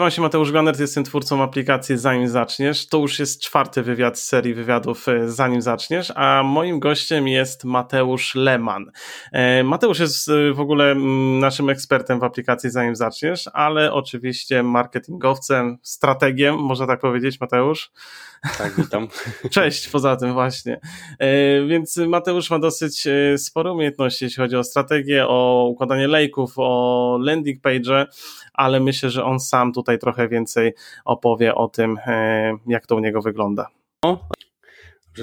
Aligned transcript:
Nazywam 0.00 0.16
się 0.16 0.22
Mateusz 0.22 0.52
Ganert, 0.52 0.80
jestem 0.80 1.04
twórcą 1.04 1.42
aplikacji 1.42 1.98
Zanim 1.98 2.28
Zaczniesz. 2.28 2.88
To 2.88 2.98
już 2.98 3.18
jest 3.18 3.42
czwarty 3.42 3.82
wywiad 3.82 4.18
z 4.18 4.24
serii 4.24 4.54
wywiadów 4.54 5.08
e, 5.08 5.28
Zanim 5.28 5.62
Zaczniesz, 5.62 6.12
a 6.14 6.42
moim 6.42 6.80
gościem 6.80 7.28
jest 7.28 7.64
Mateusz 7.64 8.34
Leman. 8.34 8.90
E, 9.32 9.64
Mateusz 9.64 9.98
jest 9.98 10.28
e, 10.28 10.52
w 10.52 10.60
ogóle 10.60 10.90
mm, 10.90 11.38
naszym 11.38 11.70
ekspertem 11.70 12.20
w 12.20 12.24
aplikacji 12.24 12.70
Zanim 12.70 12.96
Zaczniesz, 12.96 13.50
ale 13.52 13.92
oczywiście 13.92 14.62
marketingowcem, 14.62 15.78
strategiem, 15.82 16.56
można 16.56 16.86
tak 16.86 17.00
powiedzieć, 17.00 17.40
Mateusz. 17.40 17.92
Tak, 18.58 18.72
witam. 18.76 19.08
Cześć, 19.50 19.88
poza 19.88 20.16
tym 20.16 20.32
właśnie. 20.32 20.80
Więc 21.68 21.96
Mateusz 21.96 22.50
ma 22.50 22.58
dosyć 22.58 23.08
spore 23.36 23.72
umiejętności, 23.72 24.24
jeśli 24.24 24.42
chodzi 24.42 24.56
o 24.56 24.64
strategię, 24.64 25.26
o 25.28 25.66
układanie 25.70 26.08
lejków, 26.08 26.52
o 26.56 27.18
landing 27.22 27.62
page, 27.62 28.06
ale 28.52 28.80
myślę, 28.80 29.10
że 29.10 29.24
on 29.24 29.40
sam 29.40 29.72
tutaj 29.72 29.98
trochę 29.98 30.28
więcej 30.28 30.74
opowie 31.04 31.54
o 31.54 31.68
tym, 31.68 31.98
e, 32.06 32.56
jak 32.66 32.86
to 32.86 32.96
u 32.96 33.00
niego 33.00 33.22
wygląda. 33.22 33.68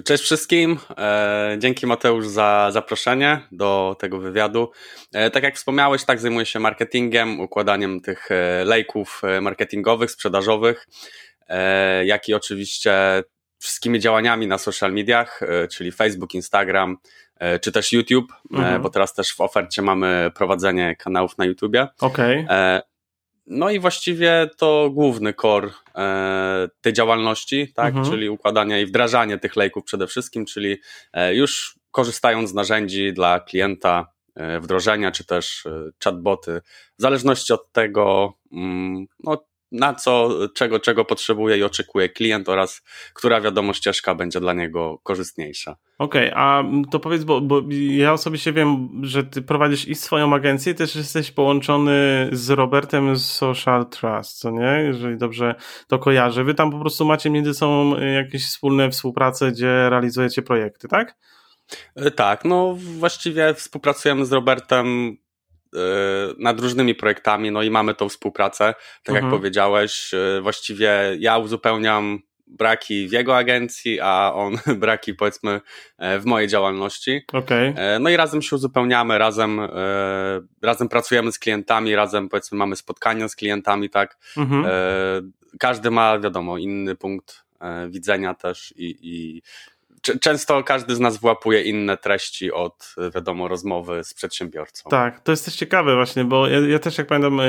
Cześć 0.05 0.23
wszystkim. 0.23 0.77
E, 0.97 1.55
dzięki 1.59 1.87
Mateusz 1.87 2.27
za 2.27 2.69
zaproszenie 2.71 3.39
do 3.51 3.95
tego 3.99 4.19
wywiadu. 4.19 4.71
E, 5.13 5.29
tak 5.31 5.43
jak 5.43 5.55
wspomniałeś, 5.55 6.05
tak 6.05 6.19
zajmuję 6.19 6.45
się 6.45 6.59
marketingiem, 6.59 7.39
układaniem 7.39 8.01
tych 8.01 8.29
lejków 8.65 9.21
marketingowych, 9.41 10.11
sprzedażowych, 10.11 10.87
jak 12.05 12.29
i 12.29 12.33
oczywiście 12.33 13.23
wszystkimi 13.59 13.99
działaniami 13.99 14.47
na 14.47 14.57
social 14.57 14.93
mediach, 14.93 15.41
czyli 15.71 15.91
Facebook, 15.91 16.33
Instagram, 16.33 16.97
czy 17.61 17.71
też 17.71 17.93
YouTube, 17.93 18.33
mhm. 18.51 18.81
bo 18.81 18.89
teraz 18.89 19.13
też 19.13 19.33
w 19.35 19.41
ofercie 19.41 19.81
mamy 19.81 20.31
prowadzenie 20.35 20.95
kanałów 20.95 21.37
na 21.37 21.45
YouTubie. 21.45 21.87
Okej. 22.01 22.45
Okay. 22.45 22.81
No 23.47 23.69
i 23.69 23.79
właściwie 23.79 24.49
to 24.57 24.89
główny 24.93 25.33
core 25.33 25.69
e, 25.95 26.67
tej 26.81 26.93
działalności, 26.93 27.73
tak, 27.73 27.87
mhm. 27.87 28.05
czyli 28.11 28.29
układanie 28.29 28.81
i 28.81 28.85
wdrażanie 28.85 29.37
tych 29.37 29.55
lejków 29.55 29.83
przede 29.83 30.07
wszystkim, 30.07 30.45
czyli 30.45 30.77
e, 31.13 31.35
już 31.35 31.79
korzystając 31.91 32.49
z 32.49 32.53
narzędzi 32.53 33.13
dla 33.13 33.39
klienta, 33.39 34.07
e, 34.35 34.59
wdrożenia, 34.59 35.11
czy 35.11 35.25
też 35.25 35.65
e, 35.65 35.89
chatboty, 36.03 36.61
w 36.99 37.01
zależności 37.01 37.53
od 37.53 37.71
tego, 37.71 38.33
mm, 38.51 39.05
no, 39.23 39.45
na 39.71 39.93
co, 39.93 40.29
czego, 40.55 40.79
czego 40.79 41.05
potrzebuje 41.05 41.57
i 41.57 41.63
oczekuje 41.63 42.09
klient 42.09 42.49
oraz 42.49 42.83
która 43.13 43.41
wiadomo 43.41 43.73
ścieżka 43.73 44.15
będzie 44.15 44.39
dla 44.39 44.53
niego 44.53 44.99
korzystniejsza. 45.03 45.75
Okej, 45.97 46.31
okay, 46.31 46.41
a 46.43 46.63
to 46.91 46.99
powiedz, 46.99 47.23
bo, 47.23 47.41
bo 47.41 47.61
ja 47.89 48.13
osobiście 48.13 48.53
wiem, 48.53 48.89
że 49.03 49.23
ty 49.23 49.41
prowadzisz 49.41 49.87
i 49.87 49.95
swoją 49.95 50.35
agencję, 50.35 50.73
też 50.73 50.95
jesteś 50.95 51.31
połączony 51.31 52.29
z 52.31 52.49
Robertem 52.49 53.15
z 53.15 53.25
Social 53.25 53.85
Trust, 53.85 54.39
co 54.39 54.51
nie? 54.51 54.83
Jeżeli 54.85 55.17
dobrze 55.17 55.55
to 55.87 55.99
kojarzę. 55.99 56.43
Wy 56.43 56.53
tam 56.53 56.71
po 56.71 56.79
prostu 56.79 57.05
macie 57.05 57.29
między 57.29 57.53
sobą 57.53 57.99
jakieś 57.99 58.45
wspólne 58.45 58.91
współprace, 58.91 59.51
gdzie 59.51 59.89
realizujecie 59.89 60.41
projekty, 60.41 60.87
tak? 60.87 61.15
E, 61.95 62.11
tak, 62.11 62.45
no 62.45 62.75
właściwie 62.77 63.53
współpracujemy 63.53 64.25
z 64.25 64.31
Robertem 64.31 65.17
E, 65.26 65.26
nad 66.39 66.59
różnymi 66.59 66.95
projektami, 66.95 67.51
no 67.51 67.63
i 67.63 67.69
mamy 67.69 67.93
tą 67.93 68.09
współpracę. 68.09 68.73
Tak 69.03 69.15
mhm. 69.15 69.25
jak 69.25 69.39
powiedziałeś, 69.39 70.13
e, 70.13 70.41
właściwie 70.41 70.91
ja 71.19 71.37
uzupełniam 71.37 72.19
braki 72.47 73.07
w 73.07 73.11
jego 73.11 73.37
agencji, 73.37 73.99
a 74.01 74.33
on 74.33 74.57
braki 74.79 75.13
powiedzmy 75.13 75.61
e, 75.97 76.19
w 76.19 76.25
mojej 76.25 76.47
działalności. 76.47 77.21
Okay. 77.33 77.73
No 77.99 78.09
i 78.09 78.17
razem 78.17 78.41
się 78.41 78.55
uzupełniamy, 78.55 79.17
razem, 79.17 79.61
razem 80.61 80.89
pracujemy 80.89 81.31
z 81.31 81.39
klientami, 81.39 81.95
razem 81.95 82.29
powiedzmy 82.29 82.57
mamy 82.57 82.75
spotkania 82.75 83.27
z 83.27 83.35
klientami, 83.35 83.89
tak. 83.89 84.17
Mhm. 84.37 84.65
Każdy 85.59 85.91
ma, 85.91 86.19
wiadomo, 86.19 86.57
inny 86.57 86.95
punkt 86.95 87.43
widzenia 87.89 88.33
też 88.33 88.73
i, 88.77 88.97
i 89.01 89.41
często 90.21 90.63
każdy 90.63 90.95
z 90.95 90.99
nas 90.99 91.17
włapuje 91.17 91.61
inne 91.61 91.97
treści 91.97 92.51
od, 92.51 92.95
wiadomo, 93.15 93.47
rozmowy 93.47 94.03
z 94.03 94.13
przedsiębiorcą. 94.13 94.89
Tak, 94.89 95.19
to 95.19 95.31
jest 95.31 95.45
też 95.45 95.55
ciekawe 95.55 95.95
właśnie, 95.95 96.23
bo 96.25 96.47
ja, 96.47 96.59
ja 96.59 96.79
też 96.79 96.97
jak 96.97 97.07
pamiętam 97.07 97.39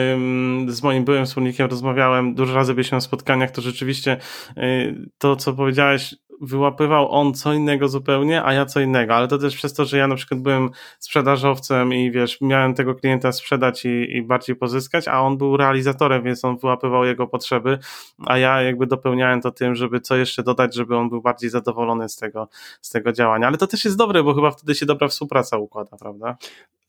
z 0.69 0.83
moim 0.83 1.05
byłym 1.05 1.27
wspólnikiem 1.27 1.71
rozmawiałem, 1.71 2.35
dużo 2.35 2.55
razy 2.55 2.75
byliśmy 2.75 2.97
na 2.97 3.01
spotkaniach, 3.01 3.51
to 3.51 3.63
rzeczywiście 3.63 4.17
y, 4.59 5.11
to, 5.19 5.37
co 5.37 5.53
powiedziałeś, 5.53 6.15
wyłapywał 6.41 7.11
on 7.11 7.35
co 7.35 7.53
innego 7.53 7.89
zupełnie, 7.89 8.45
a 8.45 8.53
ja 8.53 8.67
co 8.67 8.81
innego, 8.81 9.15
ale 9.15 9.29
to 9.29 9.39
też 9.39 9.57
przez 9.57 9.75
to, 9.75 9.85
że 9.85 9.99
ja 9.99 10.07
na 10.07 10.15
przykład 10.15 10.41
byłem 10.41 10.71
sprzedażowcem 10.99 11.95
i 11.95 12.11
wiesz, 12.11 12.41
miałem 12.41 12.75
tego 12.75 12.95
klienta 12.95 13.33
sprzedać 13.33 13.85
i, 13.85 14.17
i 14.17 14.23
bardziej 14.23 14.57
pozyskać, 14.57 15.09
a 15.09 15.21
on 15.21 15.39
był 15.39 15.57
realizatorem, 15.57 16.23
więc 16.23 16.45
on 16.45 16.59
wyłapywał 16.59 17.05
jego 17.05 17.27
potrzeby, 17.27 17.79
a 18.27 18.39
ja 18.39 18.63
jakby 18.63 18.87
dopełniałem 18.87 19.41
to 19.41 19.51
tym, 19.51 19.75
żeby 19.75 20.01
co 20.01 20.17
jeszcze 20.17 20.43
dodać, 20.43 20.75
żeby 20.75 20.97
on 20.97 21.09
był 21.09 21.23
bardziej 21.23 21.51
zadowolony 21.51 22.09
z 22.09 22.17
tego, 22.17 22.49
z 22.81 22.91
tego 22.91 23.13
działania, 23.13 23.47
ale 23.47 23.57
to 23.57 23.67
też 23.67 23.85
jest 23.85 23.97
dobre, 23.97 24.23
bo 24.23 24.35
chyba 24.35 24.51
wtedy 24.51 24.75
się 24.75 24.87
dobra 24.87 25.09
współpraca 25.09 25.59
układa, 25.59 25.97
prawda? 25.97 26.37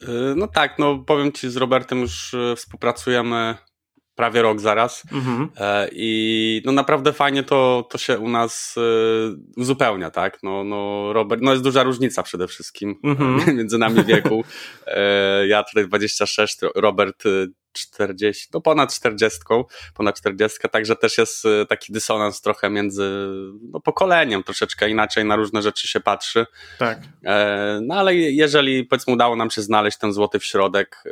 Y, 0.03 0.07
no 0.35 0.47
tak, 0.47 0.79
no 0.79 0.97
powiem 0.97 1.31
Ci, 1.31 1.49
z 1.49 1.57
Robertem 1.57 1.99
już 1.99 2.33
y, 2.33 2.53
współpracujemy 2.55 3.55
prawie 4.19 4.41
rok 4.41 4.59
zaraz. 4.59 5.03
Mhm. 5.11 5.49
E, 5.57 5.89
I 5.91 6.61
no 6.65 6.71
naprawdę 6.71 7.13
fajnie 7.13 7.43
to, 7.43 7.87
to 7.89 7.97
się 7.97 8.19
u 8.19 8.29
nas 8.29 8.75
e, 8.77 8.81
uzupełnia, 9.57 10.11
tak? 10.11 10.43
No, 10.43 10.63
no, 10.63 11.13
Robert, 11.13 11.41
no 11.41 11.51
jest 11.51 11.63
duża 11.63 11.83
różnica 11.83 12.23
przede 12.23 12.47
wszystkim 12.47 12.95
mhm. 13.03 13.41
między 13.57 13.77
nami 13.77 14.03
wieku. 14.03 14.43
E, 14.87 15.47
ja 15.47 15.63
tutaj 15.63 15.87
26, 15.87 16.57
Robert 16.75 17.23
40, 17.73 18.47
no 18.53 18.61
ponad 18.61 18.93
40, 18.93 19.39
ponad 19.93 20.17
40, 20.17 20.59
także 20.71 20.95
też 20.95 21.17
jest 21.17 21.43
taki 21.69 21.93
dysonans 21.93 22.41
trochę 22.41 22.69
między 22.69 23.11
no, 23.61 23.79
pokoleniem, 23.79 24.43
troszeczkę 24.43 24.89
inaczej 24.89 25.25
na 25.25 25.35
różne 25.35 25.61
rzeczy 25.61 25.87
się 25.87 25.99
patrzy. 25.99 26.45
Tak. 26.79 26.99
No 27.81 27.95
ale 27.95 28.15
jeżeli 28.15 28.85
powiedzmy 28.85 29.13
udało 29.13 29.35
nam 29.35 29.49
się 29.49 29.61
znaleźć 29.61 29.97
ten 29.97 30.13
złoty 30.13 30.39
w 30.39 30.45
środek, 30.45 31.03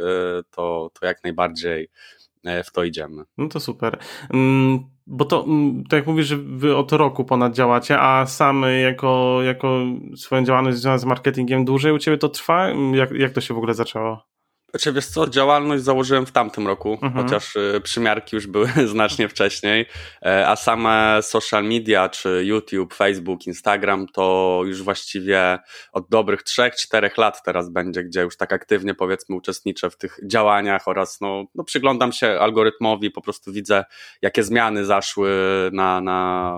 to, 0.52 0.92
to 1.00 1.06
jak 1.06 1.24
najbardziej 1.24 1.90
E, 2.17 2.17
w 2.64 2.72
to 2.72 2.84
idziemy. 2.84 3.24
No 3.38 3.48
to 3.48 3.60
super. 3.60 3.98
Mm, 4.34 4.80
bo 5.08 5.26
to, 5.26 5.46
tak 5.90 5.98
jak 5.98 6.08
mówisz, 6.08 6.28
że 6.28 6.38
wy 6.38 6.76
od 6.76 6.92
roku 6.92 7.26
ponad 7.26 7.54
działacie, 7.54 8.00
a 8.00 8.26
sam 8.26 8.66
jako, 8.84 9.40
jako 9.44 9.86
swoją 10.16 10.44
działalność 10.44 10.78
związana 10.78 10.98
z 10.98 11.06
marketingiem 11.06 11.66
dłużej 11.66 11.92
u 11.92 11.98
ciebie 11.98 12.18
to 12.18 12.30
trwa? 12.30 12.70
Jak, 12.94 13.12
jak 13.12 13.32
to 13.32 13.42
się 13.42 13.54
w 13.54 13.58
ogóle 13.58 13.74
zaczęło? 13.74 14.37
Znaczy, 14.70 14.94
wiesz 14.94 15.06
co, 15.06 15.28
działalność 15.28 15.84
założyłem 15.84 16.26
w 16.26 16.32
tamtym 16.32 16.68
roku, 16.68 17.00
mhm. 17.02 17.14
chociaż 17.14 17.56
y, 17.56 17.82
przymiarki 17.84 18.36
już 18.36 18.48
były 18.48 18.68
znacznie 18.88 19.30
wcześniej, 19.30 19.86
e, 20.26 20.48
a 20.48 20.56
same 20.56 21.20
social 21.22 21.64
media, 21.64 22.10
czy 22.10 22.44
YouTube, 22.46 22.94
Facebook, 22.94 23.48
Instagram, 23.48 24.08
to 24.08 24.62
już 24.66 24.84
właściwie 24.84 25.60
od 25.92 26.10
dobrych 26.10 26.44
3-4 26.44 27.18
lat 27.18 27.44
teraz 27.44 27.70
będzie, 27.70 28.04
gdzie 28.04 28.22
już 28.22 28.38
tak 28.38 28.54
aktywnie 28.54 28.94
powiedzmy 28.94 29.36
uczestniczę 29.36 29.90
w 29.90 29.98
tych 29.98 30.20
działaniach 30.24 30.88
oraz 30.88 31.22
no, 31.22 31.46
no 31.56 31.64
przyglądam 31.64 32.12
się 32.12 32.28
algorytmowi, 32.40 33.12
po 33.12 33.22
prostu 33.22 33.52
widzę, 33.52 33.86
jakie 34.22 34.44
zmiany 34.44 34.86
zaszły 34.86 35.32
na, 35.72 36.02
na, 36.02 36.52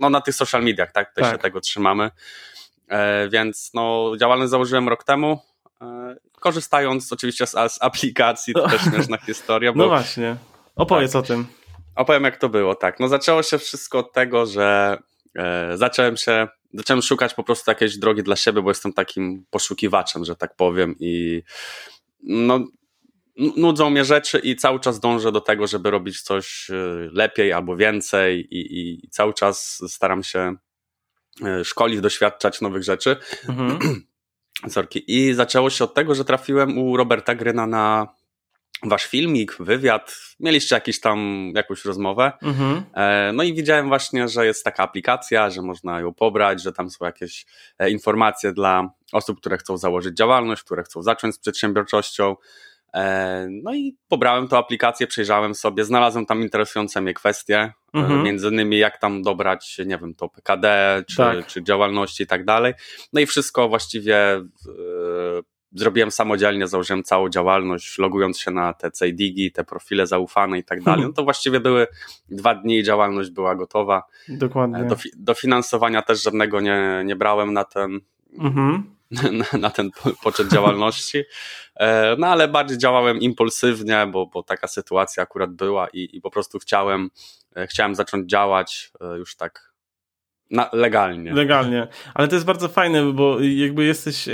no, 0.00 0.10
na 0.10 0.20
tych 0.20 0.34
social 0.34 0.64
mediach, 0.64 0.92
tak? 0.92 1.08
Tutaj 1.08 1.24
tak. 1.24 1.32
się 1.32 1.38
tego 1.38 1.60
trzymamy. 1.60 2.10
E, 2.88 3.28
więc 3.28 3.70
no, 3.74 4.12
działalność 4.20 4.50
założyłem 4.50 4.88
rok 4.88 5.04
temu, 5.04 5.40
korzystając 6.40 7.12
oczywiście 7.12 7.46
z, 7.46 7.50
z 7.50 7.78
aplikacji, 7.80 8.54
to 8.54 8.68
też 8.70 8.82
śmieszna 8.82 9.18
historia. 9.18 9.72
Bo, 9.72 9.78
no 9.78 9.88
właśnie, 9.88 10.36
opowiedz 10.76 11.12
tak, 11.12 11.24
o 11.24 11.26
tym. 11.26 11.46
Opowiem 11.94 12.24
jak 12.24 12.36
to 12.36 12.48
było, 12.48 12.74
tak. 12.74 13.00
No 13.00 13.08
zaczęło 13.08 13.42
się 13.42 13.58
wszystko 13.58 13.98
od 13.98 14.12
tego, 14.12 14.46
że 14.46 14.98
e, 15.34 15.76
zacząłem 15.76 16.16
się, 16.16 16.48
zacząłem 16.74 17.02
szukać 17.02 17.34
po 17.34 17.44
prostu 17.44 17.70
jakiejś 17.70 17.98
drogi 17.98 18.22
dla 18.22 18.36
siebie, 18.36 18.62
bo 18.62 18.70
jestem 18.70 18.92
takim 18.92 19.44
poszukiwaczem, 19.50 20.24
że 20.24 20.36
tak 20.36 20.56
powiem 20.56 20.94
i 21.00 21.42
no 22.22 22.60
nudzą 23.56 23.90
mnie 23.90 24.04
rzeczy 24.04 24.38
i 24.38 24.56
cały 24.56 24.80
czas 24.80 25.00
dążę 25.00 25.32
do 25.32 25.40
tego, 25.40 25.66
żeby 25.66 25.90
robić 25.90 26.22
coś 26.22 26.70
e, 26.70 26.74
lepiej 27.12 27.52
albo 27.52 27.76
więcej 27.76 28.48
i, 28.50 28.78
i 29.04 29.08
cały 29.10 29.34
czas 29.34 29.82
staram 29.88 30.22
się 30.22 30.56
e, 31.44 31.64
szkolić, 31.64 32.00
doświadczać 32.00 32.60
nowych 32.60 32.82
rzeczy. 32.82 33.16
Mhm. 33.48 33.78
Sorki. 34.68 35.04
I 35.06 35.34
zaczęło 35.34 35.70
się 35.70 35.84
od 35.84 35.94
tego, 35.94 36.14
że 36.14 36.24
trafiłem 36.24 36.78
u 36.78 36.96
Roberta 36.96 37.34
Gryna 37.34 37.66
na 37.66 38.08
wasz 38.82 39.06
filmik, 39.06 39.56
wywiad. 39.60 40.16
Mieliście 40.40 40.74
jakiś 40.74 41.00
tam 41.00 41.50
jakąś 41.54 41.84
rozmowę. 41.84 42.32
Mhm. 42.42 42.84
E, 42.94 43.32
no 43.34 43.42
i 43.42 43.54
widziałem 43.54 43.88
właśnie, 43.88 44.28
że 44.28 44.46
jest 44.46 44.64
taka 44.64 44.82
aplikacja, 44.82 45.50
że 45.50 45.62
można 45.62 46.00
ją 46.00 46.14
pobrać, 46.14 46.62
że 46.62 46.72
tam 46.72 46.90
są 46.90 47.04
jakieś 47.04 47.46
e, 47.78 47.90
informacje 47.90 48.52
dla 48.52 48.90
osób, 49.12 49.40
które 49.40 49.58
chcą 49.58 49.76
założyć 49.76 50.16
działalność, 50.16 50.62
które 50.62 50.82
chcą 50.82 51.02
zacząć 51.02 51.34
z 51.34 51.38
przedsiębiorczością. 51.38 52.36
E, 52.94 53.46
no 53.50 53.74
i 53.74 53.96
pobrałem 54.08 54.48
tę 54.48 54.58
aplikację, 54.58 55.06
przejrzałem 55.06 55.54
sobie, 55.54 55.84
znalazłem 55.84 56.26
tam 56.26 56.42
interesujące 56.42 57.00
mnie 57.00 57.14
kwestie, 57.14 57.58
e, 57.58 57.72
mhm. 57.94 58.22
między 58.22 58.48
innymi 58.48 58.78
jak 58.78 58.98
tam 58.98 59.22
dobrać, 59.22 59.80
nie 59.86 59.98
wiem, 59.98 60.14
to 60.14 60.28
PKD, 60.28 61.02
czy, 61.08 61.16
tak. 61.16 61.46
czy 61.46 61.62
działalności 61.62 62.22
i 62.22 62.26
tak 62.26 62.44
dalej. 62.44 62.74
No 63.12 63.20
i 63.20 63.26
wszystko 63.26 63.68
właściwie 63.68 64.42
zrobiłem 65.72 66.10
samodzielnie, 66.10 66.66
założyłem 66.66 67.02
całą 67.02 67.28
działalność, 67.28 67.98
logując 67.98 68.40
się 68.40 68.50
na 68.50 68.72
te 68.72 68.90
CDigi, 68.90 69.52
te 69.52 69.64
profile 69.64 70.06
zaufane 70.06 70.58
i 70.58 70.64
tak 70.64 70.82
dalej. 70.82 71.04
No 71.06 71.12
to 71.12 71.24
właściwie 71.24 71.60
były 71.60 71.86
dwa 72.28 72.54
dni 72.54 72.78
i 72.78 72.82
działalność 72.82 73.30
była 73.30 73.54
gotowa. 73.54 74.02
Dokładnie. 74.28 74.84
Do, 74.84 74.96
dofinansowania 75.16 76.02
też 76.02 76.22
żadnego 76.22 76.60
nie, 76.60 77.02
nie 77.04 77.16
brałem 77.16 77.52
na 77.52 77.64
ten, 77.64 78.00
mhm. 78.38 78.97
Na, 79.10 79.58
na, 79.58 79.70
ten 79.70 79.90
poczet 80.22 80.48
działalności. 80.48 81.24
E, 81.76 82.16
no 82.18 82.26
ale 82.26 82.48
bardziej 82.48 82.78
działałem 82.78 83.18
impulsywnie, 83.18 84.06
bo, 84.12 84.26
bo 84.26 84.42
taka 84.42 84.68
sytuacja 84.68 85.22
akurat 85.22 85.52
była 85.52 85.88
i, 85.88 86.08
i 86.12 86.20
po 86.20 86.30
prostu 86.30 86.58
chciałem, 86.58 87.10
e, 87.56 87.66
chciałem 87.66 87.94
zacząć 87.94 88.30
działać 88.30 88.90
e, 89.00 89.18
już 89.18 89.36
tak 89.36 89.67
na, 90.50 90.70
legalnie. 90.72 91.32
Legalnie. 91.32 91.88
Ale 92.14 92.28
to 92.28 92.34
jest 92.34 92.46
bardzo 92.46 92.68
fajne, 92.68 93.12
bo 93.12 93.40
jakby 93.40 93.84
jesteś 93.84 94.28
e, 94.28 94.32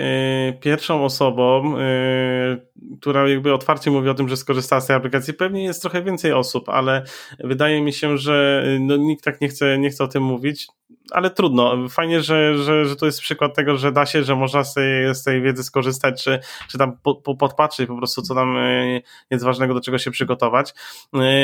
pierwszą 0.61 1.05
osobą, 1.05 1.78
e, 1.78 2.56
która 3.00 3.28
jakby 3.28 3.55
otwarcie 3.55 3.90
mówi 3.90 4.08
o 4.08 4.14
tym, 4.14 4.28
że 4.28 4.37
skorzystała 4.37 4.81
z 4.81 4.87
tej 4.87 4.96
aplikacji. 4.96 5.34
Pewnie 5.34 5.64
jest 5.64 5.82
trochę 5.82 6.02
więcej 6.02 6.32
osób, 6.32 6.69
ale 6.69 7.02
wydaje 7.44 7.82
mi 7.82 7.93
się, 7.93 8.19
że 8.19 8.64
no, 8.81 8.96
nikt 8.96 9.25
tak 9.25 9.40
nie 9.40 9.49
chce, 9.49 9.78
nie 9.78 9.90
chce 9.90 10.05
o 10.05 10.08
tym 10.08 10.22
mówić 10.22 10.66
ale 11.11 11.31
trudno. 11.31 11.88
Fajnie, 11.88 12.22
że, 12.22 12.58
że, 12.58 12.84
że 12.84 12.96
to 12.96 13.06
jest 13.06 13.20
przykład 13.20 13.55
tego, 13.55 13.76
że 13.76 13.93
da 13.93 14.06
się, 14.06 14.25
że 14.25 14.37
można 14.37 14.64
z 14.64 14.75
tej, 14.75 15.14
z 15.14 15.22
tej 15.22 15.43
wiedzy 15.43 15.64
skorzystać, 15.64 16.25
czy, 16.25 16.40
czy 16.70 16.78
tam 16.78 16.99
po, 17.02 17.14
po, 17.14 17.34
podpatrzeć 17.37 17.88
po 17.88 17.96
prostu, 17.96 18.22
co 18.22 18.34
tam 18.34 18.56
e, 18.56 19.00
jest 19.31 19.44
ważnego, 19.44 19.75
do 19.75 19.81
czego 19.81 19.99
się 19.99 20.11
przygotować. 20.11 20.75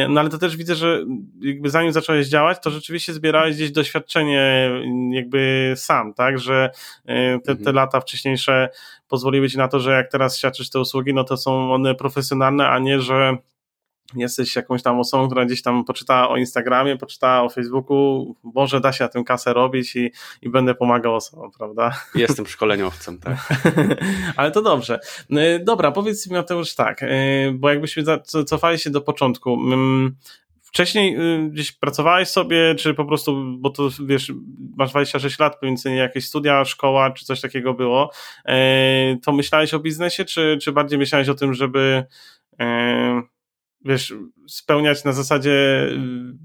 No 0.08 0.20
ale 0.20 0.30
to 0.30 0.38
też 0.38 0.56
widzę, 0.56 0.74
że 0.74 1.04
jakby 1.40 1.70
zanim 1.70 1.92
zacząłeś 1.92 2.26
działać, 2.26 2.58
to 2.62 2.70
rzeczywiście 2.70 3.12
zbierałeś 3.12 3.56
gdzieś 3.56 3.70
doświadczenie 3.70 4.59
jakby 5.10 5.72
sam, 5.76 6.14
tak, 6.14 6.38
że 6.38 6.70
e, 7.06 7.38
te, 7.38 7.54
te 7.54 7.58
mhm. 7.58 7.76
lata 7.76 8.00
wcześniejsze 8.00 8.68
pozwoliły 9.08 9.48
ci 9.48 9.58
na 9.58 9.68
to, 9.68 9.80
że 9.80 9.92
jak 9.92 10.10
teraz 10.10 10.38
świadczysz 10.38 10.70
te 10.70 10.80
usługi, 10.80 11.14
no 11.14 11.24
to 11.24 11.36
są 11.36 11.72
one 11.72 11.94
profesjonalne, 11.94 12.68
a 12.68 12.78
nie, 12.78 13.00
że 13.00 13.36
jesteś 14.16 14.56
jakąś 14.56 14.82
tam 14.82 15.00
osobą, 15.00 15.26
która 15.26 15.44
gdzieś 15.44 15.62
tam 15.62 15.84
poczytała 15.84 16.28
o 16.28 16.36
Instagramie, 16.36 16.96
poczytała 16.96 17.42
o 17.42 17.48
Facebooku, 17.48 18.36
może 18.42 18.80
da 18.80 18.92
się 18.92 19.04
na 19.04 19.08
tym 19.08 19.24
kasę 19.24 19.52
robić 19.52 19.96
i, 19.96 20.12
i 20.42 20.48
będę 20.48 20.74
pomagał 20.74 21.14
osobom, 21.14 21.50
prawda? 21.58 22.00
Jestem 22.14 22.46
szkoleniowcem, 22.46 23.18
tak. 23.18 23.36
Ale 24.36 24.50
to 24.50 24.62
dobrze. 24.62 25.00
No, 25.30 25.40
dobra, 25.62 25.92
powiedz 25.92 26.26
mi 26.26 26.36
Mateusz 26.36 26.74
tak, 26.74 27.02
y, 27.02 27.06
bo 27.54 27.70
jakbyśmy 27.70 28.04
cofali 28.46 28.78
się 28.78 28.90
do 28.90 29.00
początku, 29.00 29.54
mm, 29.54 30.16
Wcześniej 30.72 31.16
y, 31.16 31.50
gdzieś 31.50 31.72
pracowałeś 31.72 32.28
sobie, 32.28 32.74
czy 32.74 32.94
po 32.94 33.04
prostu, 33.04 33.56
bo 33.58 33.70
to 33.70 33.88
wiesz, 34.06 34.32
masz 34.76 34.90
26 34.90 35.38
lat, 35.38 35.56
więc 35.62 35.84
jakieś 35.84 36.26
studia, 36.26 36.64
szkoła, 36.64 37.10
czy 37.10 37.24
coś 37.24 37.40
takiego 37.40 37.74
było, 37.74 38.10
y, 38.48 38.52
to 39.22 39.32
myślałeś 39.32 39.74
o 39.74 39.78
biznesie, 39.78 40.24
czy, 40.24 40.58
czy 40.62 40.72
bardziej 40.72 40.98
myślałeś 40.98 41.28
o 41.28 41.34
tym, 41.34 41.54
żeby 41.54 42.04
wiesz, 43.84 44.14
spełniać 44.48 45.04
na 45.04 45.12
zasadzie 45.12 45.50
y, 45.50 45.96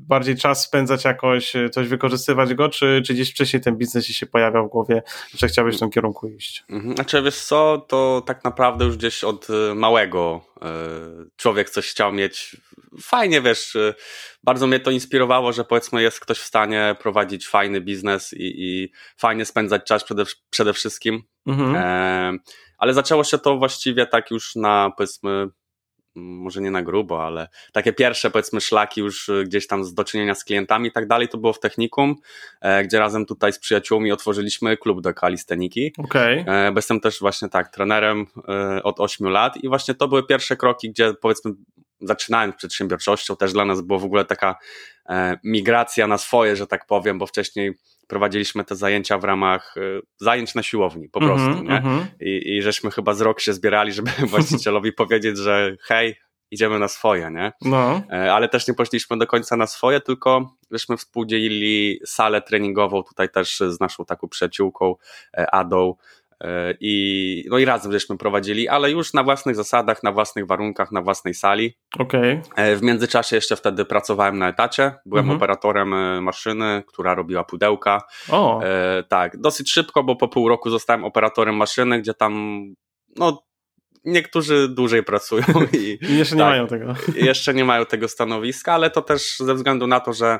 bardziej 0.08 0.36
czas 0.36 0.64
spędzać 0.64 1.06
jakoś, 1.06 1.56
y, 1.56 1.70
coś 1.70 1.88
wykorzystywać 1.88 2.54
go, 2.54 2.70
czy, 2.70 3.02
czy 3.06 3.14
gdzieś 3.14 3.32
wcześniej 3.32 3.62
ten 3.62 3.78
biznes 3.78 4.06
się 4.06 4.26
pojawiał 4.26 4.68
w 4.68 4.72
głowie, 4.72 5.04
że 5.38 5.48
chciałbyś 5.48 5.76
w 5.76 5.80
tym 5.80 5.90
kierunku 5.90 6.28
iść? 6.28 6.64
Mhm. 6.70 6.96
Znaczy, 6.96 7.22
wiesz 7.22 7.42
co, 7.42 7.86
to 7.88 8.24
tak 8.26 8.44
naprawdę 8.44 8.86
już 8.86 8.98
gdzieś 8.98 9.24
od 9.24 9.48
y, 9.50 9.76
małego 9.76 10.56
człowiek 11.36 11.70
coś 11.70 11.88
chciał 11.92 12.14
mieć. 12.14 12.58
Fajnie, 13.02 13.42
wiesz, 13.42 13.78
bardzo 14.44 14.68
mnie 14.68 14.80
to 14.80 14.92
inspirowało, 14.92 15.54
że 15.54 15.64
powiedzmy 15.64 16.02
jest 16.02 16.20
ktoś 16.20 16.40
w 16.40 16.46
stanie 16.46 16.96
prowadzić 17.00 17.48
fajny 17.48 17.82
biznes 17.82 18.34
i, 18.34 18.54
i 18.58 18.92
fajnie 19.18 19.46
spędzać 19.46 19.84
czas 19.84 20.04
przede, 20.04 20.24
przede 20.50 20.74
wszystkim. 20.74 21.24
Mhm. 21.48 21.76
E, 21.76 22.38
ale 22.78 22.94
zaczęło 22.94 23.24
się 23.24 23.38
to 23.38 23.58
właściwie 23.58 24.06
tak 24.06 24.32
już 24.32 24.56
na, 24.56 24.92
powiedzmy, 24.98 25.48
może 26.16 26.62
nie 26.62 26.72
na 26.72 26.84
grubo, 26.84 27.26
ale 27.26 27.48
takie 27.72 27.94
pierwsze 27.94 28.32
powiedzmy 28.32 28.62
szlaki 28.62 29.02
już 29.02 29.30
y, 29.30 29.44
gdzieś 29.44 29.68
tam 29.68 29.84
z 29.84 29.94
do 29.94 30.04
czynienia 30.04 30.36
z 30.36 30.44
klientami 30.44 30.90
i 30.90 30.92
tak 30.92 31.08
dalej, 31.08 31.28
to 31.28 31.38
było 31.38 31.54
w 31.54 31.60
technikum, 31.60 32.16
e, 32.62 32.84
gdzie 32.84 33.00
razem 33.00 33.26
tutaj 33.26 33.54
z 33.54 33.60
przyjaciółmi 33.60 34.12
otworzyliśmy 34.12 34.78
klub 34.78 35.02
do 35.02 35.14
kalisteniki. 35.14 35.94
Okay. 35.98 36.46
E, 36.48 36.72
bo 36.72 36.78
jestem 36.78 37.00
też 37.00 37.20
właśnie 37.20 37.50
tak, 37.50 37.70
trenerem 37.70 38.26
e, 38.48 38.84
od 38.84 39.00
8 39.00 39.28
lat 39.28 39.58
i 39.58 39.68
właśnie 39.68 39.94
to 39.94 40.08
były 40.08 40.28
pierwsze 40.28 40.58
kroki, 40.58 40.90
gdzie 40.90 41.14
powiedzmy 41.22 41.52
zaczynałem 42.02 42.52
z 42.52 42.56
przedsiębiorczością, 42.56 43.36
też 43.36 43.54
dla 43.54 43.66
nas 43.66 43.82
było 43.82 44.00
w 44.00 44.06
ogóle 44.06 44.26
taka 44.26 44.56
migracja 45.44 46.08
na 46.08 46.18
swoje, 46.18 46.56
że 46.56 46.68
tak 46.68 46.86
powiem, 46.86 47.20
bo 47.20 47.28
wcześniej 47.28 47.74
prowadziliśmy 48.07 48.63
te 48.63 48.75
zajęcia 48.75 49.18
w 49.18 49.24
ramach 49.24 49.78
y, 49.78 50.02
zajęć 50.18 50.56
na 50.56 50.63
siłowni 50.63 51.10
po 51.10 51.19
prostu, 51.19 51.48
mm 51.48 51.60
-hmm, 51.60 51.69
nie? 51.69 51.78
Mm 51.78 52.00
-hmm. 52.00 52.06
I, 52.19 52.57
I 52.57 52.62
żeśmy 52.62 52.92
chyba 52.92 53.13
z 53.13 53.22
rok 53.22 53.40
się 53.40 53.54
zbierali, 53.54 53.92
żeby 53.92 54.12
właścicielowi 54.28 54.94
powiedzieć, 54.94 55.38
że 55.38 55.75
hej, 55.81 56.16
idziemy 56.52 56.80
na 56.80 56.88
swoje, 56.88 57.31
nie? 57.31 57.54
No. 57.62 58.02
E, 58.12 58.34
ale 58.34 58.50
też 58.50 58.68
nie 58.68 58.74
poszliśmy 58.74 59.18
do 59.18 59.28
końca 59.28 59.56
na 59.56 59.68
swoje, 59.68 60.02
tylko 60.02 60.56
żeśmy 60.72 60.98
współdzielili 60.98 62.00
salę 62.06 62.42
treningową 62.42 63.04
tutaj 63.04 63.30
też 63.30 63.60
z 63.60 63.80
naszą 63.80 64.06
taką 64.06 64.28
przyjaciółką 64.28 64.96
e, 65.38 65.51
Adą, 65.51 65.96
I, 66.80 67.46
no 67.50 67.58
i 67.58 67.66
razem 67.66 67.92
żeśmy 67.92 68.18
prowadzili, 68.18 68.68
ale 68.68 68.92
już 68.92 69.14
na 69.14 69.24
własnych 69.24 69.56
zasadach, 69.56 70.04
na 70.04 70.12
własnych 70.12 70.48
warunkach, 70.48 70.92
na 70.92 71.02
własnej 71.02 71.34
sali. 71.34 71.78
Okay. 72.00 72.42
W 72.76 72.82
międzyczasie 72.82 73.36
jeszcze 73.36 73.56
wtedy 73.56 73.86
pracowałem 73.86 74.38
na 74.38 74.50
etacie. 74.50 74.94
Byłem 75.06 75.26
mhm. 75.26 75.38
operatorem 75.38 75.94
e, 75.94 76.22
maszyny, 76.22 76.84
która 76.88 77.16
robiła 77.16 77.44
pudełka. 77.44 78.02
O. 78.30 78.62
E, 78.64 79.04
tak, 79.04 79.38
dosyć 79.38 79.72
szybko, 79.72 80.04
bo 80.04 80.16
po 80.16 80.28
pół 80.28 80.50
roku 80.50 80.70
zostałem 80.70 81.04
operatorem 81.04 81.56
maszyny, 81.56 82.02
gdzie 82.02 82.14
tam 82.14 82.64
no, 83.16 83.44
niektórzy 84.06 84.70
dłużej 84.70 85.04
pracują. 85.04 85.44
I, 85.74 85.98
I 86.02 86.18
jeszcze 86.18 86.36
tak, 86.36 86.40
nie 86.40 86.50
mają 86.50 86.68
tego. 86.68 86.96
Jeszcze 87.16 87.54
nie 87.54 87.66
mają 87.66 87.86
tego 87.86 88.08
stanowiska, 88.08 88.74
ale 88.74 88.90
to 88.90 89.02
też 89.02 89.38
ze 89.38 89.56
względu 89.56 89.88
na 89.88 90.00
to, 90.00 90.14
że 90.14 90.40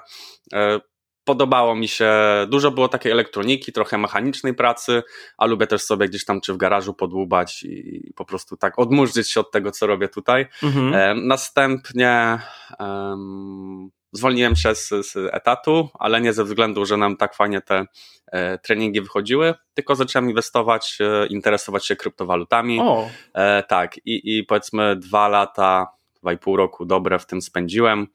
e, 0.54 0.80
podobało 1.26 1.76
mi 1.76 1.88
się, 1.88 2.12
dużo 2.48 2.72
było 2.72 2.88
takiej 2.88 3.12
elektroniki, 3.12 3.72
trochę 3.72 3.98
mechanicznej 3.98 4.54
pracy, 4.54 5.04
a 5.38 5.46
lubię 5.46 5.68
też 5.68 5.82
sobie 5.82 6.10
gdzieś 6.10 6.26
tam 6.26 6.42
czy 6.42 6.54
w 6.54 6.58
garażu 6.58 6.94
podłubać 6.94 7.64
i 7.64 8.14
po 8.16 8.26
prostu 8.26 8.58
tak 8.58 8.80
odmurzyć 8.80 9.32
się 9.32 9.40
od 9.40 9.52
tego, 9.52 9.72
co 9.72 9.88
robię 9.88 10.08
tutaj. 10.08 10.46
Mhm. 10.64 10.94
E, 10.94 11.16
następnie 11.28 12.40
um, 12.80 13.90
zwolniłem 14.12 14.56
się 14.56 14.76
z, 14.76 14.90
z, 14.90 15.16
etatu, 15.32 15.90
ale 15.94 16.22
nie 16.22 16.34
ze 16.34 16.44
względu, 16.44 16.86
że 16.86 16.98
nam 16.98 17.18
tak 17.18 17.36
fajnie 17.36 17.62
te 17.62 17.86
e, 18.28 18.58
treningi 18.58 19.02
wychodziły, 19.02 19.54
tylko 19.74 19.96
zacząłem 19.96 20.30
inwestować, 20.30 20.98
e, 21.02 21.28
interesować 21.28 21.88
się 21.88 21.96
kryptowalutami. 21.96 22.80
O. 22.82 23.10
E, 23.34 23.64
tak, 23.64 23.98
i, 23.98 24.38
i 24.38 24.44
powiedzmy 24.44 24.96
dwa 24.96 25.28
lata, 25.28 25.88
dwa 26.22 26.34
i 26.34 26.38
pół 26.38 26.58
roku 26.58 26.86
dobre 26.86 27.20
w 27.20 27.26
tym 27.26 27.42
spędziłem. 27.42 28.08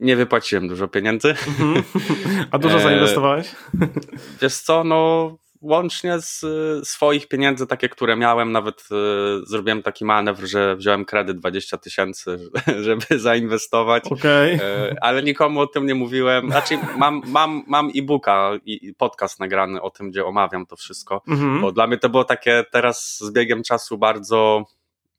Nie 0.00 0.16
wypłaciłem 0.16 0.68
dużo 0.68 0.88
pieniędzy. 0.88 1.28
Mhm. 1.28 1.82
A 2.50 2.58
dużo 2.58 2.76
e, 2.80 2.80
zainwestowałeś? 2.80 3.52
Wiesz 4.42 4.54
co, 4.54 4.84
no 4.84 5.30
łącznie 5.60 6.20
z 6.20 6.44
swoich 6.88 7.28
pieniędzy, 7.28 7.66
takie, 7.66 7.88
które 7.88 8.16
miałem, 8.16 8.52
nawet 8.52 8.88
e, 8.92 8.94
zrobiłem 9.46 9.82
taki 9.82 10.04
manewr, 10.04 10.46
że 10.46 10.76
wziąłem 10.76 11.04
kredyt 11.04 11.38
20 11.38 11.78
tysięcy, 11.78 12.38
żeby 12.86 13.18
zainwestować, 13.18 14.04
okay. 14.10 14.58
e, 14.62 14.96
ale 15.00 15.22
nikomu 15.22 15.60
o 15.60 15.66
tym 15.66 15.86
nie 15.86 15.94
mówiłem. 15.94 16.50
Znaczy 16.50 16.78
mam, 16.96 17.22
mam, 17.26 17.64
mam 17.66 17.90
e-booka 17.96 18.50
i 18.64 18.94
podcast 18.94 19.40
nagrany 19.40 19.82
o 19.82 19.90
tym, 19.90 20.10
gdzie 20.10 20.24
omawiam 20.24 20.66
to 20.66 20.76
wszystko, 20.76 21.22
mhm. 21.28 21.60
bo 21.60 21.72
dla 21.72 21.86
mnie 21.86 21.98
to 21.98 22.08
było 22.08 22.24
takie 22.24 22.64
teraz 22.72 23.18
z 23.18 23.32
biegiem 23.32 23.62
czasu 23.62 23.98
bardzo... 23.98 24.64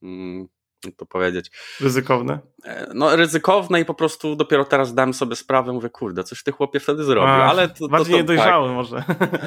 Mm, 0.02 0.48
jak 0.84 0.96
to 0.96 1.06
powiedzieć. 1.06 1.50
Ryzykowne? 1.80 2.38
E, 2.64 2.90
no 2.94 3.16
ryzykowne 3.16 3.80
i 3.80 3.84
po 3.84 3.94
prostu 3.94 4.36
dopiero 4.36 4.64
teraz 4.64 4.94
dałem 4.94 5.14
sobie 5.14 5.36
sprawę, 5.36 5.72
mówię, 5.72 5.90
kurde, 5.90 6.24
coś 6.24 6.42
ty 6.42 6.52
chłopie 6.52 6.80
wtedy 6.80 7.04
zrobił, 7.04 7.30
A, 7.30 7.50
ale... 7.50 7.68
To, 7.68 7.88
bardziej 7.88 8.14
niedojrzały 8.14 8.68
tak, 8.68 8.74
może. 8.74 8.96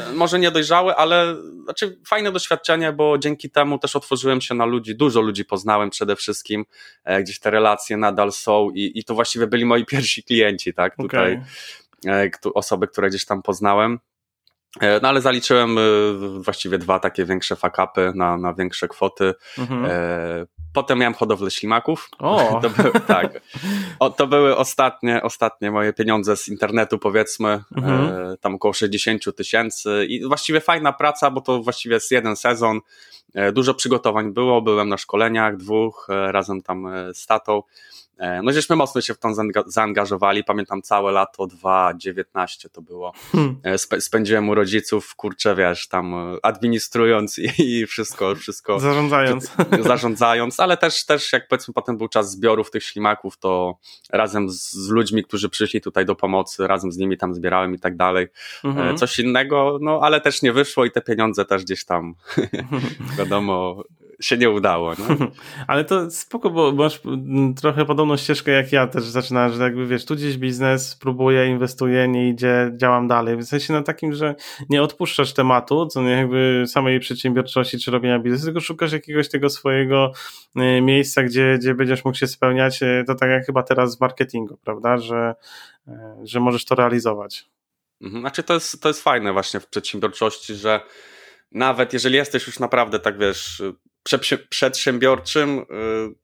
E, 0.09 0.13
może 0.13 0.39
niedojrzały, 0.39 0.95
ale 0.95 1.35
znaczy 1.63 1.99
fajne 2.07 2.31
doświadczenie, 2.31 2.91
bo 2.91 3.17
dzięki 3.17 3.49
temu 3.49 3.79
też 3.79 3.95
otworzyłem 3.95 4.41
się 4.41 4.55
na 4.55 4.65
ludzi, 4.65 4.95
dużo 4.95 5.21
ludzi 5.21 5.45
poznałem 5.45 5.89
przede 5.89 6.15
wszystkim, 6.15 6.65
e, 7.03 7.23
gdzieś 7.23 7.39
te 7.39 7.51
relacje 7.51 7.97
nadal 7.97 8.31
są 8.31 8.69
i, 8.73 8.91
i 8.95 9.03
to 9.03 9.13
właściwie 9.13 9.47
byli 9.47 9.65
moi 9.65 9.85
pierwsi 9.91 10.23
klienci, 10.23 10.73
tak, 10.73 10.95
tutaj 10.95 11.41
okay. 12.03 12.31
osoby, 12.53 12.87
które 12.87 13.09
gdzieś 13.09 13.25
tam 13.25 13.41
poznałem. 13.41 13.99
E, 14.79 14.99
no 14.99 15.09
ale 15.09 15.21
zaliczyłem 15.21 15.77
e, 15.77 15.81
właściwie 16.39 16.77
dwa 16.77 16.99
takie 16.99 17.25
większe 17.25 17.55
fakapy 17.55 18.11
na, 18.15 18.37
na 18.37 18.53
większe 18.53 18.87
kwoty. 18.87 19.33
Mhm. 19.57 19.85
E, 19.85 20.45
potem 20.73 20.99
miałem 20.99 21.13
hodowlę 21.13 21.51
ślimaków. 21.51 22.09
O. 22.19 22.59
To 22.61 22.69
były, 22.69 22.91
tak. 23.07 23.41
O, 23.99 24.09
to 24.09 24.27
były 24.27 24.57
ostatnie, 24.57 25.23
ostatnie 25.23 25.71
moje 25.71 25.93
pieniądze 25.93 26.37
z 26.37 26.47
internetu, 26.47 26.99
powiedzmy. 26.99 27.63
Mhm. 27.77 28.37
Tam 28.41 28.55
około 28.55 28.73
60 28.73 29.35
tysięcy. 29.35 30.05
I 30.09 30.27
właściwie 30.27 30.61
fajna 30.61 30.93
praca, 30.93 31.31
bo 31.31 31.41
to 31.41 31.61
właściwie 31.61 31.95
jest 31.95 32.11
jeden 32.11 32.35
sezon. 32.35 32.79
Dużo 33.53 33.73
przygotowań 33.73 34.33
było. 34.33 34.61
Byłem 34.61 34.89
na 34.89 34.97
szkoleniach 34.97 35.57
dwóch, 35.57 36.07
razem 36.09 36.61
tam 36.61 36.87
z 37.13 37.25
tatą. 37.25 37.61
E, 38.17 38.41
no 38.41 38.51
żeśmy 38.51 38.75
mocno 38.75 39.01
się 39.01 39.13
w 39.13 39.17
to 39.17 39.29
zaangażowali, 39.65 40.43
pamiętam 40.43 40.81
całe 40.81 41.11
lato 41.11 41.47
2019 41.47 42.69
to 42.69 42.81
było. 42.81 43.13
Hmm. 43.31 43.55
E, 43.63 44.01
spędziłem 44.01 44.49
u 44.49 44.55
rodziców, 44.55 45.15
kurczę, 45.15 45.55
wiesz, 45.55 45.87
tam 45.87 46.13
e, 46.13 46.37
administrując 46.43 47.39
i 47.57 47.85
wszystko, 47.85 48.35
wszystko. 48.35 48.79
Zarządzając. 48.79 49.51
Zarządzając, 49.87 50.59
ale 50.59 50.77
też, 50.77 51.05
też 51.05 51.33
jak 51.33 51.47
powiedzmy 51.47 51.73
potem 51.73 51.97
był 51.97 52.07
czas 52.07 52.31
zbiorów 52.31 52.71
tych 52.71 52.83
ślimaków, 52.83 53.37
to 53.37 53.77
razem 54.09 54.49
z, 54.49 54.71
z 54.71 54.89
ludźmi, 54.89 55.23
którzy 55.23 55.49
przyszli 55.49 55.81
tutaj 55.81 56.05
do 56.05 56.15
pomocy, 56.15 56.67
razem 56.67 56.91
z 56.91 56.97
nimi 56.97 57.17
tam 57.17 57.33
zbierałem 57.33 57.75
i 57.75 57.79
tak 57.79 57.97
dalej. 57.97 58.27
Mhm. 58.63 58.97
Coś 58.97 59.19
innego, 59.19 59.79
no 59.81 59.99
ale 60.03 60.21
też 60.21 60.41
nie 60.41 60.53
wyszło 60.53 60.85
i 60.85 60.91
te 60.91 61.01
pieniądze 61.01 61.45
też 61.45 61.63
gdzieś 61.63 61.85
tam, 61.85 62.15
wiadomo, 63.17 63.83
się 64.21 64.37
nie 64.37 64.49
udało. 64.49 64.93
No. 64.99 65.05
Ale 65.67 65.85
to 65.85 66.11
spoko, 66.11 66.49
bo 66.49 66.71
masz 66.71 67.01
trochę 67.61 67.85
podobną 67.85 68.17
ścieżkę 68.17 68.51
jak 68.51 68.71
ja 68.71 68.87
też 68.87 69.03
zaczynałem, 69.03 69.53
że 69.53 69.63
jakby 69.63 69.87
wiesz, 69.87 70.05
tu 70.05 70.15
gdzieś 70.15 70.37
biznes, 70.37 70.95
próbuję, 70.95 71.47
inwestuję, 71.47 72.07
nie 72.07 72.29
idzie, 72.29 72.71
działam 72.75 73.07
dalej. 73.07 73.37
W 73.37 73.43
sensie 73.43 73.73
na 73.73 73.81
takim, 73.81 74.13
że 74.13 74.35
nie 74.69 74.83
odpuszczasz 74.83 75.33
tematu, 75.33 75.85
co 75.85 76.01
nie 76.01 76.11
jakby 76.11 76.63
samej 76.67 76.99
przedsiębiorczości 76.99 77.79
czy 77.79 77.91
robienia 77.91 78.19
biznesu, 78.19 78.45
tylko 78.45 78.61
szukasz 78.61 78.91
jakiegoś 78.91 79.29
tego 79.29 79.49
swojego 79.49 80.11
y, 80.55 80.81
miejsca, 80.81 81.23
gdzie, 81.23 81.57
gdzie 81.59 81.73
będziesz 81.73 82.05
mógł 82.05 82.17
się 82.17 82.27
spełniać. 82.27 82.83
Y, 82.83 83.03
to 83.07 83.15
tak 83.15 83.29
jak 83.29 83.45
chyba 83.45 83.63
teraz 83.63 83.97
w 83.97 84.01
marketingu, 84.01 84.57
prawda, 84.63 84.97
że, 84.97 85.35
y, 85.87 85.91
że 86.23 86.39
możesz 86.39 86.65
to 86.65 86.75
realizować. 86.75 87.45
Mhm. 88.01 88.21
Znaczy 88.21 88.43
to 88.43 88.53
jest, 88.53 88.81
to 88.81 88.87
jest 88.87 89.03
fajne 89.03 89.33
właśnie 89.33 89.59
w 89.59 89.67
przedsiębiorczości, 89.67 90.55
że 90.55 90.79
nawet 91.51 91.93
jeżeli 91.93 92.15
jesteś 92.15 92.47
już 92.47 92.59
naprawdę 92.59 92.99
tak 92.99 93.17
wiesz 93.17 93.61
przedsiębiorczym 94.49 95.59
y, 95.59 95.63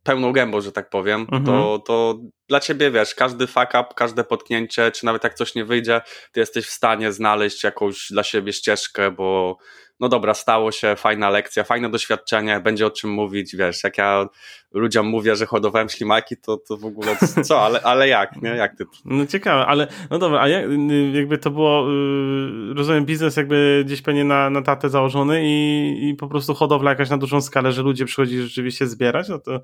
pełną 0.03 0.31
gębą, 0.31 0.61
że 0.61 0.71
tak 0.71 0.89
powiem, 0.89 1.21
mhm. 1.21 1.45
to, 1.45 1.79
to 1.79 2.19
dla 2.51 2.60
ciebie, 2.60 2.91
wiesz, 2.91 3.15
każdy 3.15 3.48
fuck 3.48 3.70
up, 3.70 3.86
każde 3.96 4.24
potknięcie, 4.24 4.91
czy 4.91 5.05
nawet 5.05 5.24
jak 5.24 5.34
coś 5.34 5.55
nie 5.55 5.65
wyjdzie, 5.65 6.01
ty 6.31 6.39
jesteś 6.39 6.65
w 6.65 6.72
stanie 6.72 7.12
znaleźć 7.12 7.63
jakąś 7.63 8.08
dla 8.12 8.24
siebie 8.24 8.53
ścieżkę, 8.53 9.12
bo 9.12 9.58
no 10.01 10.10
dobra, 10.10 10.34
stało 10.34 10.72
się, 10.72 10.96
fajna 10.96 11.29
lekcja, 11.29 11.63
fajne 11.63 11.89
doświadczenie, 11.89 12.60
będzie 12.60 12.86
o 12.86 12.89
czym 12.89 13.10
mówić, 13.10 13.55
wiesz, 13.55 13.84
jak 13.84 13.98
ja 13.98 14.25
ludziom 14.72 15.08
mówię, 15.08 15.36
że 15.36 15.46
hodowałem 15.46 15.89
ślimaki, 15.89 16.38
to, 16.38 16.58
to 16.58 16.77
w 16.77 16.86
ogóle 16.86 17.15
co, 17.48 17.62
ale, 17.62 17.81
ale 17.81 18.08
jak, 18.08 18.41
nie? 18.41 18.50
Jak 18.50 18.77
ty? 18.77 18.86
No 19.05 19.25
ciekawe, 19.25 19.65
ale 19.65 19.88
no 20.10 20.20
dobra, 20.20 20.41
a 20.41 20.48
jak, 20.48 20.65
jakby 21.13 21.38
to 21.38 21.51
było, 21.51 21.89
yy, 21.89 22.74
rozumiem, 22.74 23.05
biznes 23.05 23.38
jakby 23.38 23.84
gdzieś 23.86 24.01
pewnie 24.01 24.24
na, 24.24 24.50
na 24.50 24.62
tatę 24.62 24.89
założony 24.89 25.41
i, 25.43 26.10
i 26.10 26.15
po 26.15 26.27
prostu 26.27 26.53
hodowla 26.53 26.89
jakaś 26.89 27.10
na 27.10 27.17
dużą 27.17 27.41
skalę, 27.41 27.72
że 27.72 27.81
ludzie 27.81 28.05
przychodzi 28.05 28.41
rzeczywiście 28.41 28.88
zbierać, 28.88 29.29
no 29.29 29.39
to... 29.39 29.62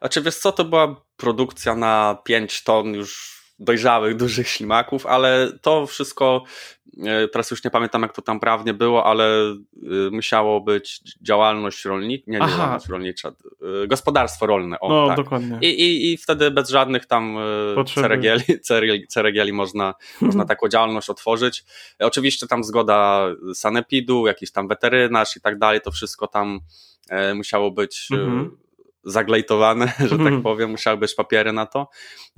A 0.00 0.08
czy 0.08 0.22
wiesz 0.22 0.36
co, 0.36 0.52
to 0.52 0.64
była 0.64 1.02
produkcja 1.16 1.74
na 1.74 2.18
5 2.24 2.62
ton 2.64 2.94
już 2.94 3.42
dojrzałych, 3.62 4.16
dużych 4.24 4.48
ślimaków, 4.48 5.06
ale 5.06 5.52
to 5.62 5.86
wszystko, 5.86 6.44
e, 7.06 7.28
teraz 7.28 7.50
już 7.50 7.64
nie 7.64 7.70
pamiętam 7.70 8.02
jak 8.02 8.12
to 8.12 8.22
tam 8.22 8.40
prawnie 8.40 8.74
było, 8.74 9.06
ale 9.06 9.24
e, 9.26 9.56
musiało 10.10 10.60
być 10.60 11.00
działalność 11.22 11.84
rolnicza, 11.84 12.24
nie, 12.26 12.38
nie 12.38 12.48
działalność 12.48 12.88
rolnicza, 12.88 13.28
e, 13.28 13.86
gospodarstwo 13.86 14.46
rolne. 14.46 14.80
O, 14.80 14.88
no, 14.88 15.06
tak. 15.06 15.16
dokładnie. 15.16 15.58
I, 15.60 15.66
i, 15.66 16.12
I 16.12 16.16
wtedy 16.16 16.50
bez 16.50 16.68
żadnych 16.68 17.06
tam 17.06 17.36
ceregieli, 17.94 18.44
ceregieli 19.08 19.52
można, 19.52 19.94
można 20.20 20.44
taką 20.44 20.68
działalność 20.68 21.10
otworzyć. 21.10 21.64
Oczywiście 21.98 22.46
tam 22.46 22.64
zgoda 22.64 23.26
sanepidu, 23.54 24.26
jakiś 24.26 24.52
tam 24.52 24.68
weterynarz 24.68 25.36
i 25.36 25.40
tak 25.40 25.58
dalej, 25.58 25.80
to 25.80 25.90
wszystko 25.90 26.26
tam 26.26 26.60
musiało 27.34 27.70
być 27.70 28.08
mhm 28.12 28.62
zaglejtowane, 29.04 29.86
że 29.98 30.08
tak 30.08 30.20
mhm. 30.20 30.42
powiem, 30.42 30.70
musiały 30.70 30.96
być 30.96 31.14
papiery 31.14 31.52
na 31.52 31.66
to, 31.66 31.88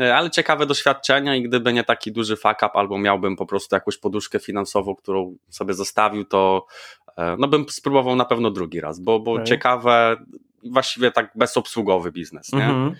e, 0.00 0.16
ale 0.16 0.30
ciekawe 0.30 0.66
doświadczenia 0.66 1.37
i 1.37 1.42
gdyby 1.42 1.73
nie 1.73 1.85
taki 1.85 2.12
duży 2.12 2.37
fuck 2.37 2.56
up, 2.56 2.71
albo 2.75 2.99
miałbym 2.99 3.37
po 3.37 3.47
prostu 3.47 3.76
jakąś 3.76 3.99
poduszkę 3.99 4.38
finansową, 4.38 4.94
którą 4.94 5.37
sobie 5.49 5.75
zostawił, 5.75 6.25
to 6.25 6.66
e, 7.16 7.37
no 7.38 7.49
bym 7.49 7.68
spróbował 7.68 8.16
na 8.16 8.25
pewno 8.25 8.50
drugi 8.50 8.80
raz, 8.80 9.00
bo, 9.00 9.21
bo 9.21 9.33
okay. 9.33 9.44
ciekawe, 9.44 10.16
właściwie 10.71 11.11
tak 11.11 11.30
bezobsługowy 11.35 12.12
biznes, 12.12 12.52
nie? 12.52 12.64
Mhm. 12.64 12.94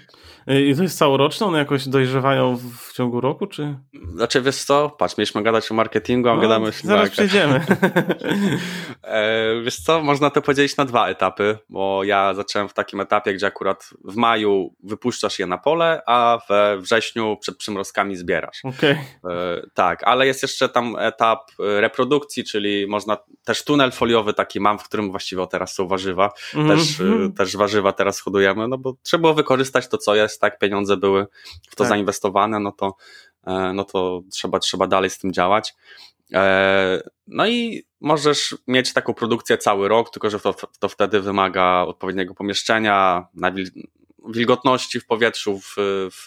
I 0.47 0.77
to 0.77 0.83
jest 0.83 0.99
całoroczne? 0.99 1.47
One 1.47 1.59
jakoś 1.59 1.89
dojrzewają 1.89 2.59
w 2.79 2.93
ciągu 2.93 3.21
roku, 3.21 3.47
czy? 3.47 3.75
Znaczy, 4.15 4.43
wiesz 4.43 4.65
co? 4.65 4.91
Patrz, 4.91 5.19
mieliśmy 5.19 5.43
gadać 5.43 5.71
o 5.71 5.75
marketingu, 5.75 6.29
a 6.29 6.35
no, 6.35 6.43
gadamy... 6.43 6.73
Zaraz 6.73 7.11
przejdziemy. 7.11 7.61
e, 9.03 9.63
wiesz 9.65 9.77
co? 9.77 10.03
Można 10.03 10.31
to 10.31 10.43
podzielić 10.43 10.77
na 10.77 10.85
dwa 10.85 11.09
etapy, 11.09 11.59
bo 11.69 12.05
ja 12.05 12.35
zacząłem 12.35 12.69
w 12.69 12.75
takim 12.75 13.01
etapie, 13.01 13.35
gdzie 13.35 13.47
akurat 13.47 13.91
w 14.05 14.17
maju 14.17 14.75
wypuszczasz 14.83 15.39
je 15.39 15.47
na 15.47 15.59
pole, 15.59 16.03
a 16.07 16.39
we 16.49 16.79
wrześniu 16.79 17.37
przed 17.41 17.57
przymrozkami 17.57 18.17
zbierasz. 18.17 18.61
Okay. 18.65 18.91
E, 18.91 19.63
tak, 19.75 20.03
ale 20.03 20.27
jest 20.27 20.43
jeszcze 20.43 20.69
tam 20.69 20.97
etap 20.99 21.51
reprodukcji, 21.59 22.45
czyli 22.45 22.87
można 22.87 23.17
też 23.45 23.65
tunel 23.65 23.93
foliowy 23.93 24.35
taki 24.35 24.61
mam, 24.61 24.79
w 24.79 24.85
którym 24.85 25.11
właściwie 25.11 25.47
teraz 25.47 25.75
są 25.75 25.89
warzywa. 25.89 26.31
Mm 26.55 26.67
-hmm. 26.67 26.71
Też, 26.71 27.01
mhm. 27.01 27.33
Też 27.55 27.59
warzywa 27.59 27.93
teraz 27.93 28.21
hodujemy, 28.21 28.69
no 28.69 28.79
bo 28.79 28.97
trzeba 29.03 29.21
było 29.21 29.35
wykorzystać 29.35 29.89
to, 29.89 29.99
co 29.99 30.15
jest 30.15 30.41
tak, 30.41 30.59
pieniądze 30.59 30.97
były 30.97 31.27
w 31.71 31.77
to 31.77 31.85
tak. 31.85 31.89
zainwestowane, 31.89 32.61
no 32.61 32.73
to, 32.73 32.97
e, 33.47 33.73
no 33.75 33.85
to 33.85 34.23
trzeba, 34.31 34.59
trzeba 34.59 34.87
dalej 34.87 35.11
z 35.11 35.19
tym 35.19 35.33
działać. 35.33 35.75
E, 36.33 37.03
no 37.27 37.47
i 37.47 37.85
możesz 38.01 38.57
mieć 38.67 38.93
taką 38.93 39.15
produkcję 39.15 39.59
cały 39.59 39.89
rok, 39.89 40.11
tylko 40.11 40.31
że 40.31 40.41
to, 40.41 40.55
to 40.79 40.89
wtedy 40.89 41.21
wymaga 41.21 41.85
odpowiedniego 41.89 42.35
pomieszczenia, 42.35 43.27
wilgotności 44.29 45.01
w 45.01 45.07
powietrzu, 45.07 45.61
w, 45.61 45.75
w 46.11 46.27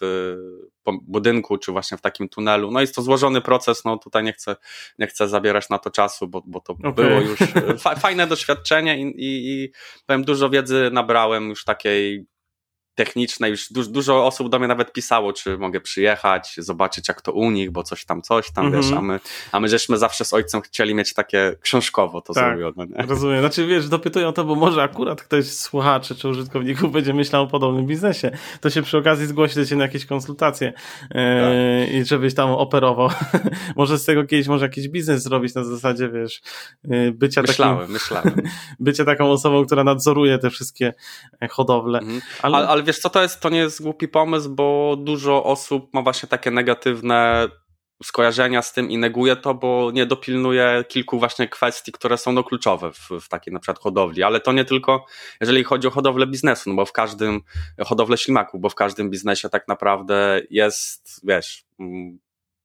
budynku, 0.85 1.57
czy 1.57 1.71
właśnie 1.71 1.97
w 1.97 2.01
takim 2.01 2.29
tunelu. 2.29 2.71
No 2.71 2.81
jest 2.81 2.95
to 2.95 3.01
złożony 3.01 3.41
proces, 3.41 3.85
no 3.85 3.97
tutaj 3.97 4.23
nie 4.23 4.33
chcę, 4.33 4.55
nie 4.99 5.07
chcę 5.07 5.27
zabierać 5.27 5.69
na 5.69 5.79
to 5.79 5.89
czasu, 5.89 6.27
bo, 6.27 6.43
bo 6.45 6.59
to 6.61 6.73
okay. 6.73 6.93
było 6.93 7.21
już 7.21 7.39
fajne 8.01 8.27
doświadczenie 8.27 9.01
i, 9.01 9.03
i, 9.03 9.63
i 9.63 9.71
powiem, 10.05 10.23
dużo 10.23 10.49
wiedzy 10.49 10.89
nabrałem 10.93 11.49
już 11.49 11.63
takiej 11.63 12.25
techniczne, 12.97 13.49
już 13.49 13.73
du 13.73 13.83
dużo 13.83 14.25
osób 14.25 14.49
do 14.49 14.59
mnie 14.59 14.67
nawet 14.67 14.93
pisało, 14.93 15.33
czy 15.33 15.57
mogę 15.57 15.81
przyjechać, 15.81 16.55
zobaczyć 16.57 17.07
jak 17.07 17.21
to 17.21 17.31
u 17.31 17.51
nich, 17.51 17.71
bo 17.71 17.83
coś 17.83 18.05
tam, 18.05 18.21
coś 18.21 18.51
tam, 18.51 18.65
mm 18.65 18.79
-hmm. 18.79 18.83
wiesz, 18.83 18.97
a 18.97 19.01
my, 19.01 19.19
a 19.51 19.59
my 19.59 19.69
żeśmy 19.69 19.97
zawsze 19.97 20.25
z 20.25 20.33
ojcem 20.33 20.61
chcieli 20.61 20.95
mieć 20.95 21.13
takie 21.13 21.55
książkowo 21.61 22.21
to 22.21 22.33
tak, 22.33 22.57
zrobione. 22.57 22.87
Nie? 22.87 23.05
Rozumiem, 23.05 23.39
znaczy 23.39 23.67
wiesz, 23.67 23.89
dopytują 23.89 24.33
to, 24.33 24.43
bo 24.43 24.55
może 24.55 24.83
akurat 24.83 25.21
ktoś 25.21 25.45
z 25.45 25.59
słuchaczy 25.59 26.15
czy 26.15 26.27
użytkowników 26.27 26.91
będzie 26.91 27.13
myślał 27.13 27.43
o 27.43 27.47
podobnym 27.47 27.85
biznesie, 27.85 28.31
to 28.61 28.69
się 28.69 28.81
przy 28.81 28.97
okazji 28.97 29.27
zgłosi 29.27 29.55
do 29.55 29.65
ciebie 29.65 29.77
na 29.77 29.85
jakieś 29.85 30.05
konsultacje 30.05 30.73
e, 31.11 31.85
tak. 31.85 31.93
i 31.93 32.05
żebyś 32.05 32.33
tam 32.33 32.49
operował. 32.49 33.09
może 33.75 33.97
z 33.97 34.05
tego 34.05 34.25
kiedyś 34.25 34.47
może 34.47 34.65
jakiś 34.65 34.89
biznes 34.89 35.23
zrobić 35.23 35.55
na 35.55 35.63
zasadzie, 35.63 36.09
wiesz, 36.09 36.41
e, 36.91 37.11
bycia 37.11 37.41
myślałem, 37.41 37.77
takim... 37.77 37.93
Myślałem, 37.93 38.35
bycia 38.79 39.05
taką 39.05 39.31
osobą, 39.31 39.65
która 39.65 39.83
nadzoruje 39.83 40.37
te 40.37 40.49
wszystkie 40.49 40.93
hodowle. 41.49 41.99
Mhm. 41.99 42.21
Ale, 42.41 42.57
ale 42.57 42.83
wiesz 42.87 42.99
co, 42.99 43.09
to 43.09 43.21
jest, 43.21 43.39
to 43.39 43.49
nie 43.49 43.57
jest 43.57 43.83
głupi 43.83 44.07
pomysł, 44.07 44.55
bo 44.55 44.95
dużo 44.99 45.43
osób 45.43 45.93
ma 45.93 46.01
właśnie 46.01 46.29
takie 46.29 46.51
negatywne 46.51 47.47
skojarzenia 48.03 48.61
z 48.61 48.73
tym 48.73 48.91
i 48.91 48.97
neguje 48.97 49.35
to, 49.35 49.53
bo 49.53 49.91
nie 49.93 50.05
dopilnuje 50.05 50.83
kilku 50.87 51.19
właśnie 51.19 51.47
kwestii, 51.47 51.91
które 51.91 52.17
są 52.17 52.31
no 52.31 52.43
kluczowe 52.43 52.91
w, 52.91 53.09
w 53.21 53.29
takiej 53.29 53.53
na 53.53 53.59
przykład 53.59 53.79
hodowli, 53.79 54.23
ale 54.23 54.39
to 54.39 54.51
nie 54.51 54.65
tylko 54.65 55.05
jeżeli 55.41 55.63
chodzi 55.63 55.87
o 55.87 55.91
hodowlę 55.91 56.27
biznesu, 56.27 56.69
no 56.69 56.75
bo 56.75 56.85
w 56.85 56.91
każdym, 56.91 57.41
hodowlę 57.85 58.17
ślimaków, 58.17 58.61
bo 58.61 58.69
w 58.69 58.75
każdym 58.75 59.09
biznesie 59.09 59.49
tak 59.49 59.67
naprawdę 59.67 60.41
jest, 60.49 61.21
wiesz, 61.23 61.65
mm, 61.79 62.19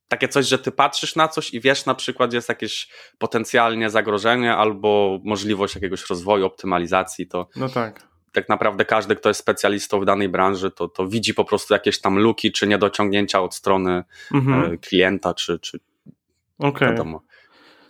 takie 0.08 0.28
coś, 0.28 0.46
że 0.46 0.58
ty 0.58 0.72
patrzysz 0.72 1.16
na 1.16 1.28
coś 1.28 1.54
i 1.54 1.60
wiesz 1.60 1.86
na 1.86 1.94
przykład 1.94 2.32
jest 2.32 2.48
jakieś 2.48 2.88
potencjalnie 3.18 3.90
zagrożenie 3.90 4.56
albo 4.56 5.20
możliwość 5.24 5.74
jakiegoś 5.74 6.10
rozwoju, 6.10 6.46
optymalizacji, 6.46 7.26
to 7.26 7.48
no 7.56 7.68
tak 7.68 8.11
tak 8.32 8.48
naprawdę 8.48 8.84
każdy, 8.84 9.16
kto 9.16 9.30
jest 9.30 9.40
specjalistą 9.40 10.00
w 10.00 10.04
danej 10.04 10.28
branży, 10.28 10.70
to, 10.70 10.88
to 10.88 11.08
widzi 11.08 11.34
po 11.34 11.44
prostu 11.44 11.74
jakieś 11.74 12.00
tam 12.00 12.18
luki, 12.18 12.52
czy 12.52 12.66
niedociągnięcia 12.66 13.40
od 13.40 13.54
strony 13.54 14.04
mhm. 14.34 14.72
E, 14.72 14.78
klienta, 14.78 15.34
czy, 15.34 15.58
czy 15.58 15.80
okay. 16.58 16.88
wiadomo. 16.88 17.22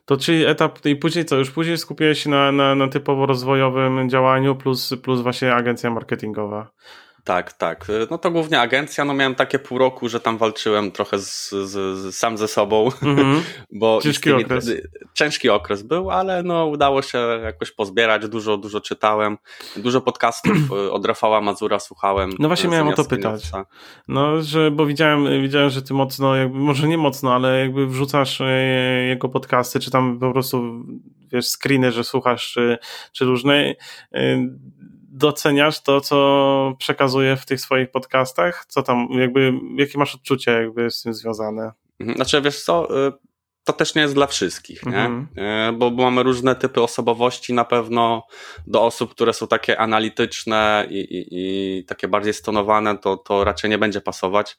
To 0.04 0.16
czyli 0.16 0.44
etap 0.44 0.86
i 0.86 0.96
później 0.96 1.24
co? 1.24 1.36
Już 1.36 1.50
później 1.50 1.78
skupiłeś 1.78 2.22
się 2.22 2.30
na, 2.30 2.52
na, 2.52 2.74
na 2.74 2.88
typowo 2.88 3.26
rozwojowym 3.26 4.10
działaniu 4.10 4.56
plus, 4.56 4.94
plus 5.02 5.20
właśnie 5.20 5.54
agencja 5.54 5.90
marketingowa. 5.90 6.70
Tak, 7.24 7.52
tak. 7.52 7.86
No 8.10 8.18
to 8.18 8.30
głównie 8.30 8.60
agencja. 8.60 9.04
No 9.04 9.14
miałem 9.14 9.34
takie 9.34 9.58
pół 9.58 9.78
roku, 9.78 10.08
że 10.08 10.20
tam 10.20 10.38
walczyłem 10.38 10.90
trochę 10.90 11.18
z, 11.18 11.50
z, 11.50 11.98
z 11.98 12.16
sam 12.16 12.38
ze 12.38 12.48
sobą. 12.48 12.88
Mm-hmm. 12.88 13.40
Bo 13.80 14.00
ciężki 14.02 14.30
tymi, 14.30 14.44
okres. 14.44 14.70
Ciężki 15.14 15.48
okres 15.48 15.82
był, 15.82 16.10
ale 16.10 16.42
no 16.42 16.66
udało 16.66 17.02
się 17.02 17.18
jakoś 17.44 17.70
pozbierać. 17.70 18.28
Dużo, 18.28 18.56
dużo 18.56 18.80
czytałem. 18.80 19.38
Dużo 19.76 20.00
podcastów 20.00 20.56
od 20.90 21.06
Rafała 21.06 21.40
Mazura 21.40 21.78
słuchałem. 21.78 22.30
No 22.38 22.48
właśnie 22.48 22.70
miałem 22.70 22.88
o 22.88 22.92
to 22.92 23.04
pytać. 23.04 23.50
No, 24.08 24.42
że, 24.42 24.70
bo 24.70 24.86
widziałem, 24.86 25.42
widziałem, 25.42 25.70
że 25.70 25.82
ty 25.82 25.94
mocno, 25.94 26.36
jakby, 26.36 26.58
może 26.58 26.88
nie 26.88 26.98
mocno, 26.98 27.34
ale 27.34 27.60
jakby 27.60 27.86
wrzucasz 27.86 28.40
e, 28.40 28.46
jego 29.06 29.28
podcasty, 29.28 29.80
czy 29.80 29.90
tam 29.90 30.18
po 30.18 30.32
prostu 30.32 30.84
wiesz, 31.32 31.46
screeny, 31.48 31.92
że 31.92 32.04
słuchasz, 32.04 32.52
czy, 32.52 32.78
czy 33.12 33.24
różne. 33.24 33.74
Doceniasz 35.14 35.80
to, 35.80 36.00
co 36.00 36.74
przekazuje 36.78 37.36
w 37.36 37.46
tych 37.46 37.60
swoich 37.60 37.90
podcastach? 37.90 38.64
Co 38.68 38.82
tam, 38.82 39.08
jakby, 39.10 39.52
jakie 39.76 39.98
masz 39.98 40.14
odczucie 40.14 40.50
jakby 40.50 40.90
z 40.90 41.02
tym 41.02 41.14
związane? 41.14 41.72
Mhm. 42.00 42.16
Znaczy, 42.16 42.42
wiesz 42.42 42.62
co, 42.62 43.06
y, 43.08 43.12
to 43.64 43.72
też 43.72 43.94
nie 43.94 44.02
jest 44.02 44.14
dla 44.14 44.26
wszystkich, 44.26 44.86
nie? 44.86 44.98
Mhm. 44.98 45.28
E, 45.36 45.72
bo, 45.72 45.90
bo 45.90 46.02
mamy 46.02 46.22
różne 46.22 46.54
typy 46.54 46.82
osobowości 46.82 47.54
na 47.54 47.64
pewno 47.64 48.26
do 48.66 48.82
osób, 48.82 49.10
które 49.10 49.32
są 49.32 49.46
takie 49.46 49.80
analityczne 49.80 50.86
i, 50.90 50.98
i, 50.98 51.26
i 51.30 51.84
takie 51.84 52.08
bardziej 52.08 52.34
stonowane, 52.34 52.98
to, 52.98 53.16
to 53.16 53.44
raczej 53.44 53.70
nie 53.70 53.78
będzie 53.78 54.00
pasować. 54.00 54.58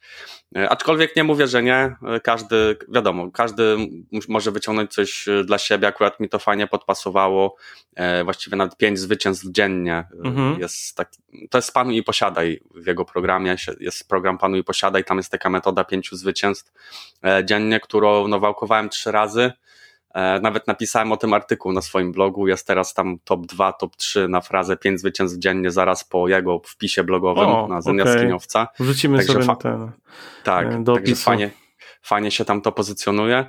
E, 0.55 0.69
aczkolwiek 0.69 1.15
nie 1.15 1.24
mówię, 1.24 1.48
że 1.48 1.63
nie. 1.63 1.95
E, 2.07 2.19
każdy, 2.24 2.77
wiadomo, 2.89 3.31
każdy 3.31 3.77
może 4.29 4.51
wyciągnąć 4.51 4.93
coś 4.93 5.25
dla 5.45 5.57
siebie. 5.57 5.88
Akurat 5.88 6.19
mi 6.19 6.29
to 6.29 6.39
fajnie 6.39 6.67
podpasowało. 6.67 7.55
Właściwie 8.24 8.57
nawet 8.57 8.77
pięć 8.77 9.00
zwycięstw 9.00 9.45
dziennie 9.51 10.03
Mhm. 10.25 10.60
jest 10.60 10.95
tak, 10.95 11.12
to 11.50 11.57
jest 11.57 11.74
Panuj 11.74 11.98
i 11.98 12.03
Posiadaj 12.03 12.60
w 12.75 12.88
jego 12.88 13.05
programie. 13.05 13.55
Jest 13.79 14.10
program 14.10 14.38
Panuj 14.38 14.60
i 14.60 14.63
Posiadaj, 14.63 15.03
tam 15.03 15.17
jest 15.17 15.31
taka 15.31 15.50
metoda 15.50 15.83
pięciu 15.83 16.15
zwycięstw 16.15 16.72
dziennie, 17.43 17.79
którą 17.79 18.27
no, 18.27 18.39
wałkowałem 18.39 18.89
trzy 18.93 19.12
razy. 19.12 19.51
E, 20.15 20.39
Nawet 20.39 20.67
napisałem 20.67 21.12
o 21.12 21.17
tym 21.17 21.33
artykuł 21.33 21.71
na 21.71 21.81
swoim 21.81 22.12
blogu. 22.12 22.47
Jest 22.47 22.67
teraz 22.67 22.93
tam 22.93 23.17
top 23.23 23.45
2, 23.45 23.73
top 23.73 23.95
3 23.95 24.27
na 24.27 24.41
frazę 24.41 24.77
5 24.77 25.00
zwycięstw 25.00 25.38
dziennie 25.39 25.71
zaraz 25.71 26.03
po 26.03 26.27
jego 26.27 26.59
wpisie 26.59 27.03
blogowym 27.03 27.43
O, 27.45 27.67
na 27.67 27.81
Zen. 27.81 27.97
Jaskiniowca. 27.97 28.67
Wrzucimy 28.79 29.17
Także 29.17 29.33
sobie 29.33 29.45
fa- 29.45 29.55
ten. 29.55 29.91
Tak, 30.43 30.67
E, 30.67 30.83
do 30.83 30.93
także 30.93 31.12
opisu. 31.12 31.23
fajnie, 31.25 31.51
fajnie 32.03 32.31
się 32.31 32.45
tam 32.45 32.62
to 32.62 32.72
pozycjonuje. 32.72 33.45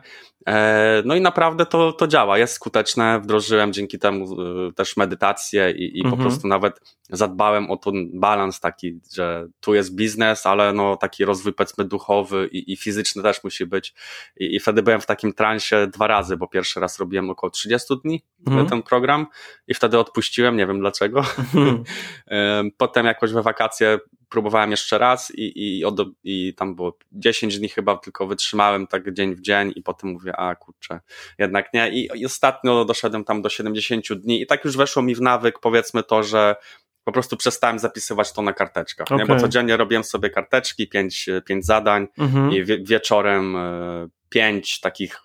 E, 0.49 1.02
No 1.04 1.14
i 1.14 1.20
naprawdę 1.20 1.66
to, 1.66 1.92
to 1.92 2.06
działa, 2.06 2.38
jest 2.38 2.54
skuteczne. 2.54 3.20
Wdrożyłem 3.20 3.73
dzięki 3.73 3.99
temu 3.99 4.37
e, 4.68 4.73
też 4.73 4.96
medytację 4.96 5.70
i, 5.70 5.99
i 5.99 6.02
po 6.02 6.08
Mhm. 6.08 6.23
prostu 6.23 6.49
nawet 6.49 6.80
zadbałem 7.11 7.70
o 7.70 7.76
ten 7.76 8.20
balans 8.20 8.61
taki, 8.61 9.00
że 9.14 9.46
tu 9.61 9.75
jest 9.75 9.94
biznes, 9.96 10.46
ale 10.46 10.73
no 10.73 10.96
taki 10.96 11.25
rozwój 11.25 11.52
powiedzmy 11.52 11.84
duchowy 11.84 12.49
i, 12.52 12.73
i 12.73 12.76
fizyczny 12.76 13.23
też 13.23 13.44
musi 13.44 13.66
być. 13.66 13.94
I, 14.37 14.54
I 14.54 14.61
wtedy 14.61 14.82
byłem 14.82 15.00
w 15.00 15.06
takim 15.06 15.32
transie 15.32 15.87
dwa 15.87 16.06
razy, 16.06 16.37
bo 16.37 16.49
pierwszy 16.49 16.80
raz 16.80 16.99
robiłem 16.99 17.30
około 17.30 17.50
30 17.50 17.94
dni 18.04 18.23
Mhm. 18.46 18.66
ten 18.66 18.82
program 18.82 19.26
i 19.68 19.75
wtedy 19.75 19.99
odpuściłem, 19.99 20.56
nie 20.56 20.66
wiem 20.66 20.78
dlaczego. 20.80 21.18
Mhm. 21.54 21.84
Em, 22.26 22.70
Potem 22.76 23.06
jakoś 23.06 23.32
we 23.32 23.42
wakacje 23.42 23.99
próbowałem 24.34 24.70
jeszcze 24.70 24.98
raz 24.98 25.32
i, 25.34 25.78
i, 25.78 25.84
od, 25.84 26.00
i 26.24 26.54
tam 26.54 26.74
było 26.74 26.98
10 27.12 27.58
dni 27.58 27.68
chyba 27.68 27.96
tylko 27.96 28.26
wytrzymałem 28.26 28.86
tak 28.86 29.12
dzień 29.12 29.34
w 29.34 29.40
dzień 29.40 29.72
i 29.76 29.82
potem 29.82 30.10
mówię, 30.10 30.36
a 30.36 30.54
kurczę, 30.54 31.00
jednak 31.38 31.74
nie. 31.74 31.90
I, 31.90 32.08
i 32.14 32.26
ostatnio 32.26 32.84
doszedłem 32.84 33.24
tam 33.24 33.42
do 33.42 33.48
70 33.48 34.12
dni 34.12 34.42
i 34.42 34.46
tak 34.46 34.64
już 34.64 34.76
weszło 34.76 35.02
mi 35.02 35.14
w 35.14 35.20
nawyk 35.20 35.58
powiedzmy 35.58 36.02
to, 36.02 36.22
że 36.22 36.56
po 37.04 37.12
prostu 37.12 37.36
przestałem 37.36 37.78
zapisywać 37.78 38.32
to 38.32 38.42
na 38.42 38.52
karteczkach, 38.52 39.10
nie? 39.10 39.26
bo 39.26 39.36
codziennie 39.36 39.76
robiłem 39.76 40.04
sobie 40.04 40.30
karteczki, 40.30 40.88
pięć, 40.88 41.26
pięć 41.46 41.66
zadań 41.66 42.06
Mhm. 42.18 42.52
i 42.52 42.64
wie, 42.64 42.78
wieczorem 42.78 43.56
e, 43.56 44.08
pięć 44.28 44.80
takich 44.80 45.22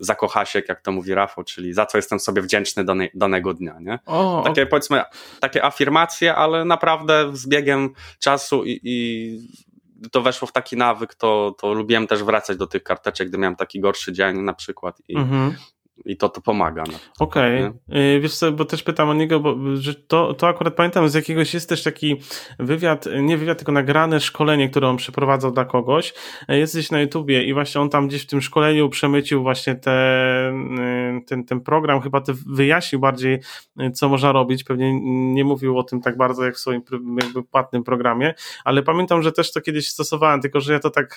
zakochasiek, 0.00 0.68
jak 0.68 0.80
to 0.80 0.92
mówi 0.92 1.14
Rafał, 1.14 1.44
czyli 1.44 1.72
za 1.72 1.86
co 1.86 1.98
jestem 1.98 2.20
sobie 2.20 2.42
wdzięczny 2.42 2.84
dane, 2.84 3.08
danego 3.14 3.54
dnia, 3.54 3.76
nie? 3.80 3.98
O, 4.06 4.42
takie 4.44 4.66
powiedzmy, 4.66 5.02
takie 5.40 5.64
afirmacje, 5.64 6.34
ale 6.34 6.64
naprawdę 6.64 7.36
z 7.36 7.48
biegiem 7.48 7.90
czasu 8.18 8.64
i, 8.64 8.80
i 8.82 10.08
to 10.12 10.22
weszło 10.22 10.48
w 10.48 10.52
taki 10.52 10.76
nawyk, 10.76 11.14
to, 11.14 11.54
to 11.58 11.72
lubiłem 11.72 12.06
też 12.06 12.22
wracać 12.22 12.56
do 12.56 12.66
tych 12.66 12.82
karteczek, 12.82 13.28
gdy 13.28 13.38
miałem 13.38 13.56
taki 13.56 13.80
gorszy 13.80 14.12
dzień 14.12 14.38
na 14.38 14.54
przykład 14.54 15.02
i, 15.08 15.16
mhm. 15.16 15.56
I 16.04 16.16
to, 16.16 16.28
to 16.28 16.40
pomaga. 16.40 16.84
Okej, 17.18 17.60
Nie? 17.88 18.16
Y, 18.16 18.20
wiesz 18.20 18.34
co, 18.34 18.52
bo 18.52 18.64
też 18.64 18.82
pytam 18.82 19.08
o 19.08 19.14
niego, 19.14 19.40
bo 19.40 19.56
że 19.74 19.94
to, 19.94 20.34
to 20.34 20.48
akurat 20.48 20.74
pamiętam 20.74 21.08
z 21.08 21.14
jakiegoś 21.14 21.54
jest 21.54 21.68
też 21.68 21.82
taki 21.82 22.16
wywiad, 22.58 23.08
nie 23.22 23.36
wywiad, 23.38 23.58
tylko 23.58 23.72
nagrane 23.72 24.20
szkolenie, 24.20 24.68
które 24.68 24.88
on 24.88 24.96
przeprowadzał 24.96 25.52
dla 25.52 25.64
kogoś. 25.64 26.14
Y, 26.50 26.58
Jest 26.58 26.74
gdzieś 26.74 26.90
na 26.90 27.00
YouTubie 27.00 27.44
i 27.44 27.54
właśnie 27.54 27.80
on 27.80 27.90
tam 27.90 28.08
gdzieś 28.08 28.22
w 28.22 28.26
tym 28.26 28.40
szkoleniu 28.40 28.88
przemycił 28.88 29.42
właśnie 29.42 29.74
te, 29.74 30.50
y, 30.50 31.24
ten, 31.26 31.44
ten 31.44 31.60
program, 31.60 32.00
chyba 32.00 32.20
te 32.20 32.32
wyjaśnił 32.46 33.00
bardziej, 33.00 33.40
y, 33.80 33.90
co 33.90 34.08
można 34.08 34.32
robić. 34.32 34.64
Pewnie 34.64 35.00
nie 35.34 35.44
mówił 35.44 35.78
o 35.78 35.82
tym 35.82 36.00
tak 36.00 36.16
bardzo 36.16 36.44
jak 36.44 36.54
w 36.54 36.58
swoim 36.58 36.82
jakby 37.22 37.42
płatnym 37.42 37.84
programie, 37.84 38.34
ale 38.64 38.82
pamiętam, 38.82 39.22
że 39.22 39.32
też 39.32 39.52
to 39.52 39.60
kiedyś 39.60 39.88
stosowałem, 39.88 40.40
tylko 40.40 40.60
że 40.60 40.72
ja 40.72 40.78
to 40.78 40.90
tak, 40.90 41.16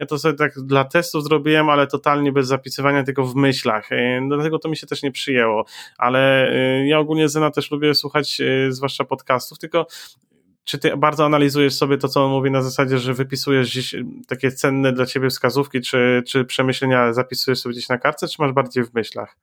ja 0.00 0.06
to 0.06 0.18
sobie 0.18 0.34
tak 0.34 0.52
dla 0.60 0.84
testów 0.84 1.24
zrobiłem, 1.24 1.70
ale 1.70 1.86
totalnie 1.86 2.32
bez 2.32 2.46
zapisywania, 2.46 3.02
tylko 3.02 3.24
w 3.24 3.34
myślach. 3.34 3.83
Y, 3.92 4.20
Dlatego 4.28 4.58
to 4.58 4.68
mi 4.68 4.76
się 4.76 4.86
też 4.86 5.02
nie 5.02 5.12
przyjęło. 5.12 5.64
Ale 5.98 6.52
y, 6.52 6.86
ja 6.86 6.98
ogólnie 6.98 7.28
Zena 7.28 7.50
też 7.50 7.70
lubię 7.70 7.94
słuchać, 7.94 8.40
y, 8.40 8.72
zwłaszcza 8.72 9.04
podcastów, 9.04 9.58
tylko 9.58 9.86
czy 10.64 10.78
ty 10.78 10.96
bardzo 10.96 11.24
analizujesz 11.24 11.74
sobie 11.74 11.98
to, 11.98 12.08
co 12.08 12.24
on 12.24 12.30
mówi 12.30 12.50
na 12.50 12.62
zasadzie, 12.62 12.98
że 12.98 13.14
wypisujesz 13.14 13.70
gdzieś 13.70 13.94
takie 14.28 14.52
cenne 14.52 14.92
dla 14.92 15.06
ciebie 15.06 15.30
wskazówki, 15.30 15.80
czy, 15.80 16.22
czy 16.26 16.44
przemyślenia 16.44 17.12
zapisujesz 17.12 17.58
sobie 17.58 17.72
gdzieś 17.72 17.88
na 17.88 17.98
kartce, 17.98 18.28
czy 18.28 18.36
masz 18.38 18.52
bardziej 18.52 18.84
w 18.84 18.94
myślach? 18.94 19.36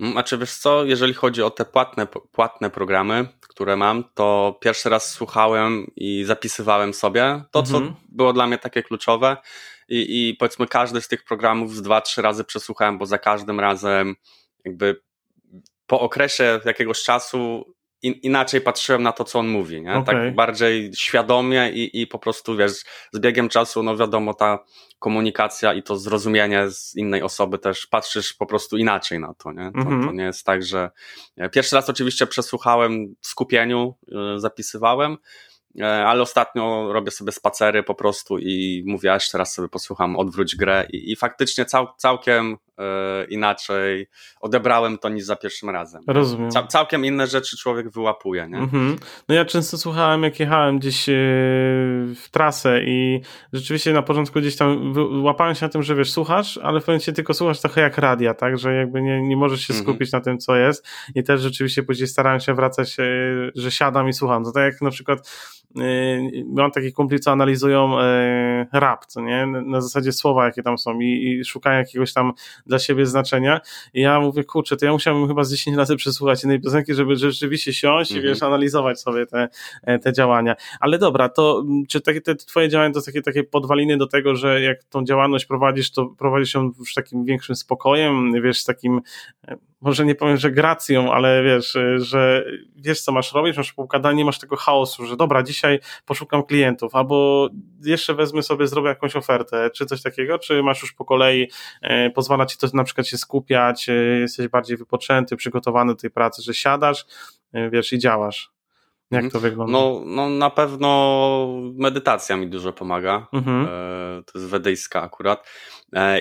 Mm, 0.00 0.18
A 0.18 0.22
czy 0.22 0.38
wiesz 0.38 0.54
co, 0.54 0.84
jeżeli 0.84 1.14
chodzi 1.14 1.42
o 1.42 1.50
te 1.50 1.64
płatne, 1.64 2.06
płatne 2.32 2.70
programy, 2.70 3.28
które 3.60 3.76
mam, 3.76 4.04
to 4.14 4.58
pierwszy 4.60 4.88
raz 4.88 5.10
słuchałem 5.10 5.86
i 5.96 6.24
zapisywałem 6.24 6.94
sobie 6.94 7.42
to, 7.50 7.62
co 7.62 7.76
Mhm. 7.76 7.94
było 8.08 8.32
dla 8.32 8.46
mnie 8.46 8.58
takie 8.58 8.82
kluczowe. 8.82 9.36
I, 9.88 10.28
I 10.28 10.34
powiedzmy, 10.34 10.66
każdy 10.66 11.00
z 11.00 11.08
tych 11.08 11.24
programów 11.24 11.74
z 11.74 11.82
dwa, 11.82 12.00
trzy 12.00 12.22
razy 12.22 12.44
przesłuchałem, 12.44 12.98
bo 12.98 13.06
za 13.06 13.18
każdym 13.18 13.60
razem, 13.60 14.16
jakby 14.64 15.02
po 15.86 16.00
okresie 16.00 16.60
jakiegoś 16.64 17.02
czasu 17.02 17.74
in, 18.02 18.12
inaczej 18.12 18.60
patrzyłem 18.60 19.02
na 19.02 19.12
to, 19.12 19.24
co 19.24 19.38
on 19.38 19.48
mówi, 19.48 19.82
nie? 19.82 19.94
Okej. 19.94 20.04
Tak 20.04 20.34
bardziej 20.34 20.90
świadomie 20.94 21.70
i, 21.74 22.00
i 22.00 22.06
po 22.06 22.18
prostu, 22.18 22.56
wiesz, 22.56 22.72
z 23.12 23.18
biegiem 23.18 23.48
czasu, 23.48 23.82
no 23.82 23.96
wiadomo, 23.96 24.34
ta 24.34 24.58
komunikacja 24.98 25.74
i 25.74 25.82
to 25.82 25.96
zrozumienie 25.96 26.70
z 26.70 26.96
innej 26.96 27.22
osoby 27.22 27.58
też 27.58 27.86
patrzysz 27.86 28.32
po 28.32 28.46
prostu 28.46 28.76
inaczej 28.76 29.20
na 29.20 29.34
to, 29.34 29.52
nie? 29.52 29.72
To, 29.72 29.78
Mhm. 29.78 30.04
to 30.06 30.12
nie 30.12 30.24
jest 30.24 30.46
tak, 30.46 30.62
że 30.62 30.90
e, 31.36 31.48
pierwszy 31.48 31.76
raz 31.76 31.88
oczywiście 31.90 32.26
przesłuchałem 32.26 33.14
w 33.20 33.26
skupieniu, 33.26 33.94
e, 34.36 34.38
zapisywałem, 34.40 35.16
e, 35.80 36.06
ale 36.06 36.22
ostatnio 36.22 36.92
robię 36.92 37.10
sobie 37.10 37.32
spacery 37.32 37.82
po 37.82 37.94
prostu 37.94 38.38
i 38.38 38.84
mówię, 38.86 39.10
a 39.10 39.14
jeszcze 39.14 39.38
raz 39.38 39.54
sobie 39.54 39.68
posłucham, 39.68 40.16
odwróć 40.16 40.56
grę 40.56 40.86
i, 40.92 41.12
i 41.12 41.16
faktycznie 41.16 41.64
cał, 41.64 41.88
całkiem 41.96 42.56
inaczej 43.28 44.06
odebrałem 44.40 44.98
to 44.98 45.08
niż 45.08 45.24
za 45.24 45.36
pierwszym 45.36 45.70
razem. 45.70 46.02
Rozumiem. 46.06 46.50
Cał, 46.50 46.66
całkiem 46.66 47.04
inne 47.04 47.26
rzeczy 47.26 47.56
człowiek 47.56 47.90
wyłapuje, 47.90 48.48
nie? 48.48 48.58
Mhm. 48.58 48.96
No 49.28 49.34
ja 49.34 49.44
często 49.44 49.78
słuchałem, 49.78 50.22
jak 50.22 50.40
jechałem 50.40 50.78
gdzieś 50.78 51.08
e, 51.08 51.12
w 52.16 52.24
trasę 52.30 52.80
i 52.84 53.20
rzeczywiście 53.52 53.92
na 53.92 54.02
początku 54.02 54.40
gdzieś 54.40 54.56
tam 54.56 54.94
łapałem 55.22 55.54
się 55.54 55.66
na 55.66 55.70
tym, 55.70 55.82
że 55.82 55.94
wiesz, 55.94 56.10
słuchasz, 56.12 56.58
ale 56.58 56.80
w 56.80 56.82
pewnym 56.82 56.94
momencie 56.94 57.12
tylko 57.12 57.34
słuchasz 57.34 57.60
trochę 57.60 57.80
jak 57.80 57.98
radia, 57.98 58.34
tak, 58.34 58.58
że 58.58 58.74
jakby 58.74 59.02
nie, 59.02 59.22
nie 59.22 59.36
możesz 59.36 59.60
się 59.60 59.74
Mhm. 59.74 59.84
skupić 59.88 60.12
na 60.12 60.20
tym, 60.20 60.38
co 60.38 60.56
jest 60.56 60.86
i 61.14 61.22
też 61.22 61.40
rzeczywiście 61.40 61.82
później 61.82 62.08
starałem 62.08 62.40
się 62.40 62.54
wracać, 62.54 62.96
e, 63.00 63.04
że 63.54 63.70
siadam 63.70 64.08
i 64.08 64.12
słucham. 64.12 64.44
To 64.44 64.52
tak 64.52 64.72
jak 64.72 64.82
na 64.82 64.90
przykład 64.90 65.30
e, 65.76 65.82
mam 66.46 66.70
takich 66.70 66.94
kumpli, 66.94 67.20
co 67.20 67.30
analizują 67.32 68.00
e, 68.00 68.66
rap, 68.72 69.06
co 69.06 69.20
nie, 69.20 69.46
na 69.46 69.80
zasadzie 69.80 70.12
słowa, 70.12 70.44
jakie 70.44 70.62
tam 70.62 70.78
są 70.78 71.00
i, 71.00 71.38
i 71.40 71.44
szukają 71.44 71.78
jakiegoś 71.78 72.12
tam 72.12 72.32
dla 72.70 72.78
siebie 72.78 73.06
znaczenia 73.06 73.60
i 73.94 74.00
ja 74.00 74.20
mówię, 74.20 74.44
kurczę, 74.44 74.76
to 74.76 74.86
ja 74.86 74.92
musiałbym 74.92 75.28
chyba 75.28 75.44
z 75.44 75.50
10 75.50 75.76
razy 75.76 75.96
przesłuchać 75.96 76.42
jednej 76.42 76.60
piosenki, 76.60 76.94
żeby 76.94 77.16
rzeczywiście 77.16 77.72
siąść 77.72 78.10
i 78.10 78.14
Mhm. 78.14 78.34
wiesz, 78.34 78.42
analizować 78.42 79.00
sobie 79.00 79.26
te, 79.26 79.48
e, 79.82 79.98
te 79.98 80.12
działania. 80.12 80.56
Ale 80.80 80.98
dobra, 80.98 81.28
to 81.28 81.62
mm, 81.64 81.86
czy 81.86 82.00
takie 82.00 82.20
te 82.20 82.34
twoje 82.34 82.68
działania 82.68 82.94
to 82.94 83.02
takie, 83.02 83.22
takie 83.22 83.44
podwaliny 83.44 83.96
do 83.96 84.06
tego, 84.06 84.36
że 84.36 84.60
jak 84.62 84.84
tą 84.84 85.04
działalność 85.04 85.44
prowadzisz, 85.46 85.90
to 85.92 86.06
prowadzisz 86.06 86.54
ją 86.54 86.72
już 86.78 86.94
takim 86.94 87.24
większym 87.24 87.56
spokojem, 87.56 88.42
wiesz, 88.42 88.60
z 88.60 88.64
takim, 88.64 89.00
e, 89.48 89.56
może 89.80 90.04
nie 90.04 90.14
powiem, 90.14 90.36
że 90.36 90.50
gracją, 90.50 91.12
ale 91.12 91.42
wiesz, 91.42 91.76
e, 91.76 91.98
że 91.98 92.44
wiesz, 92.76 93.00
co 93.00 93.12
masz 93.12 93.32
robić, 93.32 93.56
masz 93.56 93.72
poukładanie, 93.72 94.18
nie 94.18 94.24
masz 94.24 94.38
tego 94.38 94.56
chaosu, 94.56 95.06
że 95.06 95.16
dobra, 95.16 95.42
dzisiaj 95.42 95.80
poszukam 96.04 96.42
klientów, 96.42 96.94
albo 96.94 97.48
jeszcze 97.84 98.14
wezmę 98.14 98.42
sobie, 98.42 98.66
zrobię 98.66 98.88
jakąś 98.88 99.16
ofertę, 99.16 99.70
czy 99.74 99.86
coś 99.86 100.02
takiego, 100.02 100.38
czy 100.38 100.62
masz 100.62 100.82
już 100.82 100.92
po 100.92 101.04
kolei, 101.04 101.50
e, 101.82 102.10
pozwala 102.10 102.46
ci 102.46 102.58
to 102.58 102.66
na 102.74 102.84
przykład 102.84 103.06
się 103.06 103.18
skupiać, 103.18 103.88
e, 103.88 103.92
jesteś 103.92 104.48
bardziej 104.48 104.76
wypoczęty, 104.76 105.36
przygotowany 105.36 105.92
do 105.92 106.00
tej 106.00 106.10
pracy, 106.10 106.42
że 106.42 106.54
siadasz, 106.54 107.04
e, 107.52 107.70
wiesz, 107.70 107.92
i 107.92 107.98
działasz. 107.98 108.50
Jak 109.10 109.24
Mhm. 109.24 109.30
to 109.30 109.40
wygląda? 109.40 109.72
No, 109.72 110.02
no 110.06 110.28
na 110.28 110.50
pewno 110.50 111.48
medytacja 111.74 112.36
mi 112.36 112.48
dużo 112.48 112.72
pomaga. 112.72 113.26
Mhm. 113.32 113.66
To 114.26 114.38
jest 114.38 114.50
wedyjska 114.50 115.02
akurat. 115.02 115.48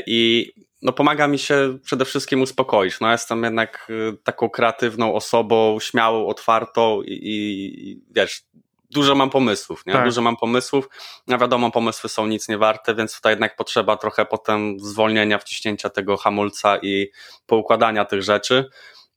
I 0.07 0.51
no, 0.81 0.93
pomaga 0.93 1.27
mi 1.27 1.39
się 1.39 1.77
przede 1.83 2.05
wszystkim 2.05 2.41
uspokoić. 2.41 2.99
No, 2.99 3.11
jestem 3.11 3.43
jednak 3.43 3.87
e, 3.89 4.17
taką 4.23 4.49
kreatywną 4.49 5.13
osobą, 5.13 5.77
śmiałą, 5.79 6.27
otwartą 6.27 7.01
i, 7.01 7.19
i, 7.23 8.01
wiesz, 8.11 8.43
dużo 8.91 9.15
mam 9.15 9.29
pomysłów, 9.29 9.85
nie? 9.85 9.93
Tak. 9.93 10.05
Dużo 10.05 10.21
mam 10.21 10.37
pomysłów. 10.37 10.89
No 11.27 11.37
wiadomo, 11.37 11.71
pomysły 11.71 12.09
są 12.09 12.27
nic 12.27 12.49
nie 12.49 12.57
warte, 12.57 12.95
więc 12.95 13.15
tutaj 13.15 13.31
jednak 13.31 13.55
potrzeba 13.55 13.97
trochę 13.97 14.25
potem 14.25 14.79
zwolnienia, 14.79 15.37
wciśnięcia 15.37 15.89
tego 15.89 16.17
hamulca 16.17 16.77
i 16.77 17.11
poukładania 17.45 18.05
tych 18.05 18.23
rzeczy. 18.23 18.69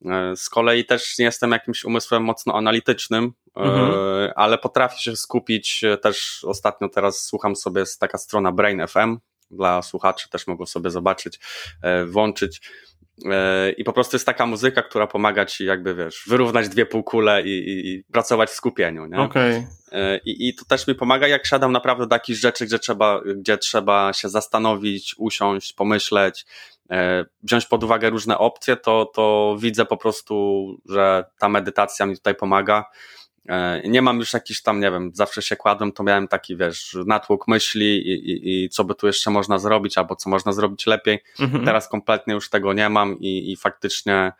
E, 0.04 0.36
Z 0.36 0.48
kolei 0.48 0.84
też 0.84 1.18
nie 1.18 1.24
jestem 1.24 1.50
jakimś 1.50 1.84
umysłem 1.84 2.24
mocno 2.24 2.54
analitycznym, 2.54 3.32
mhm. 3.56 3.92
ale 4.36 4.58
potrafię 4.58 4.98
się 4.98 5.16
skupić 5.16 5.84
też 6.02 6.44
ostatnio 6.44 6.88
teraz 6.88 7.24
słucham 7.24 7.56
sobie, 7.56 7.80
jest 7.80 8.00
taka 8.00 8.18
strona 8.18 8.52
Brain 8.52 8.86
FM, 8.86 9.18
dla 9.52 9.82
słuchaczy 9.82 10.30
też 10.30 10.46
mogą 10.46 10.66
sobie 10.66 10.90
zobaczyć, 10.90 11.40
włączyć 12.06 12.60
E, 13.30 13.70
I 13.70 13.84
po 13.84 13.92
prostu 13.92 14.16
jest 14.16 14.26
taka 14.26 14.46
muzyka, 14.46 14.82
która 14.82 15.06
pomaga 15.06 15.46
ci 15.46 15.64
jakby, 15.64 15.94
wiesz, 15.94 16.24
wyrównać 16.28 16.68
dwie 16.68 16.86
półkule 16.86 17.42
i, 17.42 17.48
i, 17.48 17.94
i 17.94 18.04
pracować 18.04 18.50
w 18.50 18.52
skupieniu, 18.52 19.06
nie? 19.06 19.20
Okay. 19.20 19.66
E, 19.92 20.18
I, 20.18 20.48
I 20.48 20.54
to 20.54 20.64
też 20.64 20.86
mi 20.86 20.94
pomaga, 20.94 21.28
jak 21.28 21.46
siadam 21.46 21.72
naprawdę 21.72 22.04
do 22.04 22.10
takich 22.10 22.36
rzeczy, 22.36 22.66
gdzie 22.66 22.78
trzeba, 22.78 23.20
gdzie 23.36 23.58
trzeba 23.58 24.12
się 24.12 24.28
zastanowić, 24.28 25.14
usiąść, 25.18 25.72
pomyśleć, 25.72 26.46
e, 26.90 27.24
wziąć 27.42 27.66
pod 27.66 27.84
uwagę 27.84 28.10
różne 28.10 28.38
opcje, 28.38 28.76
to, 28.76 29.10
to 29.14 29.56
widzę 29.60 29.84
po 29.84 29.96
prostu, 29.96 30.66
że 30.88 31.24
ta 31.38 31.48
medytacja 31.48 32.06
mi 32.06 32.16
tutaj 32.16 32.34
pomaga. 32.34 32.84
E, 33.48 33.82
nie 33.88 34.02
mam 34.02 34.18
już 34.18 34.32
jakiś 34.32 34.62
tam, 34.62 34.80
nie 34.80 34.90
wiem, 34.90 35.10
zawsze 35.14 35.42
się 35.42 35.56
kładłem, 35.56 35.92
to 35.92 36.02
miałem 36.02 36.28
taki, 36.28 36.56
wiesz, 36.56 36.96
natłok 37.06 37.48
myśli 37.48 38.08
i, 38.08 38.30
i, 38.30 38.64
i 38.64 38.68
co 38.68 38.84
by 38.84 38.94
tu 38.94 39.06
jeszcze 39.06 39.30
można 39.30 39.58
zrobić, 39.58 39.98
albo 39.98 40.16
co 40.16 40.30
można 40.30 40.52
zrobić 40.52 40.86
lepiej. 40.86 41.22
Mhm. 41.40 41.64
Teraz 41.64 41.88
kompletnie 41.88 42.34
już 42.34 42.50
tego 42.50 42.72
nie 42.72 42.88
mam 42.88 43.18
i, 43.18 43.52
i 43.52 43.56
faktycznie 43.56 44.32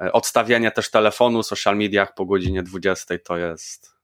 e, 0.00 0.12
odstawienie 0.12 0.70
też 0.70 0.90
telefonu, 0.90 1.42
social 1.42 1.76
mediach 1.76 2.14
po 2.14 2.26
godzinie 2.26 2.62
20 2.62 3.14
to 3.18 3.36
jest 3.36 3.95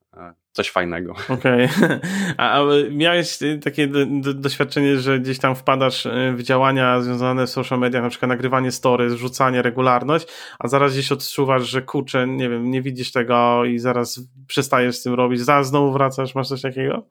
coś 0.53 0.71
fajnego. 0.71 1.13
Okej. 1.29 1.69
Okay. 1.77 2.01
A, 2.37 2.61
a, 2.61 2.65
miałeś 2.91 3.39
takie 3.65 3.87
do, 3.87 3.99
do, 4.07 4.35
doświadczenie, 4.35 4.97
że 4.97 5.21
gdzieś 5.21 5.39
tam 5.39 5.57
wpadasz 5.57 6.07
e, 6.07 6.33
w 6.37 6.43
działania 6.43 7.01
związane 7.01 7.47
z 7.47 7.53
social 7.53 7.79
media, 7.79 8.03
na 8.03 8.09
przykład 8.09 8.29
nagrywanie 8.29 8.73
story, 8.73 9.11
zrzucanie, 9.11 9.63
regularność, 9.63 10.27
a 10.59 10.69
zaraz 10.69 10.93
gdzieś 10.93 11.13
odczuwasz, 11.13 11.63
że 11.63 11.83
kurczę, 11.83 12.27
nie 12.27 12.49
wiem, 12.49 12.71
nie 12.71 12.83
widzisz 12.83 13.13
tego 13.13 13.65
i 13.65 13.79
zaraz 13.79 14.21
przestajesz 14.47 14.97
z 14.97 15.03
tym 15.03 15.15
robić, 15.15 15.41
zaraz 15.41 15.69
znowu 15.69 15.93
wracasz, 15.93 16.35
masz 16.35 16.49
coś 16.49 16.63
takiego? 16.63 17.07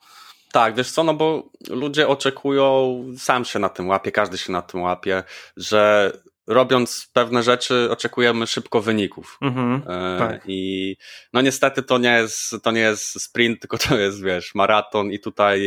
Tak, 0.51 0.75
wiesz 0.75 0.91
co, 0.91 1.03
no 1.03 1.13
bo 1.13 1.49
ludzie 1.69 2.07
oczekują, 2.07 3.03
sam 3.17 3.45
się 3.45 3.59
na 3.59 3.69
tym 3.69 3.87
łapie, 3.87 4.11
każdy 4.11 4.37
się 4.37 4.51
na 4.51 4.61
tym 4.61 4.81
łapie, 4.81 5.23
że 5.57 6.11
robiąc 6.47 7.09
pewne 7.13 7.43
rzeczy, 7.43 7.87
oczekujemy 7.91 8.47
szybko 8.47 8.81
wyników. 8.81 9.37
Mhm, 9.41 9.81
e, 9.87 10.19
tak. 10.19 10.41
I 10.47 10.95
no 11.33 11.41
niestety 11.41 11.83
to 11.83 11.97
nie, 11.97 12.09
jest, 12.09 12.55
to 12.63 12.71
nie 12.71 12.81
jest 12.81 13.21
sprint, 13.21 13.59
tylko 13.59 13.77
to 13.77 13.97
jest, 13.97 14.23
wiesz, 14.23 14.55
maraton 14.55 15.11
i 15.11 15.19
tutaj 15.19 15.61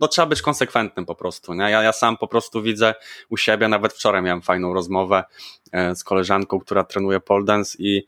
no 0.00 0.08
trzeba 0.08 0.26
być 0.26 0.42
konsekwentnym 0.42 1.06
po 1.06 1.14
prostu. 1.14 1.54
Nie? 1.54 1.70
Ja, 1.70 1.82
ja 1.82 1.92
sam 1.92 2.16
po 2.16 2.28
prostu 2.28 2.62
widzę 2.62 2.94
u 3.28 3.36
siebie, 3.36 3.68
nawet 3.68 3.92
wczoraj 3.92 4.22
miałem 4.22 4.42
fajną 4.42 4.74
rozmowę 4.74 5.24
e, 5.72 5.96
z 5.96 6.04
koleżanką, 6.04 6.60
która 6.60 6.84
trenuje 6.84 7.20
pole 7.20 7.44
dance 7.44 7.76
i 7.78 8.06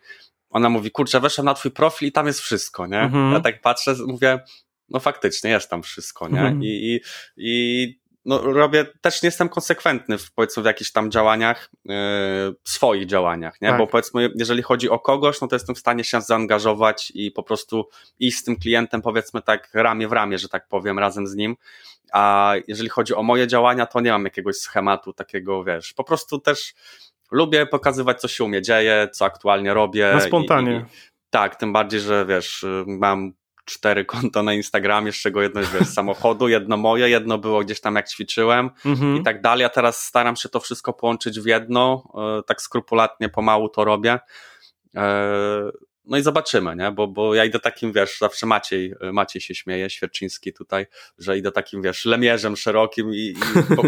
ona 0.50 0.68
mówi, 0.68 0.90
kurczę, 0.90 1.20
weszłem 1.20 1.44
na 1.44 1.54
twój 1.54 1.70
profil 1.70 2.08
i 2.08 2.12
tam 2.12 2.26
jest 2.26 2.40
wszystko, 2.40 2.86
nie? 2.86 3.00
Mhm. 3.00 3.32
Ja 3.32 3.40
tak 3.40 3.60
patrzę, 3.60 3.94
mówię, 4.06 4.40
no 4.88 5.00
faktycznie 5.00 5.50
jest 5.50 5.70
tam 5.70 5.82
wszystko, 5.82 6.28
nie? 6.28 6.40
Mhm. 6.40 6.62
I, 6.62 6.66
i, 6.66 7.00
I 7.36 7.98
no, 8.26 8.38
robię, 8.38 8.84
też 9.00 9.22
nie 9.22 9.26
jestem 9.26 9.48
konsekwentny 9.48 10.18
w, 10.18 10.32
powiedzmy 10.32 10.62
w 10.62 10.66
jakichś 10.66 10.92
tam 10.92 11.10
działaniach, 11.10 11.70
yy, 11.84 11.94
swoich 12.64 13.06
działaniach, 13.06 13.60
nie? 13.60 13.68
Tak. 13.68 13.78
Bo 13.78 13.86
powiedzmy, 13.86 14.30
jeżeli 14.34 14.62
chodzi 14.62 14.90
o 14.90 14.98
kogoś, 14.98 15.40
no 15.40 15.48
to 15.48 15.56
jestem 15.56 15.74
w 15.74 15.78
stanie 15.78 16.04
się 16.04 16.20
zaangażować 16.20 17.12
i 17.14 17.30
po 17.30 17.42
prostu 17.42 17.88
iść 18.18 18.38
z 18.38 18.44
tym 18.44 18.56
klientem, 18.56 19.02
powiedzmy 19.02 19.42
tak 19.42 19.70
ramię 19.74 20.08
w 20.08 20.12
ramię, 20.12 20.38
że 20.38 20.48
tak 20.48 20.68
powiem, 20.68 20.98
razem 20.98 21.26
z 21.26 21.34
nim. 21.34 21.56
A 22.12 22.54
jeżeli 22.68 22.88
chodzi 22.88 23.14
o 23.14 23.22
moje 23.22 23.46
działania, 23.46 23.86
to 23.86 24.00
nie 24.00 24.10
mam 24.10 24.24
jakiegoś 24.24 24.56
schematu 24.56 25.12
takiego, 25.12 25.64
wiesz, 25.64 25.92
po 25.92 26.04
prostu 26.04 26.38
też 26.38 26.74
lubię 27.30 27.66
pokazywać, 27.66 28.20
co 28.20 28.28
się 28.28 28.44
u 28.44 28.48
mnie 28.48 28.62
dzieje, 28.62 29.08
co 29.12 29.24
aktualnie 29.24 29.74
robię. 29.74 30.10
Na 30.14 30.20
spontanie. 30.20 30.72
I, 30.72 30.76
i, 30.76 31.10
tak, 31.30 31.56
tym 31.56 31.72
bardziej, 31.72 32.00
że 32.00 32.26
wiesz, 32.26 32.64
mam 32.86 33.32
cztery 33.66 34.04
konta 34.04 34.42
na 34.42 34.54
Instagramie, 34.54 35.12
z 35.12 35.16
czego 35.16 35.42
jedno 35.42 35.60
jest 35.60 35.72
z 35.72 35.94
samochodu, 35.94 36.48
jedno 36.48 36.76
moje, 36.76 37.08
jedno 37.08 37.38
było 37.38 37.60
gdzieś 37.60 37.80
tam 37.80 37.96
jak 37.96 38.08
ćwiczyłem 38.08 38.70
mhm. 38.84 39.16
i 39.16 39.22
tak 39.22 39.40
dalej. 39.40 39.62
Ja 39.62 39.68
teraz 39.68 40.02
staram 40.02 40.36
się 40.36 40.48
to 40.48 40.60
wszystko 40.60 40.92
połączyć 40.92 41.40
w 41.40 41.46
jedno, 41.46 42.12
e, 42.38 42.42
tak 42.42 42.62
skrupulatnie 42.62 43.28
pomału 43.28 43.68
to 43.68 43.84
robię. 43.84 44.18
E, 44.96 45.70
no 46.04 46.16
i 46.16 46.22
zobaczymy, 46.22 46.76
nie? 46.76 46.92
Bo, 46.92 47.06
bo 47.06 47.34
ja 47.34 47.44
idę 47.44 47.60
takim, 47.60 47.92
wiesz, 47.92 48.18
zawsze 48.18 48.46
Maciej, 48.46 48.94
Maciej 49.12 49.42
się 49.42 49.54
śmieje, 49.54 49.90
Świerczyński 49.90 50.52
tutaj, 50.52 50.86
że 51.18 51.38
idę 51.38 51.52
takim, 51.52 51.82
wiesz, 51.82 52.04
lemierzem 52.04 52.56
szerokim 52.56 53.14
i, 53.14 53.18
i 53.18 53.34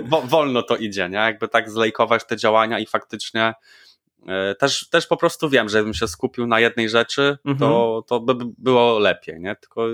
wo, 0.04 0.22
wolno 0.22 0.62
to 0.62 0.76
idzie, 0.76 1.08
nie? 1.08 1.18
Jakby 1.18 1.48
tak 1.48 1.70
zlejkować 1.70 2.26
te 2.26 2.36
działania 2.36 2.78
i 2.78 2.86
faktycznie 2.86 3.40
E, 3.40 3.54
też, 4.58 4.88
też 4.88 5.06
po 5.06 5.16
prostu 5.16 5.48
wiem, 5.48 5.68
że 5.68 5.82
bym 5.82 5.94
się 5.94 6.08
skupił 6.08 6.46
na 6.46 6.60
jednej 6.60 6.88
rzeczy, 6.88 7.38
mhm. 7.44 7.58
to, 7.58 8.04
to 8.06 8.20
by 8.20 8.34
było 8.58 8.98
lepiej, 8.98 9.40
nie? 9.40 9.56
Tylko 9.56 9.86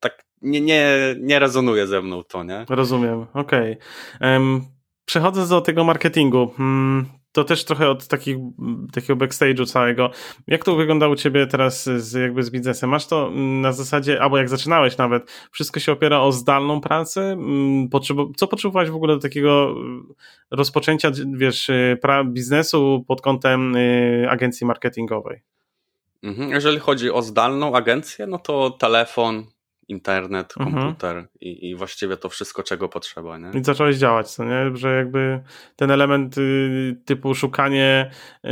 tak 0.00 0.24
nie, 0.42 0.60
nie, 0.60 1.14
nie 1.20 1.38
rezonuje 1.38 1.86
ze 1.86 2.02
mną 2.02 2.22
to, 2.22 2.44
nie? 2.44 2.64
Rozumiem, 2.68 3.26
okej. 3.34 3.78
Okay. 4.16 4.32
Um, 4.32 4.64
przechodząc 5.04 5.48
do 5.48 5.60
tego 5.60 5.84
marketingu, 5.84 6.52
hmm, 6.56 7.06
to 7.32 7.44
też 7.44 7.64
trochę 7.64 7.88
od 7.90 8.06
takich, 8.06 8.36
takiego 8.92 9.16
backstage'u 9.16 9.66
całego. 9.66 10.10
Jak 10.46 10.64
to 10.64 10.76
wygląda 10.76 11.08
u 11.08 11.16
ciebie 11.16 11.46
teraz 11.46 11.84
z, 11.84 12.12
jakby 12.12 12.42
z 12.42 12.50
biznesem? 12.50 12.90
Masz 12.90 13.06
to 13.06 13.30
na 13.34 13.72
zasadzie, 13.72 14.22
albo 14.22 14.38
jak 14.38 14.48
zaczynałeś 14.48 14.96
nawet, 14.96 15.30
wszystko 15.50 15.80
się 15.80 15.92
opiera 15.92 16.20
o 16.20 16.32
zdalną 16.32 16.80
pracę? 16.80 17.22
Mm, 17.22 17.88
co 18.36 18.48
potrzebowałeś 18.48 18.90
w 18.90 18.96
ogóle 18.96 19.14
do 19.14 19.20
takiego 19.20 19.74
rozpoczęcia, 20.50 21.10
wiesz, 21.34 21.70
pra, 22.00 22.24
biznesu 22.24 23.04
pod 23.08 23.20
kątem 23.20 23.76
y, 23.76 24.26
agencji 24.30 24.66
marketingowej? 24.66 25.42
Mhm. 26.22 26.50
Jeżeli 26.50 26.78
chodzi 26.78 27.10
o 27.10 27.22
zdalną 27.22 27.76
agencję, 27.76 28.26
no 28.26 28.38
to 28.38 28.70
telefon, 28.70 29.46
internet, 29.92 30.54
mhm. 30.58 30.76
komputer 30.76 31.16
mhm. 31.16 31.28
i, 31.40 31.70
i 31.70 31.74
właściwie 31.76 32.16
to 32.16 32.28
wszystko, 32.28 32.62
czego 32.62 32.88
potrzeba. 32.88 33.38
Nie? 33.38 33.60
I 33.60 33.64
zacząłeś 33.64 33.96
działać, 33.96 34.30
co 34.30 34.44
nie? 34.44 34.76
Że 34.76 34.96
jakby 34.96 35.42
ten 35.76 35.90
element 35.90 36.38
y, 36.38 36.96
typu 37.04 37.34
szukanie, 37.34 38.10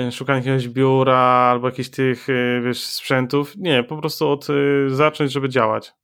y, 0.09 0.13
szukanie 0.13 0.39
jakiegoś 0.39 0.69
biura 0.69 1.19
albo 1.51 1.69
jakichś 1.69 1.89
tych 1.89 2.29
y, 2.29 2.63
wiesz, 2.65 2.85
sprzętów, 2.85 3.57
nie, 3.57 3.85
po 3.85 3.97
prostu 3.97 4.29
od 4.29 4.47
zacząć, 4.89 5.33
żeby 5.33 5.49
działać. 5.49 6.00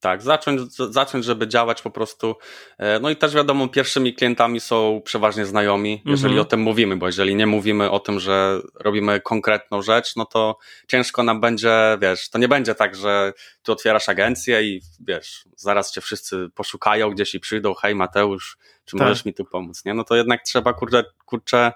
Tak, 0.00 0.22
zacząć, 0.22 0.60
zacząć, 0.72 1.24
żeby 1.24 1.48
działać 1.48 1.82
po 1.82 1.90
prostu. 1.90 2.34
E, 2.78 3.00
no 3.00 3.10
i 3.10 3.16
też 3.16 3.34
wiadomo, 3.34 3.68
pierwszymi 3.68 4.14
klientami 4.14 4.60
są 4.60 5.02
przeważnie 5.04 5.46
znajomi, 5.46 6.02
jeżeli 6.04 6.34
mhm. 6.34 6.40
o 6.40 6.44
tym 6.44 6.60
mówimy, 6.60 6.96
bo 6.96 7.06
jeżeli 7.06 7.34
nie 7.34 7.46
mówimy 7.46 7.90
o 7.90 8.00
tym, 8.00 8.20
że 8.20 8.60
robimy 8.74 9.20
konkretną 9.20 9.82
rzecz, 9.82 10.16
no 10.16 10.24
to 10.24 10.58
ciężko 10.88 11.22
nam 11.22 11.40
będzie, 11.40 11.98
wiesz, 12.00 12.30
to 12.30 12.38
nie 12.38 12.48
będzie 12.48 12.74
tak, 12.74 12.96
że 12.96 13.32
ty 13.62 13.72
otwierasz 13.72 14.08
agencję 14.08 14.62
i 14.62 14.80
wiesz, 15.00 15.44
zaraz 15.56 15.92
cię 15.92 16.00
wszyscy 16.00 16.48
poszukają 16.54 17.10
gdzieś 17.10 17.34
i 17.34 17.40
przyjdą, 17.40 17.74
hej 17.74 17.94
Mateusz, 17.94 18.58
czy 18.84 18.96
tak. 18.96 19.08
możesz 19.08 19.24
mi 19.24 19.34
tu 19.34 19.44
pomóc, 19.44 19.84
nie? 19.84 19.94
No 19.94 20.04
to 20.04 20.16
jednak 20.16 20.42
trzeba, 20.42 20.72
kurczę, 20.72 21.04
kurczę 21.24 21.72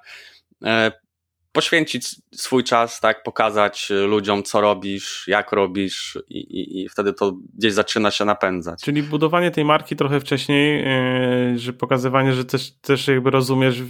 e, 0.64 0.92
poświęcić 1.52 2.16
swój 2.34 2.64
czas, 2.64 3.00
tak, 3.00 3.22
pokazać 3.22 3.92
ludziom, 4.06 4.42
co 4.42 4.60
robisz, 4.60 5.24
jak 5.28 5.52
robisz 5.52 6.18
i, 6.28 6.38
i, 6.38 6.82
i, 6.82 6.88
wtedy 6.88 7.12
to 7.12 7.32
gdzieś 7.54 7.72
zaczyna 7.72 8.10
się 8.10 8.24
napędzać. 8.24 8.82
Czyli 8.82 9.02
budowanie 9.02 9.50
tej 9.50 9.64
marki 9.64 9.96
trochę 9.96 10.20
wcześniej, 10.20 10.84
yy, 11.52 11.58
że 11.58 11.72
pokazywanie, 11.72 12.32
że 12.32 12.44
też, 12.44 12.72
też 12.80 13.08
jakby 13.08 13.30
rozumiesz 13.30 13.78
yy, 13.78 13.86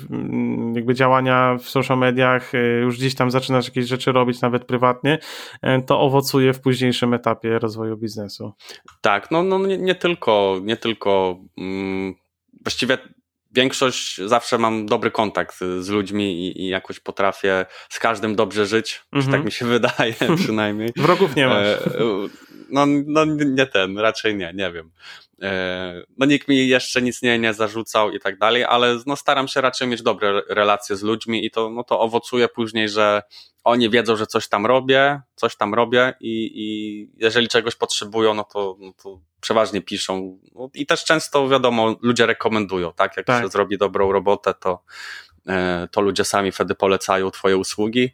jakby 0.74 0.94
działania 0.94 1.56
w 1.58 1.68
social 1.68 1.98
mediach, 1.98 2.52
yy, 2.52 2.60
już 2.60 2.96
gdzieś 2.98 3.14
tam 3.14 3.30
zaczynasz 3.30 3.68
jakieś 3.68 3.86
rzeczy 3.86 4.12
robić, 4.12 4.40
nawet 4.40 4.64
prywatnie, 4.64 5.18
to 5.86 6.00
owocuje 6.00 6.52
w 6.52 6.60
późniejszym 6.60 7.14
etapie 7.14 7.58
rozwoju 7.58 7.96
biznesu. 7.96 8.52
Tak, 9.00 9.30
no, 9.30 9.42
no 9.42 9.58
nie, 9.58 9.78
nie 9.78 9.94
tylko, 9.94 10.60
nie 10.62 10.76
tylko, 10.76 11.38
mm, 11.58 12.14
właściwie 12.62 12.98
większość 13.52 14.20
zawsze 14.20 14.58
mam 14.58 14.86
dobry 14.86 15.10
kontakt 15.10 15.58
z 15.78 15.88
ludźmi 15.88 16.46
i, 16.46 16.62
i 16.62 16.68
jakoś 16.68 17.00
potrafię 17.00 17.66
z 17.88 17.98
każdym 17.98 18.34
dobrze 18.34 18.66
żyć, 18.66 19.02
tak 19.30 19.44
mi 19.44 19.52
się 19.52 19.66
wydaje 19.76 20.14
przynajmniej. 20.42 20.92
Wrogów 20.96 21.36
nie 21.36 21.46
masz. 21.46 21.66
No, 22.72 22.86
no 22.86 23.24
nie 23.24 23.66
ten, 23.66 23.98
raczej 23.98 24.36
nie, 24.36 24.52
nie 24.54 24.72
wiem. 24.72 24.90
E, 25.42 26.02
no 26.18 26.26
nikt 26.26 26.48
mi 26.48 26.68
jeszcze 26.68 27.02
nic 27.02 27.22
nie, 27.22 27.38
nie 27.38 27.54
zarzucał 27.54 28.10
i 28.10 28.20
tak 28.20 28.38
dalej, 28.38 28.64
ale 28.64 28.98
no 29.06 29.16
staram 29.16 29.48
się 29.48 29.60
raczej 29.60 29.88
mieć 29.88 30.02
dobre 30.02 30.42
relacje 30.48 30.96
z 30.96 31.02
ludźmi 31.02 31.46
i 31.46 31.50
to, 31.50 31.70
no 31.70 31.84
to 31.84 32.00
owocuje 32.00 32.48
później, 32.48 32.88
że 32.88 33.22
oni 33.64 33.90
wiedzą, 33.90 34.16
że 34.16 34.26
coś 34.26 34.48
tam 34.48 34.66
robię, 34.66 35.20
coś 35.34 35.56
tam 35.56 35.74
robię 35.74 36.14
i, 36.20 36.50
i 36.54 37.08
jeżeli 37.16 37.48
czegoś 37.48 37.76
potrzebują, 37.76 38.34
no 38.34 38.44
to, 38.44 38.76
no 38.80 38.92
to 39.02 39.20
przeważnie 39.40 39.80
piszą. 39.80 40.38
No 40.54 40.70
I 40.74 40.86
też 40.86 41.04
często, 41.04 41.48
wiadomo, 41.48 41.96
ludzie 42.02 42.26
rekomendują, 42.26 42.92
tak? 42.92 43.16
Jak 43.16 43.26
tak. 43.26 43.42
się 43.42 43.48
zrobi 43.48 43.78
dobrą 43.78 44.12
robotę, 44.12 44.54
to, 44.60 44.82
e, 45.48 45.88
to 45.92 46.00
ludzie 46.00 46.24
sami 46.24 46.52
wtedy 46.52 46.74
polecają 46.74 47.30
twoje 47.30 47.56
usługi. 47.56 48.10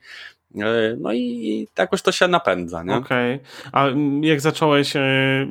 E, 0.55 0.97
no 1.01 1.13
i 1.13 1.69
jakoś 1.79 2.03
to 2.03 2.13
się 2.13 2.29
napędza, 2.29 2.83
nie? 2.83 2.97
Okej. 2.97 3.35
Okay. 3.35 3.71
A 3.73 3.87
jak 4.21 4.41
zacząłeś, 4.41 4.97
e, 4.97 5.01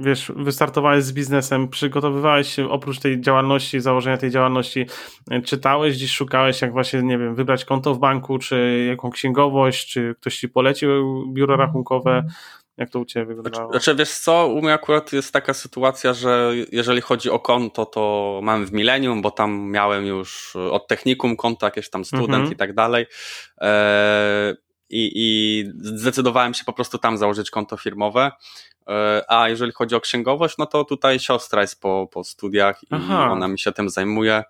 wiesz, 0.01 0.31
wystartowałeś 0.35 1.03
z 1.03 1.13
biznesem, 1.13 1.67
przygotowywałeś 1.67 2.53
się 2.55 2.69
oprócz 2.69 2.99
tej 2.99 3.21
działalności, 3.21 3.79
założenia 3.79 4.17
tej 4.17 4.31
działalności, 4.31 4.85
e, 5.31 5.41
czytałeś, 5.41 5.95
gdzieś 5.95 6.11
szukałeś, 6.11 6.61
jak 6.61 6.71
właśnie, 6.71 7.01
nie 7.01 7.17
wiem, 7.17 7.35
wybrać 7.35 7.65
konto 7.65 7.93
w 7.93 7.99
banku, 7.99 8.39
czy 8.39 8.85
jaką 8.89 9.11
księgowość, 9.11 9.93
czy 9.93 10.15
ktoś 10.19 10.37
ci 10.37 10.49
polecił 10.49 10.89
biuro 11.33 11.57
rachunkowe, 11.57 12.23
Jak 12.77 12.89
to 12.89 12.99
u 12.99 13.05
Ciebie 13.05 13.25
wyglądało? 13.25 13.71
Znaczy, 13.71 13.95
wiesz 13.95 14.13
co, 14.13 14.47
u 14.47 14.61
mnie 14.61 14.73
akurat 14.73 15.13
jest 15.13 15.33
taka 15.33 15.53
sytuacja, 15.53 16.13
że 16.13 16.53
jeżeli 16.71 17.01
chodzi 17.01 17.29
o 17.29 17.39
konto, 17.39 17.85
to 17.85 18.39
mam 18.43 18.65
w 18.65 18.71
Millennium, 18.71 19.21
bo 19.21 19.31
tam 19.31 19.69
miałem 19.71 20.05
już 20.05 20.55
od 20.55 20.87
technikum 20.87 21.35
konto, 21.35 21.65
jakieś 21.65 21.89
tam 21.89 22.05
student 22.05 22.29
mhm. 22.29 22.53
i 22.53 22.55
tak 22.55 22.73
dalej. 22.73 23.05
E, 23.61 24.66
i, 24.89 25.11
I 25.15 25.65
zdecydowałem 25.81 26.53
się 26.53 26.63
po 26.63 26.73
prostu 26.73 26.97
tam 26.97 27.17
założyć 27.17 27.49
konto 27.49 27.77
firmowe. 27.77 28.31
E, 28.89 29.23
a 29.27 29.49
jeżeli 29.49 29.71
chodzi 29.71 29.95
o 29.95 30.01
księgowość, 30.01 30.55
no 30.57 30.65
to 30.65 30.85
tutaj 30.85 31.19
siostra 31.19 31.61
jest 31.61 31.81
po, 31.81 32.09
po 32.11 32.23
studiach 32.23 32.83
i 32.83 32.87
Aha. 32.89 33.31
ona 33.31 33.47
mi 33.47 33.59
się 33.59 33.71
tym 33.71 33.89
zajmuje. 33.89 34.43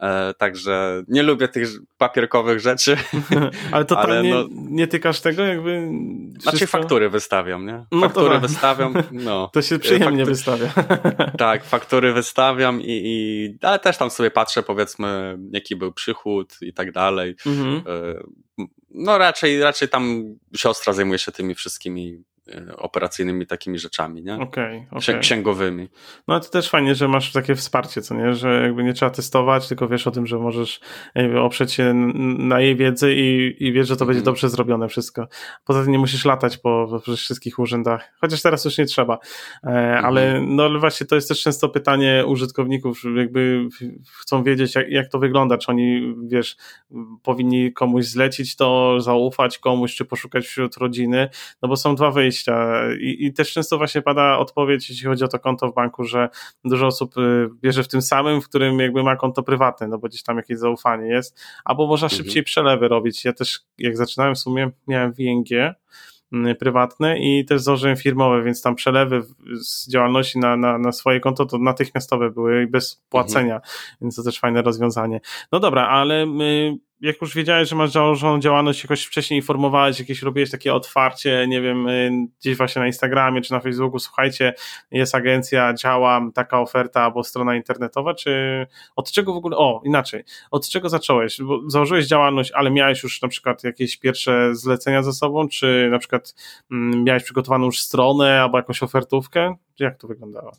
E, 0.00 0.34
także 0.34 1.02
nie 1.08 1.22
lubię 1.22 1.48
tych 1.48 1.68
papierkowych 1.98 2.60
rzeczy. 2.60 2.96
ale 3.72 3.84
to 3.84 3.98
ale 3.98 4.22
no, 4.22 4.44
nie 4.50 4.86
tykasz 4.86 5.20
tego 5.20 5.42
jakby? 5.42 5.88
Wszystko? 6.32 6.50
Znaczy 6.50 6.66
faktury 6.66 7.10
wystawiam, 7.10 7.66
nie? 7.66 7.84
No 7.92 8.00
faktury 8.00 8.38
wystawiam, 8.38 8.94
no. 9.12 9.50
To 9.52 9.62
się 9.62 9.78
przyjemnie 9.78 10.24
wystawia. 10.24 10.68
tak, 11.38 11.64
faktury 11.64 12.12
wystawiam 12.12 12.80
i, 12.80 12.84
i, 13.04 13.58
ale 13.62 13.78
też 13.78 13.96
tam 13.96 14.10
sobie 14.10 14.30
patrzę 14.30 14.62
powiedzmy 14.62 15.38
jaki 15.50 15.76
był 15.76 15.92
przychód 15.92 16.56
i 16.60 16.72
tak 16.72 16.92
dalej. 16.92 17.36
Mhm. 17.46 17.82
No 18.94 19.18
raczej, 19.18 19.60
raczej 19.60 19.88
tam 19.88 20.34
siostra 20.56 20.92
zajmuje 20.92 21.18
się 21.18 21.32
tymi 21.32 21.54
wszystkimi 21.54 22.24
operacyjnymi 22.76 23.46
takimi 23.46 23.78
rzeczami, 23.78 24.22
nie? 24.22 24.34
Okay, 24.34 24.86
okay. 24.90 25.18
Księgowymi. 25.18 25.88
No 26.28 26.40
to 26.40 26.48
też 26.48 26.70
fajnie, 26.70 26.94
że 26.94 27.08
masz 27.08 27.32
takie 27.32 27.54
wsparcie, 27.54 28.02
co 28.02 28.14
nie? 28.14 28.34
Że 28.34 28.62
jakby 28.62 28.84
nie 28.84 28.92
trzeba 28.92 29.10
testować, 29.10 29.68
tylko 29.68 29.88
wiesz 29.88 30.06
o 30.06 30.10
tym, 30.10 30.26
że 30.26 30.38
możesz 30.38 30.80
oprzeć 31.40 31.72
się 31.72 31.94
na 32.38 32.60
jej 32.60 32.76
wiedzy 32.76 33.14
i, 33.14 33.56
i 33.60 33.72
wiesz, 33.72 33.88
że 33.88 33.96
to 33.96 34.06
będzie 34.06 34.18
mm. 34.18 34.24
dobrze 34.24 34.48
zrobione 34.48 34.88
wszystko. 34.88 35.28
Poza 35.64 35.82
tym 35.82 35.92
nie 35.92 35.98
musisz 35.98 36.24
latać 36.24 36.58
po, 36.58 37.00
po 37.06 37.16
wszystkich 37.16 37.58
urzędach, 37.58 38.12
chociaż 38.20 38.42
teraz 38.42 38.64
już 38.64 38.78
nie 38.78 38.86
trzeba. 38.86 39.18
E, 39.64 39.98
ale 39.98 40.36
mm. 40.36 40.56
no 40.56 40.80
właśnie 40.80 41.06
to 41.06 41.14
jest 41.14 41.28
też 41.28 41.42
często 41.42 41.68
pytanie 41.68 42.24
użytkowników, 42.26 43.02
jakby 43.16 43.68
chcą 44.20 44.42
wiedzieć, 44.42 44.74
jak, 44.74 44.90
jak 44.90 45.08
to 45.08 45.18
wygląda, 45.18 45.58
czy 45.58 45.70
oni, 45.70 46.14
wiesz, 46.26 46.56
powinni 47.22 47.72
komuś 47.72 48.04
zlecić 48.04 48.56
to, 48.56 49.00
zaufać 49.00 49.58
komuś, 49.58 49.94
czy 49.94 50.04
poszukać 50.04 50.44
wśród 50.44 50.76
rodziny, 50.76 51.28
no 51.62 51.68
bo 51.68 51.76
są 51.76 51.94
dwa 51.94 52.10
wejścia 52.10 52.33
I, 53.00 53.26
I, 53.26 53.32
też 53.32 53.52
często 53.52 53.78
właśnie 53.78 54.02
pada 54.02 54.38
odpowiedź, 54.38 54.90
jeśli 54.90 55.06
chodzi 55.06 55.24
o 55.24 55.28
to 55.28 55.38
konto 55.38 55.68
w 55.68 55.74
banku, 55.74 56.04
że 56.04 56.28
dużo 56.64 56.86
osób 56.86 57.18
y, 57.18 57.48
bierze 57.62 57.82
w 57.82 57.88
tym 57.88 58.02
samym, 58.02 58.40
w 58.40 58.48
którym 58.48 58.78
jakby 58.78 59.02
ma 59.02 59.16
konto 59.16 59.42
prywatne, 59.42 59.88
no 59.88 59.98
bo 59.98 60.08
gdzieś 60.08 60.22
tam 60.22 60.36
jakieś 60.36 60.58
zaufanie 60.58 61.06
jest, 61.06 61.40
albo 61.64 61.86
można 61.86 62.06
mhm. 62.06 62.22
szybciej 62.22 62.42
przelewy 62.42 62.88
robić. 62.88 63.24
Ja 63.24 63.32
też, 63.32 63.60
jak 63.78 63.96
zaczynałem 63.96 64.34
w 64.34 64.38
sumie, 64.38 64.70
miałem 64.86 65.12
WNG, 65.12 65.74
mm, 66.32 66.56
prywatne 66.56 67.18
i 67.18 67.44
też 67.44 67.62
założyłem 67.62 67.96
firmowe, 67.96 68.42
więc 68.42 68.62
tam 68.62 68.74
przelewy 68.74 69.22
z 69.60 69.90
działalności 69.90 70.38
na, 70.38 70.56
na, 70.56 70.78
na 70.78 70.92
swoje 70.92 71.20
konto 71.20 71.46
to 71.46 71.58
natychmiastowe 71.58 72.30
były 72.30 72.66
bez 72.66 73.02
płacenia, 73.08 73.54
mhm. 73.54 73.72
więc 74.00 74.16
to 74.16 74.22
też 74.22 74.40
fajne 74.40 74.62
rozwiązanie. 74.62 75.20
No 75.52 75.60
dobra, 75.60 75.88
ale 75.88 76.26
my 76.26 76.76
jak 77.00 77.20
już 77.20 77.34
wiedziałeś, 77.34 77.68
że 77.68 77.76
masz 77.76 77.90
założoną 77.90 78.40
działalność, 78.40 78.84
jakoś 78.84 79.04
wcześniej 79.04 79.40
informowałeś, 79.40 79.98
jakieś 79.98 80.22
robiłeś 80.22 80.50
takie 80.50 80.74
otwarcie, 80.74 81.46
nie 81.48 81.60
wiem, 81.60 81.88
y, 81.88 82.10
gdzieś 82.40 82.56
właśnie 82.56 82.80
na 82.80 82.86
Instagramie 82.86 83.40
czy 83.40 83.52
na 83.52 83.60
Facebooku, 83.60 83.98
słuchajcie, 83.98 84.54
jest 84.90 85.14
agencja, 85.14 85.74
działa, 85.74 86.20
taka 86.34 86.60
oferta 86.60 87.02
albo 87.02 87.24
strona 87.24 87.56
internetowa, 87.56 88.14
czy 88.14 88.66
od 88.96 89.12
czego 89.12 89.34
w 89.34 89.36
ogóle, 89.36 89.56
o, 89.56 89.82
inaczej, 89.84 90.24
od 90.50 90.68
czego 90.68 90.88
zacząłeś? 90.88 91.42
Bo 91.42 91.70
założyłeś 91.70 92.06
działalność, 92.06 92.52
ale 92.52 92.70
miałeś 92.70 93.02
już 93.02 93.22
na 93.22 93.28
przykład 93.28 93.64
jakieś 93.64 93.96
pierwsze 93.96 94.54
zlecenia 94.54 95.02
za 95.02 95.12
sobą, 95.12 95.48
czy 95.48 95.88
na 95.90 95.98
przykład 95.98 96.34
mm, 96.70 97.04
miałeś 97.04 97.24
przygotowaną 97.24 97.64
już 97.66 97.80
stronę 97.80 98.42
albo 98.42 98.58
jakąś 98.58 98.82
ofertówkę? 98.82 99.54
Jak 99.78 99.98
to 99.98 100.08
wyglądało? 100.08 100.52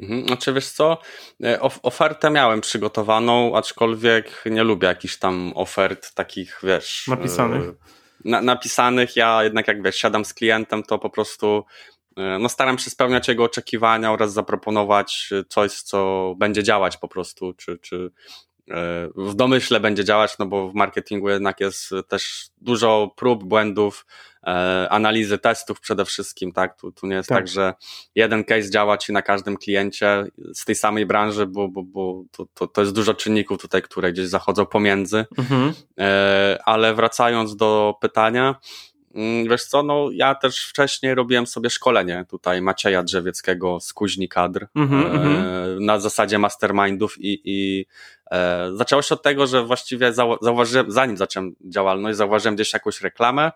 Mhm. 0.00 0.26
Znaczy 0.26 0.52
wiesz 0.52 0.68
co, 0.68 0.98
e, 1.44 1.60
of 1.60 1.78
ofertę 1.82 2.30
miałem 2.30 2.60
przygotowaną, 2.60 3.56
aczkolwiek 3.56 4.44
nie 4.46 4.64
lubię 4.64 4.88
jakichś 4.88 5.16
tam 5.16 5.52
ofert 5.54 6.14
takich, 6.14 6.60
wiesz... 6.62 7.08
Napisanych? 7.08 7.62
E, 7.62 7.74
na, 8.24 8.42
napisanych, 8.42 9.16
ja 9.16 9.44
jednak 9.44 9.68
jak 9.68 9.82
wiesz, 9.82 9.96
siadam 9.96 10.24
z 10.24 10.34
klientem, 10.34 10.82
to 10.82 10.98
po 10.98 11.10
prostu 11.10 11.64
e, 12.16 12.38
no 12.38 12.48
staram 12.48 12.78
się 12.78 12.90
spełniać 12.90 13.28
jego 13.28 13.44
oczekiwania 13.44 14.12
oraz 14.12 14.32
zaproponować 14.32 15.30
coś, 15.48 15.72
co 15.72 16.34
będzie 16.38 16.62
działać 16.62 16.96
po 16.96 17.08
prostu, 17.08 17.52
czy, 17.52 17.78
czy 17.78 18.10
w 19.16 19.34
domyśle 19.34 19.80
będzie 19.80 20.04
działać, 20.04 20.38
no 20.38 20.46
bo 20.46 20.68
w 20.68 20.74
marketingu 20.74 21.28
jednak 21.28 21.60
jest 21.60 21.90
też 22.08 22.46
dużo 22.60 23.14
prób, 23.16 23.44
błędów, 23.44 24.04
E, 24.46 24.88
analizy 24.90 25.38
testów 25.38 25.80
przede 25.80 26.04
wszystkim, 26.04 26.52
tak? 26.52 26.80
Tu, 26.80 26.92
tu 26.92 27.06
nie 27.06 27.16
jest 27.16 27.28
tak. 27.28 27.38
tak. 27.38 27.48
że 27.48 27.74
jeden 28.14 28.44
case 28.44 28.70
działa 28.70 28.98
ci 28.98 29.12
na 29.12 29.22
każdym 29.22 29.56
kliencie 29.56 30.24
z 30.54 30.64
tej 30.64 30.74
samej 30.74 31.06
branży, 31.06 31.46
bo, 31.46 31.68
bo, 31.68 31.82
bo 31.82 32.24
to, 32.30 32.46
to, 32.54 32.66
to 32.66 32.80
jest 32.80 32.94
dużo 32.94 33.14
czynników 33.14 33.60
tutaj, 33.60 33.82
które 33.82 34.12
gdzieś 34.12 34.28
zachodzą 34.28 34.66
pomiędzy. 34.66 35.26
Mhm. 35.38 35.72
E, 35.98 36.58
ale 36.64 36.94
wracając 36.94 37.56
do 37.56 37.94
pytania, 38.00 38.54
Wiesz 39.50 39.64
co, 39.64 39.82
no 39.82 40.08
ja 40.12 40.34
też 40.34 40.66
wcześniej 40.66 41.14
robiłem 41.14 41.46
sobie 41.46 41.70
szkolenie 41.70 42.24
tutaj 42.28 42.62
Macieja 42.62 43.02
Drzewieckiego 43.02 43.80
z 43.80 43.92
Kuźni 43.92 44.28
Kadr 44.28 44.66
mm-hmm, 44.76 45.16
e, 45.16 45.80
na 45.80 46.00
zasadzie 46.00 46.38
mastermindów 46.38 47.14
i, 47.18 47.40
i 47.44 47.86
E, 48.32 48.70
zaczęło 48.74 49.02
się 49.02 49.14
od 49.14 49.22
tego, 49.22 49.46
że 49.46 49.64
właściwie 49.64 50.12
zauważyłem, 50.12 50.90
zanim 50.90 51.16
zacząłem 51.16 51.54
działalność, 51.60 52.18
zauważyłem 52.18 52.54
gdzieś 52.54 52.72
jakąś 52.72 53.00
reklamę, 53.00 53.52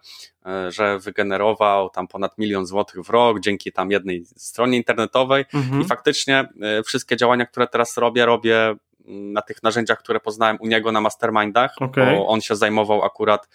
e, 0.46 0.70
że 0.72 0.98
wygenerował 0.98 1.90
tam 1.90 2.08
ponad 2.08 2.38
milion 2.38 2.66
złotych 2.66 3.00
w 3.00 3.10
rok 3.10 3.40
dzięki 3.40 3.72
tam 3.72 3.90
jednej 3.90 4.24
stronie 4.36 4.76
internetowej 4.76 5.44
mhm. 5.54 5.82
i 5.82 5.84
faktycznie 5.84 6.48
e, 6.62 6.82
wszystkie 6.82 7.16
działania, 7.16 7.46
które 7.46 7.66
teraz 7.66 7.96
robię, 7.96 8.26
robię 8.26 8.74
na 9.06 9.42
tych 9.42 9.62
narzędziach, 9.62 9.98
które 9.98 10.20
poznałem 10.20 10.56
u 10.60 10.66
niego 10.66 10.92
na 10.92 11.00
mastermindach, 11.00 11.74
okay. 11.80 12.16
bo 12.16 12.26
on 12.26 12.40
się 12.40 12.56
zajmował 12.56 13.04
akurat 13.04 13.48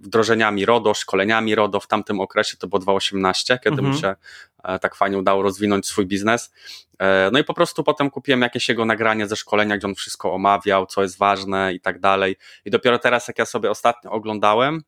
wdrożeniami 0.00 0.66
RODO, 0.66 0.94
szkoleniami 0.94 1.54
RODO 1.54 1.80
w 1.80 1.86
tamtym 1.86 2.20
okresie, 2.20 2.56
to 2.56 2.66
było 2.66 2.78
2018, 2.78 3.58
kiedy 3.64 3.76
mhm. 3.76 3.88
mu 3.88 4.00
się 4.00 4.14
tak 4.80 4.94
fajnie 4.94 5.18
udało 5.18 5.42
rozwinąć 5.42 5.86
swój 5.86 6.06
biznes. 6.06 6.52
E, 6.98 7.30
no 7.32 7.38
i 7.38 7.44
po 7.44 7.54
prostu 7.54 7.84
potem 7.84 8.10
kupiłem 8.10 8.40
jakieś 8.40 8.68
jego 8.68 8.84
nagranie 8.84 9.26
ze 9.26 9.36
szkolenia, 9.36 9.76
gdzie 9.76 9.86
on 9.86 9.94
wszystko 9.94 10.32
omawiał, 10.32 10.86
co 10.86 11.02
jest 11.02 11.18
ważne 11.18 11.74
i 11.74 11.80
tak 11.80 12.00
dalej. 12.00 12.36
I 12.64 12.70
dopiero 12.70 12.98
teraz, 12.98 13.28
jak 13.28 13.38
ja 13.38 13.46
sobie 13.46 13.70
ostatnio 13.70 14.10
oglądałem, 14.10 14.82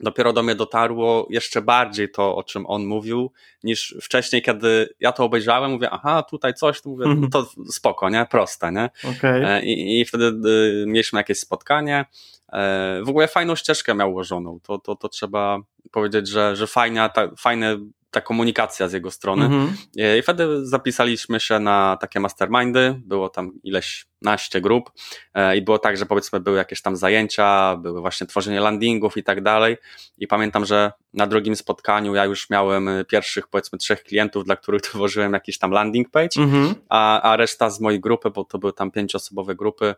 dopiero 0.00 0.32
do 0.32 0.42
mnie 0.42 0.54
dotarło 0.54 1.26
jeszcze 1.30 1.62
bardziej 1.62 2.10
to, 2.10 2.36
o 2.36 2.42
czym 2.42 2.66
on 2.66 2.86
mówił, 2.86 3.32
niż 3.64 3.96
wcześniej, 4.02 4.42
kiedy 4.42 4.94
ja 5.00 5.12
to 5.12 5.24
obejrzałem, 5.24 5.70
mówię, 5.70 5.90
aha, 5.90 6.22
tutaj 6.22 6.54
coś, 6.54 6.80
to 6.80 6.88
mówię, 6.88 7.04
no 7.06 7.28
to 7.28 7.50
spoko, 7.70 8.08
nie? 8.08 8.26
Proste, 8.30 8.72
nie? 8.72 8.90
Okay. 9.18 9.46
E, 9.48 9.64
I, 9.64 10.00
I 10.00 10.04
wtedy 10.04 10.48
y, 10.48 10.84
mieliśmy 10.86 11.18
jakieś 11.18 11.38
spotkanie. 11.38 12.04
E, 12.52 13.00
w 13.04 13.08
ogóle 13.08 13.28
fajną 13.28 13.56
ścieżkę 13.56 13.94
miał 13.94 14.10
ułożoną. 14.10 14.60
To, 14.62 14.78
to, 14.78 14.96
to 14.96 15.08
trzeba 15.08 15.58
powiedzieć, 15.90 16.28
że, 16.28 16.56
że 16.56 16.66
fajna, 16.66 17.08
ta, 17.08 17.30
fajne 17.38 17.78
ta 18.10 18.20
komunikacja 18.20 18.88
z 18.88 18.92
jego 18.92 19.10
strony. 19.10 19.44
Mhm. 19.44 19.76
E, 19.98 20.18
I 20.18 20.22
wtedy 20.22 20.66
zapisaliśmy 20.66 21.40
się 21.40 21.58
na 21.58 21.96
takie 22.00 22.20
mastermindy, 22.20 23.00
było 23.04 23.28
tam 23.28 23.52
ileś 23.62 24.06
naście 24.22 24.60
grup 24.60 24.90
e, 25.34 25.56
i 25.56 25.62
było 25.62 25.78
tak, 25.78 25.96
że 25.96 26.06
powiedzmy 26.06 26.40
były 26.40 26.56
jakieś 26.56 26.82
tam 26.82 26.96
zajęcia, 26.96 27.76
były 27.76 28.00
właśnie 28.00 28.26
tworzenie 28.26 28.60
landingów 28.60 29.16
i 29.16 29.22
tak 29.22 29.42
dalej 29.42 29.76
i 30.18 30.26
pamiętam, 30.26 30.64
że 30.64 30.92
na 31.14 31.26
drugim 31.26 31.56
spotkaniu 31.56 32.14
ja 32.14 32.24
już 32.24 32.50
miałem 32.50 32.88
e, 32.88 33.04
pierwszych 33.04 33.48
powiedzmy 33.48 33.78
trzech 33.78 34.02
klientów, 34.02 34.44
dla 34.44 34.56
których 34.56 34.82
tworzyłem 34.90 35.32
jakiś 35.32 35.58
tam 35.58 35.70
landing 35.70 36.10
page, 36.10 36.36
mhm. 36.38 36.74
a, 36.88 37.22
a 37.22 37.36
reszta 37.36 37.70
z 37.70 37.80
mojej 37.80 38.00
grupy, 38.00 38.30
bo 38.30 38.44
to 38.44 38.58
były 38.58 38.72
tam 38.72 38.90
pięcioosobowe 38.90 39.54
grupy, 39.54 39.94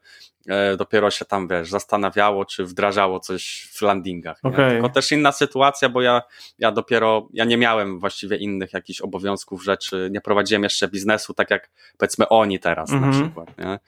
e, 0.48 0.76
dopiero 0.76 1.10
się 1.10 1.24
tam, 1.24 1.48
wiesz, 1.48 1.70
zastanawiało, 1.70 2.44
czy 2.44 2.64
wdrażało 2.64 3.20
coś 3.20 3.68
w 3.72 3.82
landingach. 3.82 4.38
Okay. 4.42 4.70
Tylko 4.70 4.88
też 4.88 5.12
inna 5.12 5.32
sytuacja, 5.32 5.88
bo 5.88 6.02
ja, 6.02 6.22
ja 6.58 6.72
dopiero, 6.72 7.28
ja 7.32 7.44
nie 7.44 7.56
miałem 7.56 7.98
właściwie 7.98 8.36
innych 8.36 8.72
jakichś 8.72 9.00
obowiązków, 9.00 9.64
rzeczy, 9.64 10.08
nie 10.12 10.20
prowadziłem 10.20 10.62
jeszcze 10.62 10.88
biznesu, 10.88 11.34
tak 11.34 11.50
jak 11.50 11.70
powiedzmy 11.98 12.28
oni 12.28 12.58
teraz 12.58 12.92
mhm. 12.92 13.10
na 13.12 13.20
przykład, 13.20 13.58
nie? 13.58 13.78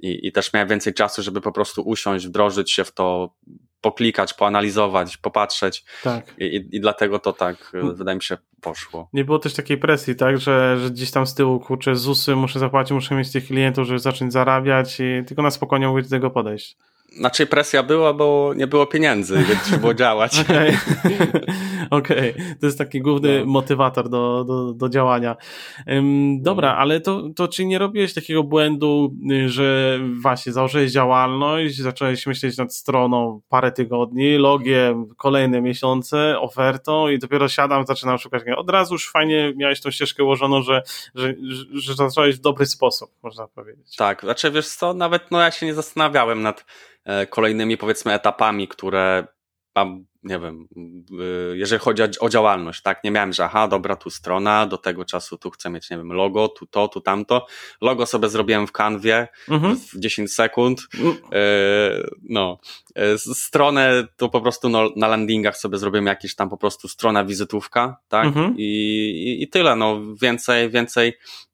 I, 0.00 0.28
I 0.28 0.32
też 0.32 0.52
miałem 0.52 0.68
więcej 0.68 0.94
czasu, 0.94 1.22
żeby 1.22 1.40
po 1.40 1.52
prostu 1.52 1.82
usiąść, 1.82 2.26
wdrożyć 2.26 2.72
się 2.72 2.84
w 2.84 2.92
to, 2.92 3.34
poklikać, 3.84 4.34
poanalizować, 4.34 5.16
popatrzeć. 5.16 5.84
Tak. 6.02 6.34
I, 6.38 6.68
i, 6.72 6.80
dlatego 6.80 7.18
to 7.18 7.32
tak, 7.32 7.70
mm. 7.74 7.94
wydaje 7.94 8.16
mi 8.16 8.22
się, 8.22 8.36
poszło. 8.60 9.08
Nie 9.12 9.24
było 9.24 9.38
też 9.38 9.54
takiej 9.54 9.78
presji, 9.78 10.16
tak, 10.16 10.38
że, 10.38 10.78
że 10.80 10.90
gdzieś 10.90 11.10
tam 11.10 11.26
z 11.26 11.34
tyłu, 11.34 11.60
kurczę, 11.60 11.96
ZUSy 11.96 12.36
muszę 12.36 12.58
zapłacić, 12.58 12.92
muszę 12.92 13.14
mieć 13.14 13.32
tych 13.32 13.46
klientów, 13.46 13.86
żeby 13.86 13.98
zacząć 13.98 14.32
zarabiać 14.32 15.00
i 15.00 15.24
tylko 15.26 15.42
na 15.42 15.50
spokojnie 15.50 15.88
mogę 15.88 16.02
do 16.02 16.08
tego 16.08 16.30
podejść. 16.30 16.76
Znaczy 17.12 17.46
presja 17.46 17.82
była, 17.82 18.12
bo 18.12 18.52
nie 18.56 18.66
było 18.66 18.86
pieniędzy, 18.86 19.44
więc 19.48 19.62
trzeba 19.62 19.78
było 19.78 19.94
działać. 19.94 20.38
Okej, 20.40 20.76
okay. 21.90 21.90
okay. 21.90 22.34
to 22.60 22.66
jest 22.66 22.78
taki 22.78 23.00
główny 23.00 23.40
no. 23.40 23.46
motywator 23.46 24.08
do, 24.08 24.44
do, 24.44 24.72
do 24.72 24.88
działania. 24.88 25.36
Um, 25.86 26.42
dobra, 26.42 26.72
no. 26.72 26.76
ale 26.76 27.00
to, 27.00 27.22
to 27.36 27.48
czy 27.48 27.64
nie 27.64 27.78
robiłeś 27.78 28.14
takiego 28.14 28.42
błędu, 28.42 29.14
że 29.46 29.98
właśnie 30.22 30.52
założyłeś 30.52 30.92
działalność, 30.92 31.76
zacząłeś 31.76 32.26
myśleć 32.26 32.56
nad 32.56 32.74
stroną 32.74 33.40
parę 33.48 33.72
tygodni, 33.72 34.36
logiem 34.36 35.06
kolejne 35.16 35.60
miesiące, 35.60 36.40
ofertą 36.40 37.08
i 37.08 37.18
dopiero 37.18 37.48
siadam, 37.48 37.86
zaczynam 37.86 38.18
szukać. 38.18 38.42
Od 38.56 38.70
razu 38.70 38.94
już 38.94 39.10
fajnie 39.10 39.52
miałeś 39.56 39.80
tą 39.80 39.90
ścieżkę 39.90 40.24
ułożoną, 40.24 40.62
że, 40.62 40.82
że, 41.14 41.34
że, 41.72 41.94
zacząłeś 41.94 42.36
w 42.36 42.40
dobry 42.40 42.66
sposób, 42.66 43.10
można 43.22 43.48
powiedzieć. 43.48 43.96
Tak, 43.96 44.20
znaczy 44.20 44.50
wiesz 44.50 44.68
co, 44.68 44.94
nawet 44.94 45.30
no 45.30 45.40
ja 45.40 45.50
się 45.50 45.66
nie 45.66 45.74
zastanawiałem 45.74 46.42
nad 46.42 46.64
kolejnymi 47.30 47.76
powiedzmy 47.76 48.12
etapami, 48.12 48.68
które 48.68 49.26
mam, 49.74 50.04
nie 50.22 50.38
wiem, 50.38 50.68
jeżeli 51.54 51.80
chodzi 51.80 52.02
o, 52.20 52.28
działalność, 52.28 52.82
tak, 52.82 53.04
nie 53.04 53.10
miałem, 53.10 53.32
że 53.32 53.44
aha, 53.44 53.68
dobra, 53.68 53.96
tu 53.96 54.10
strona, 54.10 54.66
do 54.66 54.78
tego 54.78 55.04
czasu 55.04 55.38
tu 55.38 55.50
chcę 55.50 55.70
mieć, 55.70 55.90
nie 55.90 55.96
wiem, 55.96 56.12
logo, 56.12 56.48
tu 56.48 56.66
to, 56.66 56.88
tu 56.88 57.00
tamto. 57.00 57.46
Logo 57.80 58.06
sobie 58.06 58.28
zrobiłem 58.28 58.66
w 58.66 58.72
kanwie 58.72 59.28
mhm. 59.48 59.76
w 59.76 59.98
10 59.98 60.34
sekund. 60.34 60.80
Mhm. 60.94 61.16
no, 62.22 62.58
e, 62.94 63.18
stronę 63.18 64.06
to 64.16 64.28
po 64.28 64.40
prostu 64.40 64.68
no, 64.68 64.90
na 64.96 65.08
landingach 65.08 65.56
sobie 65.56 65.78
zrobiłem 65.78 66.06
jakiś 66.06 66.34
tam 66.34 66.50
po 66.50 66.56
prostu 66.56 66.88
strona 66.88 67.24
wizytówka, 67.24 67.96
tak, 68.08 68.26
mhm. 68.26 68.54
I, 68.58 68.62
i, 68.62 69.42
i 69.42 69.48
tyle, 69.48 69.76
no, 69.76 70.00
więcej, 70.22 70.70
więcej 70.70 71.12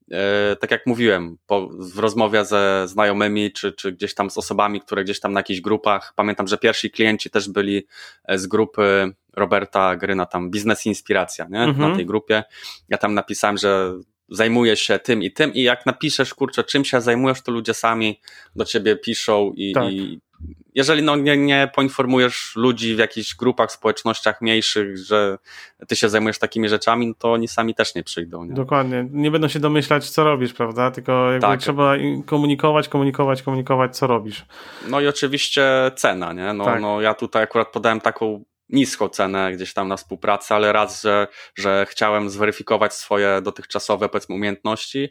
tak 0.59 0.71
jak 0.71 0.85
mówiłem, 0.85 1.37
po, 1.47 1.69
w 1.71 1.99
rozmowie 1.99 2.45
ze 2.45 2.87
znajomymi, 2.87 3.51
czy, 3.51 3.73
czy 3.73 3.91
gdzieś 3.91 4.13
tam 4.13 4.29
z 4.29 4.37
osobami, 4.37 4.81
które 4.81 5.03
gdzieś 5.03 5.19
tam 5.19 5.33
na 5.33 5.39
jakichś 5.39 5.61
grupach, 5.61 6.13
pamiętam, 6.15 6.47
że 6.47 6.57
pierwsi 6.57 6.91
klienci 6.91 7.29
też 7.29 7.49
byli 7.49 7.87
e, 8.25 8.39
z 8.39 8.47
grupy 8.47 9.13
Roberta 9.33 9.95
Gryna, 9.95 10.25
tam 10.25 10.51
Biznes 10.51 10.85
Inspiracja, 10.85 11.47
nie? 11.49 11.59
Mhm. 11.59 11.89
na 11.89 11.95
tej 11.95 12.05
grupie. 12.05 12.43
Ja 12.89 12.97
tam 12.97 13.13
napisałem, 13.13 13.57
że 13.57 13.93
zajmuję 14.29 14.77
się 14.77 14.99
tym 14.99 15.23
i 15.23 15.31
tym 15.31 15.53
i 15.53 15.61
jak 15.61 15.85
napiszesz, 15.85 16.33
kurczę, 16.33 16.63
czym 16.63 16.85
się 16.85 17.01
zajmujesz, 17.01 17.41
to 17.41 17.51
ludzie 17.51 17.73
sami 17.73 18.21
do 18.55 18.65
ciebie 18.65 18.95
piszą 18.95 19.51
i, 19.55 19.73
tak. 19.73 19.93
i 19.93 20.19
jeżeli 20.75 21.03
no 21.03 21.15
nie, 21.15 21.37
nie 21.37 21.71
poinformujesz 21.75 22.53
ludzi 22.55 22.95
w 22.95 22.97
jakichś 22.97 23.35
grupach, 23.35 23.71
społecznościach 23.71 24.41
mniejszych, 24.41 24.97
że 24.97 25.37
ty 25.87 25.95
się 25.95 26.09
zajmujesz 26.09 26.39
takimi 26.39 26.69
rzeczami, 26.69 27.07
no 27.07 27.13
to 27.13 27.31
oni 27.31 27.47
sami 27.47 27.75
też 27.75 27.95
nie 27.95 28.03
przyjdą. 28.03 28.45
Nie? 28.45 28.53
Dokładnie. 28.53 29.07
Nie 29.11 29.31
będą 29.31 29.47
się 29.47 29.59
domyślać, 29.59 30.09
co 30.09 30.23
robisz, 30.23 30.53
prawda? 30.53 30.91
Tylko 30.91 31.31
jakby 31.31 31.47
tak. 31.47 31.59
trzeba 31.59 31.93
komunikować, 32.25 32.89
komunikować, 32.89 33.41
komunikować, 33.41 33.97
co 33.97 34.07
robisz. 34.07 34.45
No 34.87 35.01
i 35.01 35.07
oczywiście 35.07 35.91
cena, 35.95 36.33
nie? 36.33 36.53
No, 36.53 36.65
tak. 36.65 36.81
no 36.81 37.01
ja 37.01 37.13
tutaj 37.13 37.43
akurat 37.43 37.71
podałem 37.71 38.01
taką 38.01 38.43
niską 38.71 39.09
cenę 39.09 39.51
gdzieś 39.53 39.73
tam 39.73 39.87
na 39.87 39.97
współpracę, 39.97 40.55
ale 40.55 40.73
raz, 40.73 41.01
że, 41.01 41.27
że 41.55 41.85
chciałem 41.89 42.29
zweryfikować 42.29 42.93
swoje 42.93 43.41
dotychczasowe 43.41 44.09
powiedzmy 44.09 44.35
umiejętności, 44.35 45.09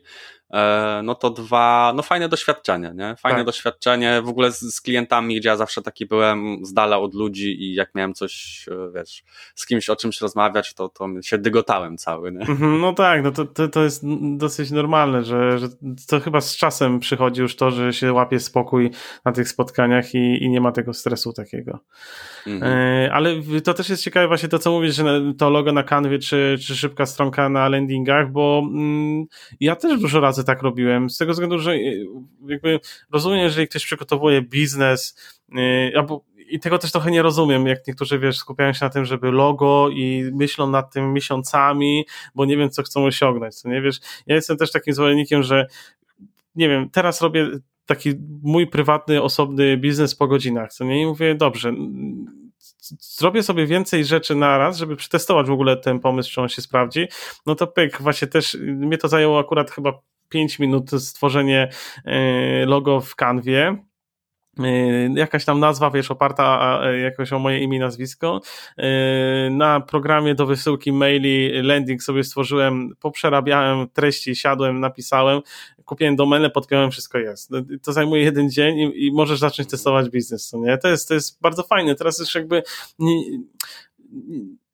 no 1.03 1.15
to 1.15 1.31
dwa, 1.31 1.93
no 1.97 2.03
fajne 2.03 2.29
doświadczenie, 2.29 2.93
nie? 2.95 3.17
Fajne 3.17 3.39
tak. 3.39 3.47
doświadczenie 3.47 4.23
w 4.23 4.29
ogóle 4.29 4.53
z, 4.53 4.61
z, 4.61 4.81
klientami, 4.81 5.37
gdzie 5.37 5.49
ja 5.49 5.57
zawsze 5.57 5.83
taki 5.83 6.07
byłem 6.07 6.67
z 6.67 6.73
dala 6.73 6.99
od 6.99 7.15
ludzi 7.15 7.63
i 7.63 7.75
jak 7.75 7.95
miałem 7.95 8.15
coś, 8.15 8.65
e, 8.71 8.93
wiesz, 8.95 9.25
z 9.55 9.67
kimś 9.67 9.91
o 9.91 9.97
czymś 9.97 10.21
rozmawiać, 10.21 10.75
to, 10.75 10.89
to 10.89 11.09
się 11.23 11.39
dygotałem 11.39 11.97
cały, 11.97 12.33
nie? 12.33 12.41
Mhm, 12.41 12.81
no 12.81 12.93
tak, 12.93 13.23
no 13.23 13.33
to, 13.33 13.45
to, 13.45 13.69
to 13.69 13.83
jest 13.83 14.05
dosyć 14.37 14.71
normalne, 14.71 15.25
że, 15.25 15.59
że 15.59 15.69
to 16.09 16.21
chyba 16.21 16.41
z 16.41 16.57
czasem 16.57 17.01
przychodzi 17.01 17.41
już 17.41 17.57
to, 17.57 17.71
że 17.71 17.93
się 17.93 18.13
łapie 18.13 18.41
spokój 18.41 18.91
na 19.25 19.33
tych 19.33 19.49
spotkaniach 19.49 20.15
i, 20.15 20.45
i 20.45 20.51
nie 20.51 20.61
ma 20.61 20.73
tego 20.73 20.95
stresu 20.95 21.33
takiego. 21.33 21.79
Mhm. 22.47 22.73
E, 22.73 23.13
ale 23.13 23.35
to 23.65 23.75
też 23.75 23.89
jest 23.89 24.03
ciekawe 24.03 24.29
właśnie 24.29 24.49
to, 24.49 24.59
co 24.59 24.71
mówisz, 24.71 24.95
że 24.95 25.05
to 25.39 25.51
logo 25.51 25.73
na 25.73 25.83
kanwie, 25.83 26.19
czy, 26.19 26.57
czy 26.67 26.77
szybka 26.77 27.07
stronka 27.07 27.49
na 27.49 27.69
landingach, 27.69 28.33
bo 28.33 28.63
mm, 28.65 29.25
ja 29.61 29.77
też 29.77 30.01
dużo 30.01 30.21
razy 30.21 30.40
razy 30.41 30.47
tak 30.47 30.63
robiłem, 30.63 31.11
z 31.11 31.19
tego 31.19 31.33
względu, 31.33 31.59
że 31.59 31.73
e, 31.73 31.79
jakby 32.47 32.81
rozumiem, 33.13 33.39
jeżeli 33.39 33.69
ktoś 33.69 33.85
przygotowuje 33.85 34.43
biznes, 34.43 35.17
e, 35.57 35.99
albo 35.99 36.25
i 36.51 36.61
tego 36.61 36.79
też 36.79 36.93
trochę 36.93 37.11
nie 37.11 37.23
rozumiem, 37.23 37.67
jak 37.67 37.87
niektórzy, 37.87 38.19
wiesz, 38.19 38.37
skupiają 38.39 38.73
się 38.73 38.85
na 38.85 38.91
tym, 38.91 39.05
żeby 39.05 39.31
logo 39.31 39.89
i 39.89 40.31
myślą 40.33 40.71
nad 40.71 40.93
tym 40.93 41.13
miesiącami, 41.13 42.05
bo 42.35 42.45
nie 42.45 42.57
wiem, 42.57 42.71
co 42.71 42.83
chcą 42.83 43.05
osiągnąć, 43.05 43.55
co 43.55 43.69
nie, 43.69 43.83
wiesz, 43.83 44.01
ja 44.27 44.35
jestem 44.35 44.57
też 44.57 44.73
takim 44.73 44.95
zwolennikiem, 44.95 45.43
że 45.43 45.67
nie 46.55 46.69
wiem, 46.69 46.91
teraz 46.91 47.21
robię 47.21 47.49
taki 47.87 48.15
mój 48.43 48.67
prywatny, 48.67 49.23
osobny 49.23 49.77
biznes 49.77 50.15
po 50.15 50.27
godzinach, 50.27 50.73
co 50.73 50.85
nie, 50.85 51.03
i 51.03 51.07
mówię, 51.07 51.35
dobrze, 51.35 51.73
zrobię 53.01 53.43
sobie 53.43 53.67
więcej 53.67 54.05
rzeczy 54.05 54.35
na 54.35 54.59
raz, 54.59 54.77
żeby 54.77 54.97
przetestować 54.97 55.47
w 55.47 55.53
ogóle 55.53 55.77
ten 55.77 56.01
pomysł, 56.01 56.33
czy 56.33 56.41
on 56.41 56.49
się 56.49 56.63
sprawdzi, 56.63 57.09
no 57.47 57.55
to 57.55 57.67
pyk, 57.67 58.03
właśnie 58.03 58.29
też 58.29 58.55
mnie 58.61 58.99
to 58.99 59.09
zajęło 59.09 59.39
akurat 59.39 59.71
chyba 59.71 60.01
5 60.31 60.59
minut 60.59 60.91
stworzenie 60.99 61.69
e, 62.05 62.67
logo 62.67 63.01
w 63.01 63.17
kanwie 63.17 63.77
e, 64.59 64.65
jakaś 65.15 65.45
tam 65.45 65.61
nazwa, 65.61 65.91
wiesz, 65.91 66.11
oparta 66.11 66.81
jakoś 67.03 67.33
o 67.33 67.39
moje 67.39 67.59
imię 67.59 67.77
i 67.77 67.81
nazwisko. 67.81 68.41
E, 68.79 69.51
na 69.51 69.81
programie 69.81 70.35
do 70.35 70.47
wysyłki 70.47 70.93
maili 70.93 71.63
landing 71.63 72.03
sobie 72.03 72.25
stworzyłem, 72.25 72.91
poprzerabiałem 73.01 73.89
treści, 73.89 74.37
siadłem, 74.37 74.81
napisałem, 74.81 75.41
kupiłem 75.85 76.17
domenę, 76.17 76.51
podpiąłem, 76.51 76.91
wszystko 76.91 77.19
jest. 77.19 77.51
No, 77.51 77.59
to 77.83 77.93
zajmuje 77.93 78.23
jeden 78.23 78.51
dzień 78.51 78.79
i, 78.79 79.07
i 79.07 79.13
możesz 79.13 79.39
zacząć 79.39 79.69
testować 79.69 80.11
biznes, 80.11 80.53
nie? 80.53 80.79
To 80.79 80.89
jest, 80.89 81.09
to 81.09 81.15
jest 81.15 81.41
bardzo 81.41 81.63
fajne. 81.63 81.95
Teraz 81.95 82.19
już 82.19 82.35
jakby 82.35 82.63
nie, 82.99 83.23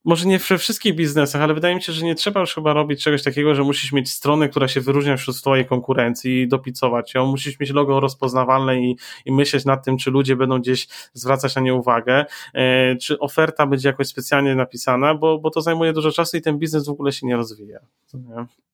może 0.06 0.28
nie 0.28 0.38
we 0.38 0.58
wszystkich 0.58 0.94
biznesach, 0.94 1.42
ale 1.42 1.54
wydaje 1.54 1.74
mi 1.74 1.82
się, 1.82 1.92
że 1.92 2.04
nie 2.04 2.14
trzeba 2.14 2.40
już 2.40 2.54
chyba 2.54 2.72
robić 2.72 3.02
czegoś 3.02 3.22
takiego, 3.22 3.54
że 3.54 3.62
musisz 3.62 3.92
mieć 3.92 4.10
stronę, 4.10 4.48
która 4.48 4.68
się 4.68 4.80
wyróżnia 4.80 5.16
wśród 5.16 5.36
twojej 5.36 5.66
konkurencji 5.66 6.40
i 6.40 6.48
dopicować 6.48 7.14
ją. 7.14 7.26
Musisz 7.26 7.60
mieć 7.60 7.70
logo 7.70 8.00
rozpoznawalne 8.00 8.80
i, 8.80 8.96
i 9.24 9.32
myśleć 9.32 9.64
nad 9.64 9.84
tym, 9.84 9.98
czy 9.98 10.10
ludzie 10.10 10.36
będą 10.36 10.60
gdzieś 10.60 10.88
zwracać 11.12 11.54
na 11.54 11.62
nie 11.62 11.74
uwagę, 11.74 12.24
e, 12.54 12.96
czy 12.96 13.18
oferta 13.18 13.66
będzie 13.66 13.88
jakoś 13.88 14.06
specjalnie 14.06 14.54
napisana, 14.54 15.14
bo, 15.14 15.38
bo 15.38 15.50
to 15.50 15.60
zajmuje 15.60 15.92
dużo 15.92 16.12
czasu 16.12 16.36
i 16.36 16.40
ten 16.40 16.58
biznes 16.58 16.86
w 16.86 16.90
ogóle 16.90 17.12
się 17.12 17.26
nie 17.26 17.36
rozwija. 17.36 17.78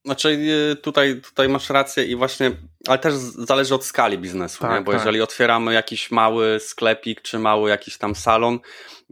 Znaczy 0.04 0.38
e, 0.72 0.76
tutaj, 0.76 1.20
tutaj 1.20 1.48
masz 1.48 1.70
rację 1.70 2.04
i 2.04 2.16
właśnie, 2.16 2.50
ale 2.88 2.98
też 2.98 3.14
zależy 3.14 3.74
od 3.74 3.84
skali 3.84 4.18
biznesu, 4.18 4.60
tak, 4.60 4.84
bo 4.84 4.92
tak. 4.92 5.00
jeżeli 5.00 5.20
otwieramy 5.20 5.74
jakiś 5.74 6.10
mały 6.10 6.60
sklepik, 6.60 7.22
czy 7.22 7.38
mały 7.38 7.70
jakiś 7.70 7.98
tam 7.98 8.14
salon, 8.14 8.58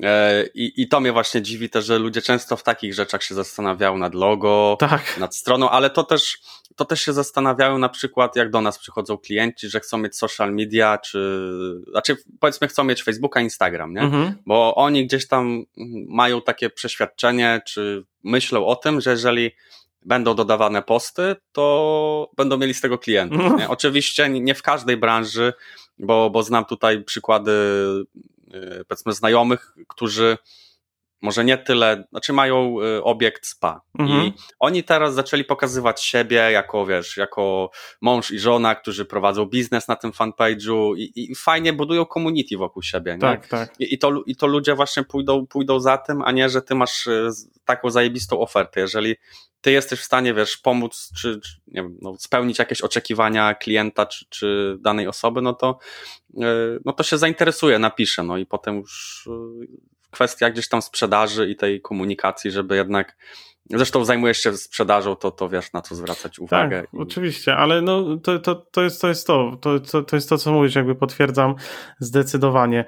E, 0.03 0.45
I, 0.55 0.83
I 0.83 0.89
to 0.89 1.01
mnie 1.01 1.13
właśnie 1.13 1.43
dziwi 1.43 1.71
też, 1.71 1.85
że 1.85 1.99
ludzie 1.99 2.23
często 2.23 2.57
w 2.57 2.63
takich 2.63 2.95
rzeczach 2.95 3.23
się 3.23 3.35
zastanawiają 3.35 3.99
nad 3.99 4.15
logo, 4.15 4.77
tak. 4.81 5.19
nad 5.19 5.37
stroną, 5.37 5.71
ale 5.71 5.91
to 5.91 6.05
też, 6.05 6.39
to 6.77 6.85
też 6.85 7.03
się 7.03 7.13
zastanawiają 7.13 7.79
na 7.79 7.89
przykład, 7.89 8.37
jak 8.37 8.51
do 8.51 8.61
nas 8.61 8.79
przychodzą 8.79 9.19
klienci, 9.19 9.69
że 9.69 9.81
chcą 9.81 9.99
mieć 9.99 10.17
social 10.17 10.55
media, 10.55 10.99
czy 10.99 11.51
znaczy 11.91 12.17
powiedzmy 12.41 12.69
chcą 12.69 12.85
mieć 12.85 13.03
Facebooka, 13.03 13.41
Instagram, 13.41 13.95
nie? 13.95 14.01
Mhm. 14.01 14.35
Bo 14.47 14.75
oni 14.75 15.07
gdzieś 15.07 15.29
tam 15.29 15.65
mają 16.09 16.43
takie 16.43 16.71
przeświadczenie, 16.71 17.61
czy 17.67 18.05
myślą 18.25 18.67
o 18.67 18.77
tym, 18.77 19.01
że 19.01 19.11
jeżeli 19.11 19.51
będą 20.05 20.35
dodawane 20.35 20.83
posty, 20.83 21.37
to 21.53 22.31
będą 22.37 22.59
mieli 22.59 22.75
z 22.75 22.81
tego 22.81 22.99
klientów. 22.99 23.41
Mhm. 23.51 23.71
Oczywiście 23.71 24.29
nie 24.29 24.55
w 24.55 24.63
każdej 24.63 24.97
branży, 24.97 25.53
bo, 25.99 26.31
bo 26.31 26.43
znam 26.43 26.65
tutaj 26.65 27.05
przykłady 27.05 27.53
Y, 28.55 28.85
powiedzmy 28.89 29.13
znajomych, 29.13 29.75
którzy 29.89 30.39
może 31.23 31.45
nie 31.45 31.59
tyle, 31.59 32.05
znaczy 32.11 32.33
mają 32.33 32.77
y, 32.81 33.05
obiekt 33.05 33.47
spa 33.47 33.81
mhm. 33.99 34.27
i 34.27 34.33
oni 34.59 34.85
teraz 34.85 35.15
zaczęli 35.15 35.45
pokazywać 35.45 36.03
siebie 36.03 36.37
jako, 36.37 36.87
wiesz, 36.87 37.17
jako 37.17 37.71
mąż 38.01 38.31
i 38.31 38.39
żona, 38.39 38.75
którzy 38.75 39.05
prowadzą 39.05 39.47
biznes 39.47 39.89
na 39.89 39.97
tym 39.97 40.11
fanpage'u 40.11 40.97
i, 40.97 41.31
i 41.33 41.35
fajnie 41.35 41.73
budują 41.73 42.05
community 42.05 42.57
wokół 42.57 42.83
siebie, 42.83 43.13
nie? 43.13 43.19
Tak, 43.19 43.49
tak. 43.49 43.81
I, 43.81 43.95
I, 43.95 43.99
to, 43.99 44.23
I 44.27 44.37
to 44.37 44.47
ludzie 44.47 44.75
właśnie 44.75 45.05
pójdą, 45.05 45.47
pójdą 45.47 45.81
za 45.81 45.99
tym, 45.99 46.23
a 46.23 46.33
nie, 46.33 46.49
że 46.49 46.63
ty 46.63 46.75
masz 46.75 47.07
y, 47.07 47.31
taką 47.65 47.91
zajebistą 47.91 48.41
ofertę. 48.41 48.81
Jeżeli 48.81 49.17
ty 49.61 49.73
jesteś 49.73 50.01
w 50.01 50.05
stanie, 50.05 50.35
wiesz, 50.35 50.57
pomóc, 50.57 51.13
czy, 51.21 51.41
czy 51.41 51.57
nie 51.67 51.83
wiem, 51.83 51.99
no, 52.03 52.15
spełnić 52.19 52.59
jakieś 52.59 52.81
oczekiwania 52.81 53.55
klienta, 53.55 54.07
czy, 54.07 54.25
czy 54.29 54.77
danej 54.81 55.09
osoby, 55.09 55.43
no 55.43 55.53
to, 55.53 55.79
no 56.85 56.93
to 56.93 57.03
się 57.03 57.19
zainteresuje, 57.19 57.79
napisze, 57.79 58.23
no 58.23 58.39
i 58.39 58.47
potem 58.47 58.77
już 58.77 59.29
kwestia 60.11 60.51
gdzieś 60.51 60.69
tam 60.69 60.83
sprzedaży 60.83 61.49
i 61.49 61.57
tej 61.57 61.81
komunikacji, 61.81 62.51
żeby 62.51 62.77
jednak 62.77 63.17
Zresztą 63.71 64.05
zajmujesz 64.05 64.39
się 64.39 64.57
sprzedażą, 64.57 65.17
to, 65.17 65.31
to 65.31 65.49
wiesz 65.49 65.73
na 65.73 65.83
co 65.83 65.95
zwracać 65.95 66.39
uwagę. 66.39 66.81
Tak, 66.81 66.91
oczywiście, 67.01 67.57
ale 67.57 67.83
no, 67.83 68.17
to, 68.17 68.39
to, 68.39 68.55
to, 68.55 68.83
jest, 68.83 69.01
to 69.01 69.09
jest 69.09 69.27
to. 69.27 69.57
To, 69.61 69.81
to, 69.81 70.03
to 70.03 70.17
jest 70.17 70.29
to, 70.29 70.39
co 70.39 70.53
mówisz, 70.53 70.75
jakby 70.75 70.95
potwierdzam 70.95 71.55
zdecydowanie. 71.99 72.85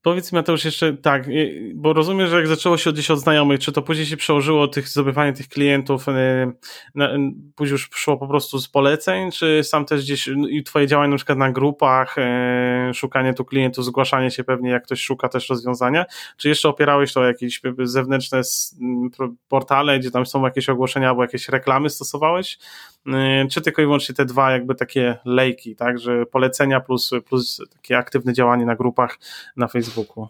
Y, 0.00 0.02
Powiedz 0.02 0.32
mi 0.32 0.36
Mateusz 0.36 0.64
jeszcze 0.64 0.96
tak, 0.96 1.28
y, 1.28 1.72
bo 1.74 1.92
rozumiem, 1.92 2.28
że 2.28 2.36
jak 2.36 2.46
zaczęło 2.46 2.76
się 2.76 2.92
gdzieś 2.92 3.10
od 3.10 3.20
znajomych, 3.20 3.60
czy 3.60 3.72
to 3.72 3.82
później 3.82 4.06
się 4.06 4.16
przełożyło 4.16 4.68
tych 4.68 4.88
zdobywanie 4.88 5.32
tych 5.32 5.48
klientów, 5.48 6.08
y, 6.08 6.12
na, 6.94 7.08
później 7.56 7.72
już 7.72 7.88
szło 7.92 8.16
po 8.16 8.28
prostu 8.28 8.58
z 8.58 8.68
poleceń, 8.68 9.30
czy 9.30 9.64
sam 9.64 9.84
też 9.84 10.02
gdzieś 10.02 10.28
i 10.50 10.62
twoje 10.62 10.86
działania 10.86 11.10
na 11.10 11.16
przykład 11.16 11.38
na 11.38 11.52
grupach, 11.52 12.16
y, 12.18 12.94
szukanie 12.94 13.34
tu 13.34 13.44
klientów, 13.44 13.84
zgłaszanie 13.84 14.30
się 14.30 14.44
pewnie 14.44 14.70
jak 14.70 14.84
ktoś 14.84 15.02
szuka 15.02 15.28
też 15.28 15.48
rozwiązania, 15.48 16.04
czy 16.36 16.48
jeszcze 16.48 16.68
opierałeś 16.68 17.12
to 17.12 17.20
o 17.20 17.24
jakieś 17.24 17.60
zewnętrzne 17.78 18.40
portale, 19.48 19.98
gdzie 19.98 20.10
tam 20.10 20.26
są 20.26 20.44
jakieś 20.44 20.68
ogłoszenia 20.68 21.08
albo 21.08 21.22
jakieś 21.22 21.48
reklamy 21.48 21.90
stosowałeś, 21.90 22.58
czy 23.50 23.60
tylko 23.60 23.82
i 23.82 23.84
wyłącznie 23.84 24.14
te 24.14 24.24
dwa 24.24 24.50
jakby 24.50 24.74
takie 24.74 25.16
lejki, 25.24 25.76
tak, 25.76 25.98
że 25.98 26.26
polecenia 26.26 26.80
plus, 26.80 27.10
plus 27.28 27.60
takie 27.72 27.98
aktywne 27.98 28.32
działanie 28.32 28.66
na 28.66 28.76
grupach 28.76 29.18
na 29.56 29.68
Facebooku? 29.68 30.28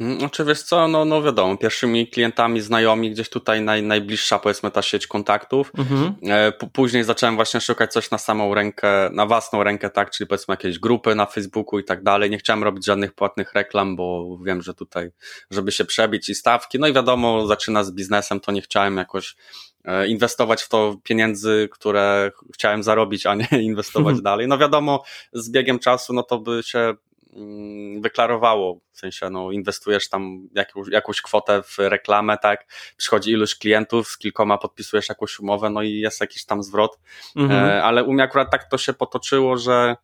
Mm, 0.00 0.18
znaczy 0.18 0.44
wiesz 0.44 0.62
co, 0.62 0.88
no, 0.88 1.04
no 1.04 1.22
wiadomo, 1.22 1.56
pierwszymi 1.56 2.06
klientami, 2.06 2.60
znajomi, 2.60 3.10
gdzieś 3.10 3.28
tutaj 3.28 3.62
naj, 3.62 3.82
najbliższa 3.82 4.38
powiedzmy 4.38 4.70
ta 4.70 4.82
sieć 4.82 5.06
kontaktów. 5.06 5.72
Mhm. 5.78 6.14
E, 6.22 6.52
później 6.52 7.04
zacząłem 7.04 7.36
właśnie 7.36 7.60
szukać 7.60 7.92
coś 7.92 8.10
na 8.10 8.18
samą 8.18 8.54
rękę, 8.54 9.10
na 9.12 9.26
własną 9.26 9.62
rękę, 9.62 9.90
tak, 9.90 10.10
czyli 10.10 10.28
powiedzmy 10.28 10.52
jakieś 10.52 10.78
grupy 10.78 11.14
na 11.14 11.26
Facebooku 11.26 11.78
i 11.78 11.84
tak 11.84 12.02
dalej. 12.02 12.30
Nie 12.30 12.38
chciałem 12.38 12.64
robić 12.64 12.86
żadnych 12.86 13.12
płatnych 13.12 13.54
reklam, 13.54 13.96
bo 13.96 14.38
wiem, 14.44 14.62
że 14.62 14.74
tutaj, 14.74 15.10
żeby 15.50 15.72
się 15.72 15.84
przebić 15.84 16.28
i 16.28 16.34
stawki, 16.34 16.78
no 16.78 16.86
i 16.86 16.92
wiadomo, 16.92 17.46
zaczyna 17.46 17.84
z 17.84 17.90
biznesem, 17.90 18.40
to 18.40 18.52
nie 18.52 18.62
chciałem 18.62 18.96
jakoś 18.96 19.36
e, 19.84 20.06
inwestować 20.06 20.62
w 20.62 20.68
to 20.68 20.96
pieniędzy, 21.02 21.68
które 21.72 22.32
chciałem 22.54 22.82
zarobić, 22.82 23.26
a 23.26 23.34
nie 23.34 23.48
inwestować 23.70 24.12
mhm. 24.12 24.22
dalej. 24.22 24.48
No 24.48 24.58
wiadomo, 24.58 25.02
z 25.32 25.50
biegiem 25.50 25.78
czasu, 25.78 26.12
no 26.12 26.22
to 26.22 26.38
by 26.38 26.62
się 26.62 26.94
Mm, 27.36 28.02
wyklarowało, 28.02 28.80
w 28.92 28.98
sensie 28.98 29.30
no, 29.30 29.52
inwestujesz 29.52 30.08
tam 30.08 30.48
jakąś, 30.54 30.88
jakąś 30.88 31.20
kwotę 31.22 31.62
w 31.62 31.78
reklamę, 31.78 32.38
tak, 32.42 32.66
przychodzi 32.96 33.30
iluś 33.30 33.54
klientów, 33.54 34.08
z 34.08 34.18
kilkoma 34.18 34.58
podpisujesz 34.58 35.08
jakąś 35.08 35.38
umowę, 35.38 35.70
no 35.70 35.82
i 35.82 35.92
jest 35.92 36.20
jakiś 36.20 36.44
tam 36.44 36.62
zwrot, 36.62 36.98
mhm. 37.36 37.64
E, 37.64 37.84
ale 37.84 38.04
u 38.04 38.12
mnie 38.12 38.22
akurat 38.22 38.50
tak 38.50 38.64
to 38.64 38.78
się 38.78 38.92
potoczyło, 38.92 39.56
że 39.56 39.96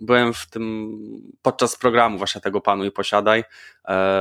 byłem 0.00 0.34
w 0.34 0.46
tym, 0.46 0.90
podczas 1.42 1.76
programu 1.76 2.18
właśnie 2.18 2.40
tego 2.40 2.60
Panu 2.60 2.84
i 2.84 2.90
Posiadaj, 2.90 3.44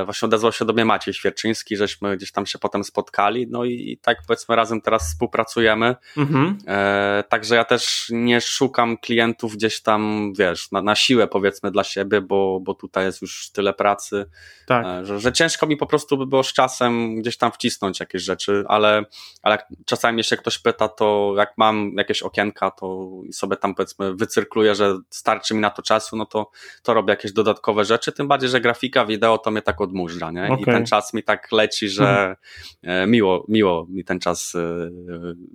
właśnie 0.05 0.26
odezwał 0.26 0.51
się 0.51 0.66
do 0.66 0.74
mnie 0.74 0.86
Maciej 0.86 1.14
Świerczyński, 1.14 1.78
żeśmy 1.78 2.18
gdzieś 2.18 2.32
tam 2.32 2.45
się 2.45 2.60
potem 2.60 2.84
spotkali, 2.84 3.47
no 3.49 3.66
i, 3.66 3.91
i 3.91 3.97
tak 3.97 4.18
powiedzmy 4.28 4.55
razem 4.55 4.82
teraz 4.82 5.10
współpracujemy, 5.10 5.95
mhm. 6.18 6.57
e, 6.68 7.24
także 7.30 7.55
ja 7.55 7.66
też 7.66 8.07
nie 8.10 8.41
szukam 8.41 8.97
klientów 8.97 9.55
gdzieś 9.55 9.82
tam, 9.82 10.34
wiesz, 10.38 10.72
na, 10.72 10.82
na 10.82 10.95
siłę 10.95 11.28
powiedzmy 11.28 11.72
dla 11.72 11.84
siebie, 11.84 12.22
bo, 12.22 12.60
bo 12.60 12.74
tutaj 12.74 13.05
jest 13.05 13.22
już 13.22 13.51
tyle 13.51 13.74
pracy, 13.74 14.26
tak. 14.68 14.86
e, 14.86 15.05
że, 15.05 15.20
że 15.20 15.34
ciężko 15.34 15.68
mi 15.68 15.78
po 15.78 15.86
prostu 15.86 16.18
by 16.18 16.26
było 16.26 16.43
z 16.43 16.53
czasem 16.53 17.16
gdzieś 17.16 17.38
tam 17.38 17.51
wcisnąć 17.51 17.99
jakieś 17.99 18.24
rzeczy, 18.24 18.64
ale, 18.68 19.05
ale 19.41 19.57
czasami 19.86 20.18
jeśli 20.18 20.38
ktoś 20.38 20.60
pyta, 20.60 20.88
to 20.88 21.34
jak 21.38 21.53
mam 21.57 21.93
jakieś 21.97 22.22
okienka, 22.22 22.72
to 22.72 23.10
sobie 23.32 23.57
tam 23.57 23.76
powiedzmy 23.76 24.16
wycyrkluję, 24.16 24.76
że 24.76 24.97
starczy 25.10 25.53
mi 25.53 25.60
na 25.60 25.70
to 25.70 25.82
czasu, 25.82 26.16
no 26.16 26.26
to, 26.26 26.51
to 26.84 26.93
robię 26.93 27.12
jakieś 27.12 27.34
dodatkowe 27.34 27.86
rzeczy, 27.86 28.12
tym 28.12 28.28
bardziej, 28.28 28.49
że 28.49 28.62
grafika, 28.62 29.05
wideo 29.05 29.38
to 29.38 29.48
mnie 29.51 29.61
tak 29.61 29.81
odmurza, 29.81 30.31
nie? 30.31 30.43
Okay. 30.43 30.61
I 30.61 30.65
ten 30.65 30.85
czas 30.85 31.13
mi 31.13 31.23
tak 31.23 31.51
leci, 31.51 31.89
że 31.89 32.35
mhm. 32.83 33.11
miło, 33.11 33.45
miło 33.47 33.87
mi 33.89 34.03
ten 34.03 34.19
czas 34.19 34.55
e, 34.55 34.89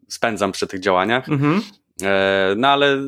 spędzam 0.09 0.53
przy 0.53 0.67
tych 0.67 0.81
działaniach. 0.81 1.29
Mhm. 1.29 1.61
E, 2.03 2.55
no 2.57 2.69
ale 2.69 2.99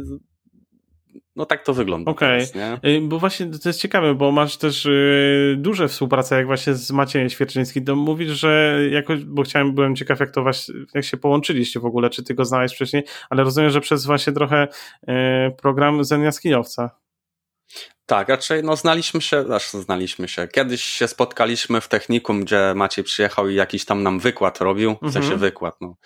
no 1.36 1.46
tak 1.46 1.64
to 1.64 1.74
wygląda. 1.74 2.10
Okej, 2.10 2.44
okay. 2.44 3.00
bo 3.02 3.18
właśnie 3.18 3.46
to 3.46 3.68
jest 3.68 3.80
ciekawe, 3.80 4.14
bo 4.14 4.32
masz 4.32 4.56
też 4.56 4.86
y, 4.86 5.56
duże 5.58 5.88
współpracę, 5.88 6.36
jak 6.36 6.46
właśnie 6.46 6.74
z 6.74 6.90
Maciejem 6.90 7.30
Świerczyńskim, 7.30 7.84
to 7.84 7.96
mówisz, 7.96 8.30
że 8.30 8.80
jakoś, 8.90 9.24
bo 9.24 9.42
chciałem, 9.42 9.74
byłem 9.74 9.96
ciekaw, 9.96 10.20
jak 10.20 10.30
to 10.30 10.42
właśnie, 10.42 10.74
jak 10.94 11.04
się 11.04 11.16
połączyliście 11.16 11.80
w 11.80 11.84
ogóle, 11.84 12.10
czy 12.10 12.22
ty 12.22 12.34
go 12.34 12.44
znałeś 12.44 12.72
wcześniej, 12.72 13.04
ale 13.30 13.44
rozumiem, 13.44 13.70
że 13.70 13.80
przez 13.80 14.06
właśnie 14.06 14.32
trochę 14.32 14.68
y, 15.02 15.06
program 15.62 16.04
Zen 16.04 16.22
Jaskiniowca. 16.22 16.90
Tak, 18.06 18.28
raczej 18.28 18.62
no 18.62 18.76
znaliśmy 18.76 19.20
się, 19.20 19.42
znaczy 19.42 19.82
znaliśmy 19.82 20.28
się. 20.28 20.48
Kiedyś 20.48 20.84
się 20.84 21.08
spotkaliśmy 21.08 21.80
w 21.80 21.88
technikum, 21.88 22.44
gdzie 22.44 22.72
Maciej 22.76 23.04
przyjechał 23.04 23.48
i 23.48 23.54
jakiś 23.54 23.84
tam 23.84 24.02
nam 24.02 24.18
wykład 24.18 24.60
robił, 24.60 24.96
w 25.02 25.12
sensie 25.12 25.18
mhm. 25.18 25.40
wykład, 25.40 25.76
no. 25.80 25.96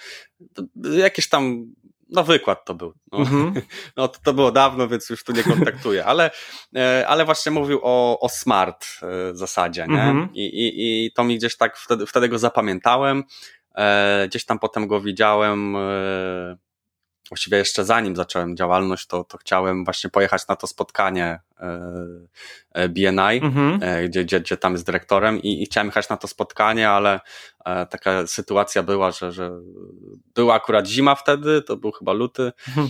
Jakieś 0.97 1.29
tam 1.29 1.67
no 2.11 2.25
wykład 2.25 2.65
to 2.65 2.75
był. 2.75 2.95
No, 3.13 3.19
-hmm. 3.19 3.61
no 3.97 4.09
to, 4.09 4.19
to, 4.25 4.35
było 4.35 4.53
dawno, 4.53 4.89
więc 4.89 5.11
już 5.11 5.25
tu 5.25 5.33
nie 5.33 5.43
kontaktuję, 5.43 6.05
ale, 6.05 6.31
e, 6.77 7.05
ale 7.09 7.25
właśnie 7.25 7.53
mówił 7.53 7.81
o, 7.83 8.21
o 8.21 8.29
smart 8.29 8.87
e, 9.03 9.07
zasadzie, 9.35 9.87
nie? 9.89 9.97
-hmm. 9.97 10.29
I, 10.35 10.45
i, 10.45 11.07
I 11.07 11.13
to 11.13 11.25
mi 11.25 11.39
gdzieś 11.39 11.57
tak 11.57 11.77
wtedy, 11.77 12.07
wtedy 12.07 12.29
go 12.29 12.39
zapamiętałem. 12.39 13.25
E, 13.75 14.25
gdzieś 14.29 14.45
tam 14.45 14.59
potem 14.59 14.87
go 14.87 15.01
widziałem 15.01 15.77
właściwie 17.31 17.59
jeszcze 17.59 17.85
zanim 17.85 18.17
zacząłem 18.17 18.57
działalność, 18.57 19.07
to, 19.07 19.25
to 19.25 19.39
chciałem 19.39 19.85
właśnie 19.85 20.11
pojechać 20.11 20.49
na 20.49 20.57
to 20.57 20.67
spotkanie 20.67 21.41
e, 21.61 21.81
e, 22.73 22.89
BNI, 22.89 23.41
mhm. 23.43 23.79
E, 23.83 24.09
gdzie, 24.09 24.25
gdzie, 24.25 24.41
gdzie 24.41 24.57
tam 24.57 24.73
jest 24.73 24.87
dyrektorem 24.87 25.43
i, 25.43 25.63
i 25.63 25.67
chciałem 25.67 25.87
jechać 25.87 26.09
na 26.09 26.17
to 26.17 26.29
spotkanie, 26.29 26.91
ale 26.91 27.21
taka 27.91 28.27
sytuacja 28.27 28.83
była, 28.83 29.11
że, 29.11 29.33
że 29.33 29.51
była 30.35 30.55
akurat 30.55 30.87
zima 30.87 31.15
wtedy, 31.15 31.63
to 31.63 31.77
był 31.77 31.93
chyba 31.93 32.13
luty 32.13 32.53
mhm. 32.69 32.89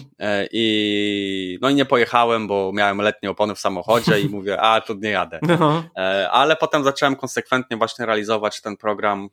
i 0.52 1.58
no 1.62 1.70
i 1.70 1.74
nie 1.74 1.84
pojechałem, 1.84 2.48
bo 2.48 2.72
miałem 2.74 2.98
letnie 2.98 3.30
opony 3.30 3.54
w 3.54 3.58
samochodzie 3.58 4.20
i 4.20 4.28
mówię, 4.36 4.60
a 4.60 4.80
tu 4.80 4.94
nie 4.94 5.10
jadę. 5.10 5.40
No. 5.58 5.84
Ale 6.30 6.56
potem 6.56 6.84
zacząłem 6.84 7.16
konsekwentnie 7.16 7.76
właśnie 7.76 8.06
realizować 8.06 8.60
ten 8.60 8.76
program 8.76 9.28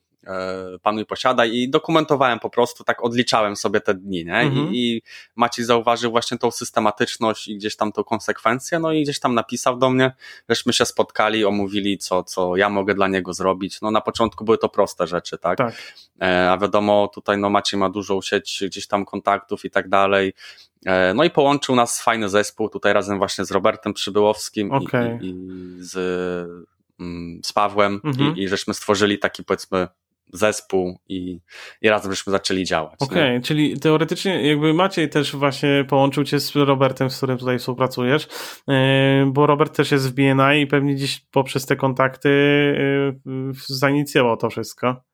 panuj 0.81 1.05
posiadaj 1.05 1.53
i 1.53 1.69
dokumentowałem 1.69 2.39
po 2.39 2.49
prostu, 2.49 2.83
tak 2.83 3.03
odliczałem 3.03 3.55
sobie 3.55 3.81
te 3.81 3.93
dni, 3.93 4.25
nie? 4.25 4.39
Mhm. 4.39 4.73
I, 4.73 4.77
I 4.77 5.01
Maciej 5.35 5.65
zauważył 5.65 6.11
właśnie 6.11 6.37
tą 6.37 6.51
systematyczność 6.51 7.47
i 7.47 7.57
gdzieś 7.57 7.75
tam 7.75 7.91
tą 7.91 8.03
konsekwencję, 8.03 8.79
no 8.79 8.91
i 8.91 9.03
gdzieś 9.03 9.19
tam 9.19 9.35
napisał 9.35 9.77
do 9.77 9.89
mnie, 9.89 10.11
żeśmy 10.49 10.73
się 10.73 10.85
spotkali, 10.85 11.45
omówili, 11.45 11.97
co, 11.97 12.23
co 12.23 12.55
ja 12.55 12.69
mogę 12.69 12.93
dla 12.93 13.07
niego 13.07 13.33
zrobić. 13.33 13.81
No 13.81 13.91
na 13.91 14.01
początku 14.01 14.45
były 14.45 14.57
to 14.57 14.69
proste 14.69 15.07
rzeczy, 15.07 15.37
tak? 15.37 15.57
tak. 15.57 15.73
E, 16.21 16.51
a 16.51 16.57
wiadomo, 16.57 17.07
tutaj 17.13 17.37
no 17.37 17.49
Maciej 17.49 17.79
ma 17.79 17.89
dużą 17.89 18.21
sieć 18.21 18.63
gdzieś 18.65 18.87
tam 18.87 19.05
kontaktów 19.05 19.65
i 19.65 19.69
tak 19.69 19.89
dalej. 19.89 20.33
E, 20.85 21.13
no 21.13 21.23
i 21.23 21.29
połączył 21.29 21.75
nas 21.75 22.01
fajny 22.01 22.29
zespół, 22.29 22.69
tutaj 22.69 22.93
razem 22.93 23.17
właśnie 23.17 23.45
z 23.45 23.51
Robertem 23.51 23.93
Przybyłowskim 23.93 24.71
okay. 24.71 25.19
i, 25.21 25.27
i, 25.27 25.33
z, 25.79 25.95
mm, 26.99 27.41
z 27.43 27.53
Pawłem 27.53 28.01
mhm. 28.03 28.37
i, 28.37 28.43
i 28.43 28.47
żeśmy 28.47 28.73
stworzyli 28.73 29.19
taki 29.19 29.43
powiedzmy 29.43 29.87
zespół 30.33 30.99
i, 31.09 31.39
i 31.81 31.89
razem 31.89 32.11
żeśmy 32.11 32.31
zaczęli 32.31 32.63
działać. 32.63 32.95
Okej, 32.99 33.37
okay, 33.37 33.41
czyli 33.41 33.79
teoretycznie 33.79 34.47
jakby 34.47 34.73
Maciej 34.73 35.09
też 35.09 35.35
właśnie 35.35 35.85
połączył 35.89 36.23
cię 36.23 36.39
z 36.39 36.55
Robertem, 36.55 37.09
z 37.09 37.17
którym 37.17 37.37
tutaj 37.37 37.59
współpracujesz, 37.59 38.27
e, 38.69 39.25
bo 39.31 39.47
Robert 39.47 39.75
też 39.75 39.91
jest 39.91 40.09
w 40.09 40.13
BNI 40.13 40.61
i 40.61 40.67
pewnie 40.67 40.95
dziś 40.95 41.25
poprzez 41.31 41.65
te 41.65 41.75
kontakty 41.75 42.29
e, 43.27 43.53
zainicjował 43.67 44.37
to 44.37 44.49
wszystko. 44.49 45.07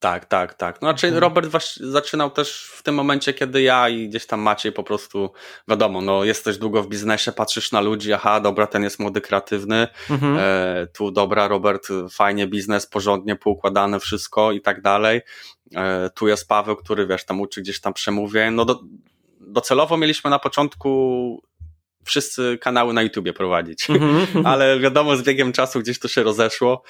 Tak, 0.00 0.24
tak, 0.24 0.54
tak. 0.54 0.82
No, 0.82 0.88
znaczy. 0.88 1.20
Robert 1.20 1.50
zaczynał 1.76 2.30
też 2.30 2.70
w 2.74 2.82
tym 2.82 2.94
momencie, 2.94 3.34
kiedy 3.34 3.62
ja 3.62 3.88
i 3.88 4.08
gdzieś 4.08 4.26
tam 4.26 4.40
Maciej 4.40 4.72
po 4.72 4.82
prostu, 4.82 5.32
wiadomo, 5.68 6.00
no 6.00 6.24
jesteś 6.24 6.58
długo 6.58 6.82
w 6.82 6.88
biznesie, 6.88 7.32
patrzysz 7.32 7.72
na 7.72 7.80
ludzi, 7.80 8.12
aha, 8.12 8.40
dobra, 8.40 8.66
ten 8.66 8.82
jest 8.82 8.98
młody, 8.98 9.20
kreatywny, 9.20 9.88
mhm. 10.10 10.36
e, 10.38 10.86
tu 10.86 11.10
dobra, 11.10 11.48
Robert, 11.48 11.88
fajnie 12.10 12.46
biznes, 12.46 12.86
porządnie 12.86 13.36
poukładane 13.36 14.00
wszystko 14.00 14.52
i 14.52 14.60
tak 14.60 14.82
dalej. 14.82 15.20
E, 15.76 16.10
tu 16.10 16.28
jest 16.28 16.48
Paweł, 16.48 16.76
który 16.76 17.06
wiesz, 17.06 17.24
tam 17.24 17.40
uczy 17.40 17.60
gdzieś 17.62 17.80
tam 17.80 17.92
przemówień. 17.92 18.54
No 18.54 18.64
do, 18.64 18.80
docelowo 19.40 19.96
mieliśmy 19.96 20.30
na 20.30 20.38
początku 20.38 21.42
wszyscy 22.04 22.58
kanały 22.60 22.94
na 22.94 23.02
YouTubie 23.02 23.32
prowadzić. 23.32 23.90
Mm 23.90 24.02
-hmm. 24.02 24.42
Ale 24.52 24.80
wiadomo, 24.80 25.16
z 25.16 25.22
biegiem 25.22 25.52
czasu 25.52 25.80
gdzieś 25.80 25.98
to 25.98 26.08
się 26.08 26.22
rozeszło 26.22 26.82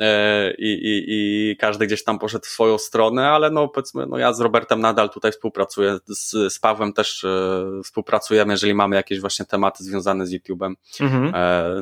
e, 0.00 0.54
i, 0.58 0.72
i, 0.72 1.04
i 1.08 1.56
każdy 1.56 1.86
gdzieś 1.86 2.04
tam 2.04 2.18
poszedł 2.18 2.44
w 2.44 2.48
swoją 2.48 2.78
stronę, 2.78 3.28
ale 3.28 3.50
no 3.50 3.68
powiedzmy, 3.68 4.06
no 4.06 4.18
ja 4.18 4.32
z 4.32 4.40
Robertem 4.40 4.80
nadal 4.80 5.10
tutaj 5.10 5.32
współpracuję, 5.32 5.98
z, 6.06 6.52
z 6.52 6.58
Pawłem 6.58 6.92
też 6.92 7.24
e, 7.24 7.64
współpracujemy, 7.84 8.52
jeżeli 8.52 8.74
mamy 8.74 8.96
jakieś 8.96 9.20
właśnie 9.20 9.44
tematy 9.44 9.84
związane 9.84 10.26
z 10.26 10.32
YouTubem. 10.32 10.76
Mm 11.00 11.12
-hmm. 11.12 11.32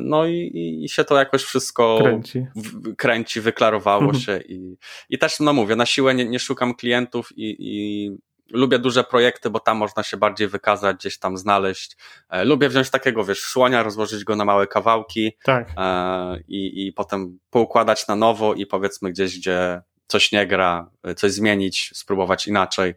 No 0.01 0.25
i, 0.25 0.81
i 0.83 0.89
się 0.89 1.03
to 1.03 1.17
jakoś 1.17 1.43
wszystko 1.43 1.99
kręci, 2.01 2.45
w, 2.55 2.95
kręci 2.95 3.41
wyklarowało 3.41 4.03
mm 4.03 4.15
-hmm. 4.15 4.25
się 4.25 4.39
i, 4.47 4.77
i 5.09 5.17
też, 5.17 5.39
no 5.39 5.53
mówię, 5.53 5.75
na 5.75 5.85
siłę 5.85 6.15
nie, 6.15 6.25
nie 6.25 6.39
szukam 6.39 6.75
klientów 6.75 7.29
i, 7.35 7.55
i 7.59 8.11
lubię 8.49 8.79
duże 8.79 9.03
projekty, 9.03 9.49
bo 9.49 9.59
tam 9.59 9.77
można 9.77 10.03
się 10.03 10.17
bardziej 10.17 10.47
wykazać, 10.47 10.97
gdzieś 10.97 11.19
tam 11.19 11.37
znaleźć. 11.37 11.97
E, 12.29 12.45
lubię 12.45 12.69
wziąć 12.69 12.89
takiego, 12.89 13.23
wiesz, 13.23 13.39
słonia, 13.39 13.83
rozłożyć 13.83 14.23
go 14.23 14.35
na 14.35 14.45
małe 14.45 14.67
kawałki 14.67 15.31
tak. 15.43 15.67
e, 15.77 16.39
i, 16.47 16.87
i 16.87 16.93
potem 16.93 17.39
poukładać 17.49 18.07
na 18.07 18.15
nowo 18.15 18.53
i 18.53 18.65
powiedzmy 18.65 19.11
gdzieś, 19.11 19.39
gdzie 19.39 19.81
coś 20.07 20.31
nie 20.31 20.47
gra, 20.47 20.89
coś 21.15 21.31
zmienić, 21.31 21.91
spróbować 21.93 22.47
inaczej. 22.47 22.93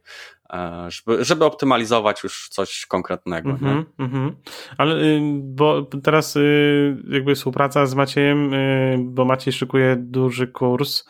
e, 0.53 0.87
żeby, 0.91 1.25
żeby 1.25 1.45
optymalizować 1.45 2.23
już 2.23 2.49
coś 2.49 2.87
konkretnego. 2.87 3.51
Mm 3.51 3.61
-hmm, 3.61 3.85
mm 3.99 4.13
-hmm. 4.13 4.33
Ale 4.79 4.95
y, 4.95 5.21
bo 5.43 5.83
teraz 5.83 6.37
y, 6.37 6.97
jakby 7.09 7.35
współpraca 7.35 7.87
z 7.87 7.95
Maciejem, 7.95 8.55
y, 8.55 8.99
bo 9.01 9.25
Maciej 9.25 9.53
szykuje 9.53 9.97
duży 9.99 10.47
kurs, 10.47 11.05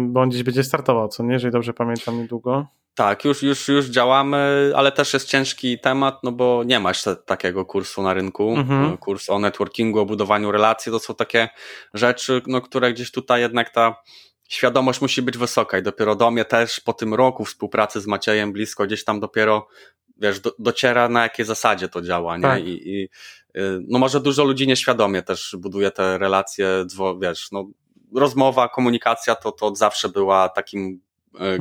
bo 0.00 0.20
on 0.20 0.28
gdzieś 0.28 0.42
będzie 0.42 0.64
startował, 0.64 1.08
co 1.08 1.22
nie, 1.22 1.32
jeżeli 1.32 1.52
dobrze 1.52 1.74
pamiętam 1.74 2.18
niedługo. 2.18 2.66
Tak, 2.98 3.24
już, 3.24 3.42
już, 3.42 3.68
już 3.68 3.86
działamy, 3.86 4.72
ale 4.76 4.92
też 4.92 5.12
jest 5.12 5.28
ciężki 5.28 5.78
temat, 5.78 6.20
no 6.22 6.32
bo 6.32 6.62
nie 6.66 6.80
ma 6.80 6.90
jeszcze 6.90 7.16
takiego 7.16 7.64
kursu 7.64 8.02
na 8.02 8.14
rynku. 8.14 8.54
Mhm. 8.56 8.96
Kurs 8.96 9.30
o 9.30 9.38
networkingu, 9.38 10.00
o 10.00 10.06
budowaniu 10.06 10.52
relacji, 10.52 10.92
to 10.92 10.98
są 10.98 11.14
takie 11.14 11.48
rzeczy, 11.94 12.42
no, 12.46 12.60
które 12.60 12.92
gdzieś 12.92 13.10
tutaj 13.10 13.40
jednak 13.40 13.70
ta 13.70 14.02
świadomość 14.48 15.00
musi 15.00 15.22
być 15.22 15.38
wysoka 15.38 15.78
i 15.78 15.82
dopiero 15.82 16.16
do 16.16 16.30
mnie 16.30 16.44
też 16.44 16.80
po 16.80 16.92
tym 16.92 17.14
roku 17.14 17.44
współpracy 17.44 18.00
z 18.00 18.06
Maciejem 18.06 18.52
blisko 18.52 18.86
gdzieś 18.86 19.04
tam 19.04 19.20
dopiero 19.20 19.68
wiesz, 20.16 20.40
do, 20.40 20.52
dociera 20.58 21.08
na 21.08 21.22
jakiej 21.22 21.46
zasadzie 21.46 21.88
to 21.88 22.02
działa, 22.02 22.36
nie? 22.36 22.42
Tak. 22.42 22.64
I, 22.64 22.88
I, 22.88 23.08
y, 23.56 23.80
no 23.88 23.98
może 23.98 24.20
dużo 24.20 24.44
ludzi 24.44 24.66
nieświadomie 24.66 25.22
też 25.22 25.56
buduje 25.58 25.90
te 25.90 26.18
relacje, 26.18 26.86
wiesz, 27.20 27.48
no 27.52 27.66
rozmowa, 28.14 28.68
komunikacja 28.68 29.34
to, 29.34 29.52
to 29.52 29.66
od 29.66 29.78
zawsze 29.78 30.08
była 30.08 30.48
takim 30.48 31.00
e. 31.04 31.07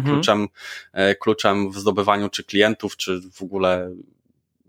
kluczem, 0.06 0.48
mhm. 0.94 1.16
kluczem 1.22 1.72
w 1.72 1.78
zdobywaniu 1.78 2.30
czy 2.30 2.44
klientów, 2.44 2.98
czy 2.98 3.22
w 3.34 3.42
ogóle 3.42 3.92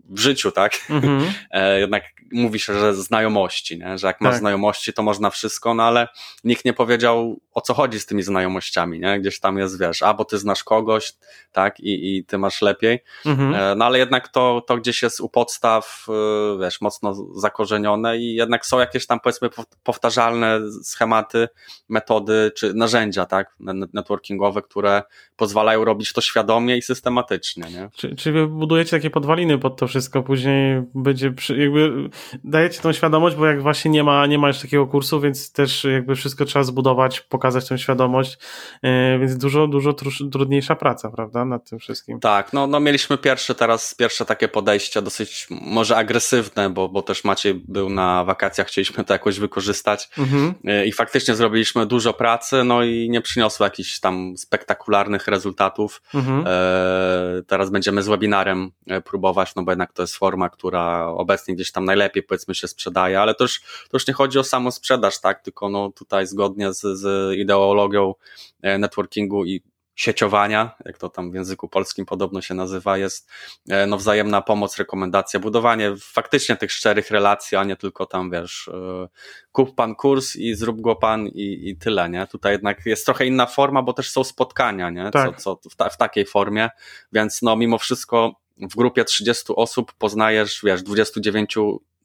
w 0.09 0.19
życiu, 0.19 0.51
tak? 0.51 0.73
Mm-hmm. 0.73 1.21
Jednak 1.79 2.03
mówi 2.31 2.59
się, 2.59 2.79
że 2.79 2.93
znajomości, 2.93 3.79
nie? 3.79 3.97
że 3.97 4.07
jak 4.07 4.21
masz 4.21 4.31
tak. 4.31 4.39
znajomości, 4.39 4.93
to 4.93 5.03
można 5.03 5.29
wszystko, 5.29 5.73
no 5.73 5.83
ale 5.83 6.07
nikt 6.43 6.65
nie 6.65 6.73
powiedział, 6.73 7.39
o 7.53 7.61
co 7.61 7.73
chodzi 7.73 7.99
z 7.99 8.05
tymi 8.05 8.23
znajomościami, 8.23 8.99
nie? 8.99 9.19
Gdzieś 9.19 9.39
tam 9.39 9.57
jest, 9.57 9.79
wiesz, 9.79 10.03
a 10.03 10.13
bo 10.13 10.25
ty 10.25 10.37
znasz 10.37 10.63
kogoś, 10.63 11.13
tak, 11.51 11.79
i, 11.79 12.17
i 12.17 12.25
ty 12.25 12.37
masz 12.37 12.61
lepiej, 12.61 13.03
mm-hmm. 13.25 13.75
no 13.77 13.85
ale 13.85 13.99
jednak 13.99 14.27
to, 14.27 14.63
to 14.67 14.77
gdzieś 14.77 15.01
jest 15.01 15.21
u 15.21 15.29
podstaw, 15.29 16.05
e, 16.09 16.59
wiesz, 16.59 16.81
mocno 16.81 17.13
zakorzenione 17.35 18.17
i 18.17 18.35
jednak 18.35 18.65
są 18.65 18.79
jakieś 18.79 19.07
tam, 19.07 19.19
powiedzmy, 19.19 19.49
powtarzalne 19.83 20.59
schematy, 20.83 21.47
metody 21.89 22.51
czy 22.55 22.73
narzędzia, 22.73 23.25
tak, 23.25 23.55
networkingowe, 23.93 24.61
które 24.61 25.03
pozwalają 25.35 25.85
robić 25.85 26.13
to 26.13 26.21
świadomie 26.21 26.77
i 26.77 26.81
systematycznie, 26.81 27.63
nie? 27.71 27.89
Czy, 27.95 28.15
czy 28.15 28.31
wy 28.31 28.47
budujecie 28.47 28.91
takie 28.91 29.09
podwaliny 29.09 29.57
pod 29.57 29.77
to 29.77 29.87
wszystko? 29.87 29.98
Wszystko 29.99 30.23
później 30.23 30.83
będzie, 30.95 31.33
jakby 31.57 32.09
dajecie 32.43 32.81
tą 32.81 32.93
świadomość, 32.93 33.35
bo 33.35 33.45
jak 33.45 33.61
właśnie 33.61 33.91
nie 33.91 34.03
ma, 34.03 34.25
nie 34.25 34.37
ma 34.37 34.47
już 34.47 34.59
takiego 34.59 34.87
kursu, 34.87 35.21
więc 35.21 35.51
też 35.51 35.83
jakby 35.83 36.15
wszystko 36.15 36.45
trzeba 36.45 36.63
zbudować, 36.63 37.21
pokazać 37.21 37.67
tą 37.67 37.77
świadomość, 37.77 38.37
e, 38.81 39.19
więc 39.19 39.37
dużo, 39.37 39.67
dużo 39.67 39.93
trudniejsza 40.31 40.75
praca, 40.75 41.09
prawda, 41.09 41.45
nad 41.45 41.69
tym 41.69 41.79
wszystkim. 41.79 42.19
Tak, 42.19 42.53
no, 42.53 42.67
no 42.67 42.79
mieliśmy 42.79 43.17
pierwsze 43.17 43.55
teraz, 43.55 43.95
pierwsze 43.95 44.25
takie 44.25 44.47
podejście 44.47 45.01
dosyć 45.01 45.47
może 45.49 45.97
agresywne, 45.97 46.69
bo, 46.69 46.89
bo 46.89 47.01
też 47.01 47.23
Maciej 47.23 47.53
był 47.53 47.89
na 47.89 48.23
wakacjach, 48.23 48.67
chcieliśmy 48.67 49.03
to 49.03 49.13
jakoś 49.13 49.39
wykorzystać 49.39 50.09
mhm. 50.17 50.53
E, 50.65 50.85
i 50.85 50.91
faktycznie 50.91 51.35
zrobiliśmy 51.35 51.85
dużo 51.85 52.13
pracy, 52.13 52.63
no 52.63 52.83
i 52.83 53.09
nie 53.09 53.21
przyniosło 53.21 53.65
jakichś 53.65 53.99
tam 53.99 54.37
spektakularnych 54.37 55.27
rezultatów. 55.27 56.01
Mhm. 56.13 56.43
E, 56.47 57.41
teraz 57.47 57.69
będziemy 57.69 58.03
z 58.03 58.07
webinarem 58.07 58.71
próbować, 59.05 59.55
no 59.55 59.63
bo 59.63 59.71
jednak 59.71 59.88
to 59.93 60.03
jest 60.03 60.15
forma, 60.15 60.49
która 60.49 61.07
obecnie 61.07 61.55
gdzieś 61.55 61.71
tam 61.71 61.85
najlepiej 61.85 62.23
powiedzmy 62.23 62.55
się 62.55 62.67
sprzedaje, 62.67 63.21
ale 63.21 63.35
to 63.35 63.43
już, 63.43 63.61
to 63.61 63.89
już 63.93 64.07
nie 64.07 64.13
chodzi 64.13 64.39
o 64.39 64.43
samą 64.43 64.71
sprzedaż, 64.71 65.21
tak, 65.21 65.41
tylko 65.41 65.69
no 65.69 65.91
tutaj 65.91 66.27
zgodnie 66.27 66.73
z, 66.73 66.81
z 66.81 67.35
ideologią 67.37 68.13
e, 68.61 68.77
networkingu 68.77 69.45
i 69.45 69.61
sieciowania, 69.99 70.75
jak 70.85 70.97
to 70.97 71.09
tam 71.09 71.31
w 71.31 71.33
języku 71.33 71.69
polskim 71.69 72.05
podobno 72.05 72.41
się 72.41 72.53
nazywa, 72.53 72.97
jest 72.97 73.29
e, 73.69 73.87
no, 73.87 73.97
wzajemna 73.97 74.41
pomoc, 74.41 74.77
rekomendacja, 74.77 75.39
budowanie 75.39 75.93
faktycznie 76.01 76.55
tych 76.55 76.71
szczerych 76.71 77.11
relacji, 77.11 77.57
a 77.57 77.63
nie 77.63 77.75
tylko 77.75 78.05
tam, 78.05 78.31
wiesz, 78.31 78.67
e, 78.67 79.07
kup 79.51 79.75
pan 79.75 79.95
kurs 79.95 80.35
i 80.35 80.55
zrób 80.55 80.81
go 80.81 80.95
pan 80.95 81.27
i, 81.27 81.69
i 81.69 81.77
tyle, 81.77 82.09
nie? 82.09 82.27
Tutaj 82.27 82.51
jednak 82.51 82.85
jest 82.85 83.05
trochę 83.05 83.25
inna 83.25 83.45
forma, 83.45 83.81
bo 83.81 83.93
też 83.93 84.11
są 84.11 84.23
spotkania, 84.23 84.89
nie? 84.89 85.11
Tak. 85.11 85.41
Co, 85.41 85.55
co 85.55 85.69
w, 85.69 85.75
ta, 85.75 85.89
w 85.89 85.97
takiej 85.97 86.25
formie, 86.25 86.69
więc 87.11 87.41
no 87.41 87.55
mimo 87.55 87.77
wszystko 87.77 88.35
w 88.59 88.75
grupie 88.75 89.05
30 89.05 89.43
osób 89.55 89.93
poznajesz, 89.93 90.61
wiesz, 90.63 90.83
29 90.83 91.55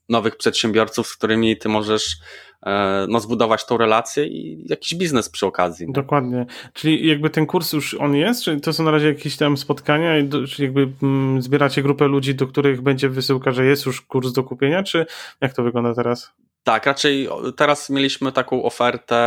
nowych 0.09 0.37
przedsiębiorców, 0.37 1.07
z 1.07 1.15
którymi 1.15 1.57
ty 1.57 1.69
możesz 1.69 2.17
e, 2.65 3.05
no, 3.09 3.19
zbudować 3.19 3.65
tą 3.65 3.77
relację 3.77 4.27
i 4.27 4.65
jakiś 4.69 4.95
biznes 4.95 5.29
przy 5.29 5.45
okazji. 5.45 5.87
Nie? 5.87 5.93
Dokładnie. 5.93 6.45
Czyli 6.73 7.07
jakby 7.07 7.29
ten 7.29 7.45
kurs 7.45 7.73
już 7.73 7.93
on 7.93 8.15
jest, 8.15 8.43
czy 8.43 8.59
to 8.59 8.73
są 8.73 8.83
na 8.83 8.91
razie 8.91 9.07
jakieś 9.07 9.37
tam 9.37 9.57
spotkania, 9.57 10.13
czy 10.49 10.63
jakby 10.63 10.89
mm, 11.03 11.41
zbieracie 11.41 11.81
grupę 11.81 12.07
ludzi, 12.07 12.35
do 12.35 12.47
których 12.47 12.81
będzie 12.81 13.09
wysyłka, 13.09 13.51
że 13.51 13.65
jest 13.65 13.85
już 13.85 14.01
kurs 14.01 14.31
do 14.31 14.43
kupienia, 14.43 14.83
czy 14.83 15.05
jak 15.41 15.53
to 15.53 15.63
wygląda 15.63 15.93
teraz? 15.93 16.31
Tak, 16.63 16.85
raczej 16.85 17.29
teraz 17.57 17.89
mieliśmy 17.89 18.31
taką 18.31 18.63
ofertę, 18.63 19.17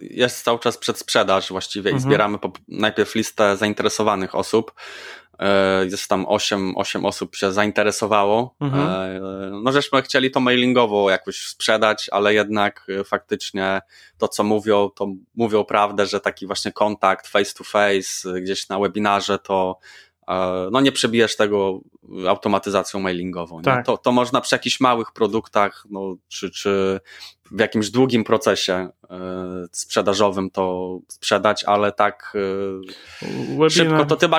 jest 0.00 0.44
cały 0.44 0.58
czas 0.58 0.78
przedsprzedaż 0.78 1.48
właściwie 1.50 1.90
mhm. 1.90 1.98
i 1.98 2.00
zbieramy 2.00 2.38
po, 2.38 2.52
najpierw 2.68 3.14
listę 3.14 3.56
zainteresowanych 3.56 4.34
osób. 4.34 4.72
E, 5.38 5.84
jest 5.86 6.08
tam 6.08 6.26
8, 6.28 6.76
8 6.76 7.04
osób 7.04 7.36
się 7.36 7.52
zainteresowało. 7.52 8.54
Mhm. 8.60 8.88
E, 8.88 9.20
no 9.62 9.72
żeśmy 9.72 10.02
chcieli 10.02 10.30
to 10.30 10.40
mailingowo 10.40 11.10
jakoś 11.10 11.36
sprzedać, 11.36 12.08
ale 12.12 12.34
jednak 12.34 12.86
e, 13.00 13.04
faktycznie 13.04 13.80
to, 14.18 14.28
co 14.28 14.44
mówią, 14.44 14.90
to 14.90 15.06
mówią 15.34 15.64
prawdę, 15.64 16.06
że 16.06 16.20
taki 16.20 16.46
właśnie 16.46 16.72
kontakt 16.72 17.28
face 17.28 17.54
to 17.54 17.64
face 17.64 18.40
gdzieś 18.40 18.68
na 18.68 18.78
webinarze 18.78 19.38
to 19.38 19.78
no 20.72 20.80
nie 20.80 20.92
przebijesz 20.92 21.36
tego 21.36 21.80
automatyzacją 22.28 23.00
mailingową. 23.00 23.62
Tak. 23.62 23.86
To, 23.86 23.98
to 23.98 24.12
można 24.12 24.40
przy 24.40 24.54
jakichś 24.54 24.80
małych 24.80 25.12
produktach, 25.12 25.86
no, 25.90 26.14
czy, 26.28 26.50
czy 26.50 27.00
w 27.50 27.60
jakimś 27.60 27.90
długim 27.90 28.24
procesie 28.24 28.88
e, 29.10 29.18
sprzedażowym 29.72 30.50
to 30.50 30.98
sprzedać, 31.08 31.64
ale 31.64 31.92
tak 31.92 32.32
e, 33.64 33.70
szybko 33.70 34.04
to 34.04 34.16
tym 34.16 34.30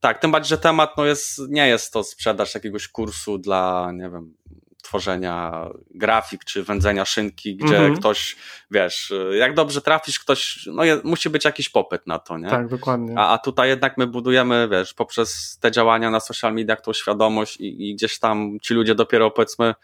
tak, 0.00 0.18
tym 0.18 0.30
bardziej, 0.30 0.48
że 0.48 0.58
temat 0.58 0.96
no 0.96 1.04
jest, 1.04 1.40
nie 1.48 1.68
jest 1.68 1.92
to 1.92 2.04
sprzedaż 2.04 2.54
jakiegoś 2.54 2.88
kursu 2.88 3.38
dla, 3.38 3.92
nie 3.92 4.10
wiem, 4.10 4.34
tworzenia 4.82 5.66
grafik 5.90 6.44
czy 6.44 6.62
wędzenia 6.62 7.04
szynki, 7.04 7.56
gdzie 7.56 7.78
-hmm. 7.80 7.98
ktoś, 7.98 8.36
wiesz, 8.70 9.12
jak 9.38 9.54
dobrze 9.54 9.80
trafisz, 9.80 10.18
ktoś, 10.18 10.68
no 10.72 10.84
je, 10.84 11.00
musi 11.04 11.30
być 11.30 11.44
jakiś 11.44 11.68
popyt 11.68 12.06
na 12.06 12.18
to, 12.18 12.38
nie? 12.38 12.48
Tak, 12.50 12.68
dokładnie. 12.68 13.14
A, 13.18 13.28
a 13.28 13.38
tutaj 13.38 13.68
jednak 13.68 13.98
my 13.98 14.06
budujemy, 14.06 14.68
wiesz, 14.70 14.94
poprzez 14.94 15.58
te 15.60 15.70
działania 15.70 16.10
na 16.10 16.20
social 16.20 16.54
mediach 16.54 16.80
tą 16.80 16.92
świadomość 16.92 17.56
i, 17.56 17.90
i 17.90 17.94
gdzieś 17.94 18.18
tam 18.18 18.58
ci 18.62 18.74
ludzie 18.74 18.94
dopiero 18.94 19.30
powiedzmy 19.30 19.74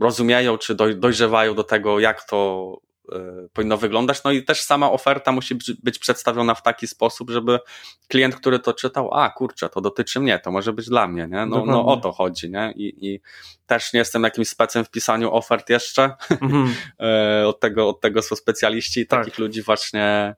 rozumieją, 0.00 0.58
czy 0.58 0.74
dojrzewają 0.74 1.54
do 1.54 1.64
tego, 1.64 2.00
jak 2.00 2.24
to 2.24 2.76
powinno 3.52 3.76
wyglądać. 3.76 4.24
No 4.24 4.32
i 4.32 4.42
też 4.44 4.60
sama 4.60 4.92
oferta 4.92 5.32
musi 5.32 5.54
być 5.82 5.98
przedstawiona 5.98 6.54
w 6.54 6.62
taki 6.62 6.86
sposób, 6.86 7.30
żeby 7.30 7.58
klient, 8.08 8.36
który 8.36 8.58
to 8.58 8.72
czytał, 8.72 9.14
a 9.14 9.30
kurczę, 9.30 9.68
to 9.68 9.80
dotyczy 9.80 10.20
mnie, 10.20 10.38
to 10.38 10.50
może 10.50 10.72
być 10.72 10.88
dla 10.88 11.08
mnie, 11.08 11.28
nie? 11.30 11.46
No, 11.46 11.66
no 11.66 11.86
o 11.86 11.96
to 11.96 12.12
chodzi, 12.12 12.50
nie? 12.50 12.72
I, 12.76 13.06
I 13.06 13.20
też 13.66 13.92
nie 13.92 13.98
jestem 13.98 14.22
jakimś 14.22 14.48
specem 14.48 14.84
w 14.84 14.90
pisaniu 14.90 15.34
ofert 15.34 15.70
jeszcze. 15.70 16.14
Mhm. 16.30 16.74
E, 17.00 17.46
od, 17.46 17.60
tego, 17.60 17.88
od 17.88 18.00
tego 18.00 18.22
są 18.22 18.36
specjaliści 18.36 19.00
i 19.00 19.06
tak. 19.06 19.24
takich 19.24 19.38
ludzi 19.38 19.62
właśnie, 19.62 20.34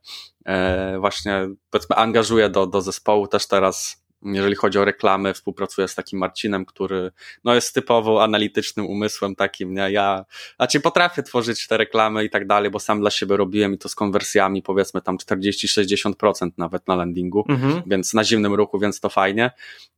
e, 0.46 0.98
właśnie 0.98 1.48
powiedzmy 1.70 1.96
angażuję 1.96 2.50
do, 2.50 2.66
do 2.66 2.80
zespołu 2.80 3.26
też 3.26 3.46
teraz 3.46 4.03
jeżeli 4.24 4.54
chodzi 4.54 4.78
o 4.78 4.84
reklamy, 4.84 5.34
współpracuję 5.34 5.88
z 5.88 5.94
takim 5.94 6.18
Marcinem, 6.18 6.64
który 6.64 7.10
no, 7.44 7.54
jest 7.54 7.74
typowo 7.74 8.22
analitycznym 8.22 8.86
umysłem 8.86 9.36
takim, 9.36 9.74
nie? 9.74 9.90
Ja 9.90 10.24
znaczy 10.56 10.80
potrafię 10.80 11.22
tworzyć 11.22 11.66
te 11.66 11.76
reklamy 11.76 12.24
i 12.24 12.30
tak 12.30 12.46
dalej, 12.46 12.70
bo 12.70 12.80
sam 12.80 13.00
dla 13.00 13.10
siebie 13.10 13.36
robiłem 13.36 13.74
i 13.74 13.78
to 13.78 13.88
z 13.88 13.94
konwersjami 13.94 14.62
powiedzmy 14.62 15.00
tam 15.00 15.16
40-60% 15.16 16.50
nawet 16.58 16.88
na 16.88 16.96
landingu, 16.96 17.44
mhm. 17.48 17.82
więc 17.86 18.14
na 18.14 18.24
zimnym 18.24 18.54
ruchu, 18.54 18.78
więc 18.78 19.00
to 19.00 19.08
fajnie, 19.08 19.50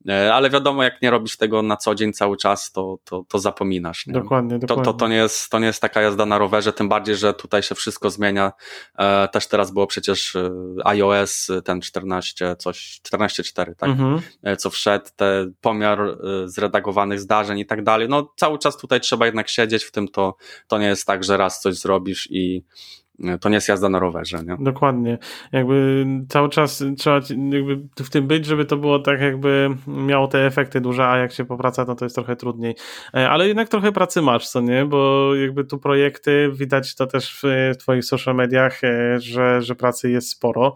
e, 0.09 0.35
ale 0.35 0.51
wiadomo, 0.51 0.83
jak 0.83 1.03
nie 1.03 1.11
robisz 1.11 1.37
tego 1.37 1.62
na 1.62 1.77
co 1.77 1.95
dzień 1.95 2.12
cały 2.12 2.37
czas, 2.37 2.72
to, 2.72 2.99
to, 3.05 3.24
to 3.29 3.39
zapominasz. 3.39 4.07
Nie? 4.07 4.12
Dokładnie, 4.12 4.59
dokładnie. 4.59 4.85
To, 4.85 4.93
to, 4.93 4.99
to, 4.99 5.09
nie 5.09 5.16
jest, 5.16 5.51
to 5.51 5.59
nie 5.59 5.66
jest 5.66 5.81
taka 5.81 6.01
jazda 6.01 6.27
na 6.27 6.39
rowerze, 6.39 6.72
tym 6.72 6.89
bardziej, 6.89 7.16
że 7.16 7.35
tutaj 7.35 7.62
się 7.62 7.74
wszystko 7.74 8.11
zmienia. 8.11 8.53
E, 8.99 9.29
też 9.29 9.47
teraz 9.47 9.70
było 9.70 9.87
przecież 9.87 10.37
e, 10.37 10.51
iOS 10.85 11.51
ten 11.64 11.81
14, 11.81 12.57
coś, 12.59 13.01
14.4, 13.12 13.74
tak? 13.74 13.91
Mhm. 13.91 14.16
E, 14.43 14.57
co 14.57 14.71
wszedł, 14.71 15.07
te 15.17 15.47
pomiar 15.61 16.01
e, 16.01 16.17
zredagowanych 16.45 17.21
zdarzeń 17.21 17.59
i 17.59 17.67
tak 17.67 17.83
dalej. 17.83 18.09
No 18.09 18.33
cały 18.37 18.59
czas 18.59 18.77
tutaj 18.77 19.01
trzeba 19.01 19.27
jednak 19.27 19.49
siedzieć 19.49 19.85
w 19.85 19.91
tym, 19.91 20.09
to, 20.09 20.37
to 20.69 20.79
nie 20.79 20.87
jest 20.87 21.07
tak, 21.07 21.25
że 21.25 21.37
raz 21.37 21.61
coś 21.61 21.75
zrobisz 21.75 22.29
i 22.31 22.64
to 23.41 23.49
nie 23.49 23.55
jest 23.55 23.69
jazda 23.69 23.89
na 23.89 23.99
rowerze. 23.99 24.39
Nie? 24.45 24.57
Dokładnie. 24.61 25.19
Jakby 25.53 26.07
cały 26.29 26.49
czas 26.49 26.85
trzeba 26.99 27.21
jakby 27.51 28.05
w 28.05 28.11
tym 28.11 28.27
być, 28.27 28.47
żeby 28.47 28.64
to 28.64 28.77
było 28.77 28.99
tak 28.99 29.21
jakby 29.21 29.77
miało 29.87 30.29
te 30.29 30.47
efekty 30.47 30.81
duże, 30.81 31.09
a 31.09 31.17
jak 31.17 31.33
się 31.33 31.45
popraca, 31.45 31.85
no 31.89 31.95
to 31.95 32.05
jest 32.05 32.14
trochę 32.14 32.37
trudniej. 32.37 32.75
E, 33.14 33.31
ale 33.31 33.49
jednak 33.49 33.69
trochę 33.69 33.93
pracy 33.93 34.23
masz, 34.23 34.49
co 34.49 34.61
nie? 34.61 34.85
Bo 34.85 35.35
jakby 35.35 35.64
tu 35.64 35.79
projekty, 35.79 36.51
widać 36.55 36.95
to 36.95 37.07
też 37.07 37.41
w 37.43 37.77
twoich 37.79 38.05
social 38.05 38.35
mediach, 38.35 38.85
e, 38.85 39.21
że, 39.21 39.62
że 39.62 39.75
pracy 39.75 40.11
jest 40.11 40.29
sporo. 40.29 40.75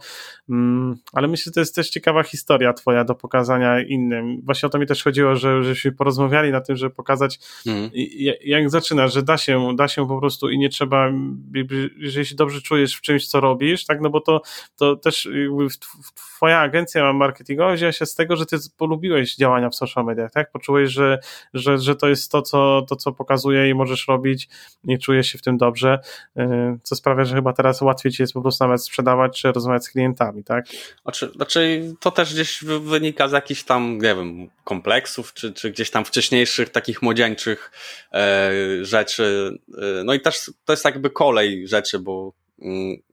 Mm, 0.48 0.96
ale 1.12 1.28
myślę, 1.28 1.44
że 1.44 1.54
to 1.54 1.60
jest 1.60 1.74
też 1.74 1.90
ciekawa 1.90 2.22
historia 2.22 2.72
twoja 2.72 3.04
do 3.04 3.14
pokazania 3.14 3.82
innym. 3.82 4.40
Właśnie 4.44 4.66
o 4.66 4.70
to 4.70 4.78
mi 4.78 4.86
też 4.86 5.02
chodziło, 5.02 5.36
że, 5.36 5.64
żeśmy 5.64 5.92
porozmawiali 5.92 6.52
na 6.52 6.60
tym, 6.60 6.76
żeby 6.76 6.94
pokazać 6.94 7.38
mhm. 7.66 7.90
jak 8.44 8.70
zaczynasz, 8.70 9.14
że 9.14 9.22
da 9.22 9.36
się, 9.36 9.76
da 9.76 9.88
się 9.88 10.08
po 10.08 10.18
prostu 10.18 10.50
i 10.50 10.58
nie 10.58 10.68
trzeba, 10.68 11.10
jeżeli 11.98 12.29
się 12.30 12.36
dobrze 12.36 12.60
czujesz 12.60 12.94
w 12.94 13.00
czymś, 13.00 13.28
co 13.28 13.40
robisz, 13.40 13.84
tak, 13.84 14.00
no 14.00 14.10
bo 14.10 14.20
to, 14.20 14.42
to 14.76 14.96
też 14.96 15.28
twoja 16.14 16.58
agencja 16.58 17.12
marketingowa 17.12 17.72
wzięła 17.72 17.92
się 17.92 18.06
z 18.06 18.14
tego, 18.14 18.36
że 18.36 18.46
ty 18.46 18.56
polubiłeś 18.76 19.36
działania 19.36 19.70
w 19.70 19.74
social 19.74 20.04
mediach, 20.04 20.32
tak, 20.32 20.52
poczułeś, 20.52 20.90
że, 20.90 21.18
że, 21.54 21.78
że 21.78 21.96
to 21.96 22.08
jest 22.08 22.32
to 22.32 22.42
co, 22.42 22.82
to, 22.88 22.96
co 22.96 23.12
pokazuje 23.12 23.68
i 23.68 23.74
możesz 23.74 24.08
robić, 24.08 24.48
nie 24.84 24.98
czujesz 24.98 25.26
się 25.26 25.38
w 25.38 25.42
tym 25.42 25.58
dobrze, 25.58 25.98
y, 26.38 26.42
co 26.82 26.96
sprawia, 26.96 27.24
że 27.24 27.34
chyba 27.34 27.52
teraz 27.52 27.80
łatwiej 27.80 28.12
ci 28.12 28.22
jest 28.22 28.32
po 28.32 28.42
prostu 28.42 28.64
nawet 28.64 28.84
sprzedawać, 28.84 29.40
czy 29.40 29.52
rozmawiać 29.52 29.84
z 29.84 29.90
klientami, 29.90 30.44
tak? 30.44 30.64
Znaczy, 31.02 31.30
znaczy 31.34 31.94
to 32.00 32.10
też 32.10 32.34
gdzieś 32.34 32.64
wynika 32.64 33.28
z 33.28 33.32
jakichś 33.32 33.62
tam, 33.62 33.98
nie 33.98 34.14
wiem, 34.14 34.48
kompleksów, 34.64 35.34
czy, 35.34 35.52
czy 35.52 35.70
gdzieś 35.70 35.90
tam 35.90 36.04
wcześniejszych 36.04 36.68
takich 36.68 37.02
młodzieńczych 37.02 37.72
e, 38.12 38.50
rzeczy, 38.82 39.58
e, 39.78 40.04
no 40.04 40.14
i 40.14 40.20
też 40.20 40.50
to 40.64 40.72
jest 40.72 40.84
jakby 40.84 41.10
kolej 41.10 41.68
rzeczy, 41.68 41.98
bo 41.98 42.19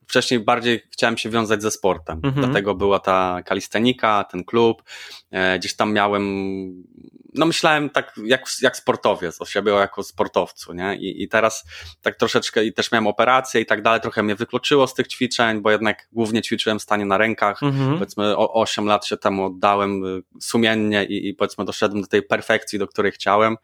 wcześniej 0.08 0.40
bardziej 0.40 0.82
chciałem 0.92 1.18
się 1.18 1.30
wiązać 1.30 1.62
ze 1.62 1.72
sportem, 1.72 2.20
mhm. 2.24 2.46
dlatego 2.46 2.76
była 2.76 3.00
ta 3.00 3.42
kalistenika, 3.46 4.24
ten 4.24 4.44
klub, 4.44 4.84
e, 5.32 5.60
gdzieś 5.60 5.76
tam 5.76 5.94
miałem, 5.94 6.24
no 7.34 7.46
myślałem 7.46 7.90
tak 7.90 8.14
jak, 8.26 8.46
jak 8.62 8.78
sportowiec 8.78 9.42
o 9.42 9.46
siebie, 9.46 9.72
jako 9.72 10.04
sportowcu, 10.04 10.74
nie? 10.74 10.96
I, 10.96 11.24
I 11.24 11.28
teraz 11.28 11.66
tak 12.02 12.16
troszeczkę, 12.16 12.66
i 12.66 12.74
też 12.74 12.92
miałem 12.92 13.08
operację 13.08 13.62
i 13.62 13.66
tak 13.66 13.82
dalej, 13.82 14.02
trochę 14.02 14.24
mnie 14.24 14.36
wykluczyło 14.36 14.88
z 14.88 14.94
tych 14.94 15.08
ćwiczeń, 15.08 15.62
bo 15.62 15.72
jednak 15.72 16.08
głównie 16.12 16.42
ćwiczyłem 16.42 16.80
stanie 16.80 17.06
na 17.06 17.18
rękach, 17.18 17.64
mhm. 17.64 17.94
powiedzmy 17.94 18.38
o 18.38 18.54
8 18.54 18.86
lat 18.86 19.06
się 19.06 19.18
temu 19.18 19.46
oddałem 19.46 20.06
y, 20.06 20.22
sumiennie 20.42 21.06
i, 21.06 21.30
i 21.30 21.34
powiedzmy 21.34 21.66
doszedłem 21.66 22.02
do 22.02 22.08
tej 22.08 22.24
perfekcji, 22.24 22.80
do 22.80 22.88
której 22.88 23.12
chciałem, 23.12 23.56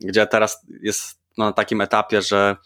gdzie 0.00 0.26
teraz 0.26 0.66
jest 0.82 1.20
no, 1.38 1.44
na 1.44 1.52
takim 1.52 1.80
etapie, 1.80 2.22
że 2.22 2.56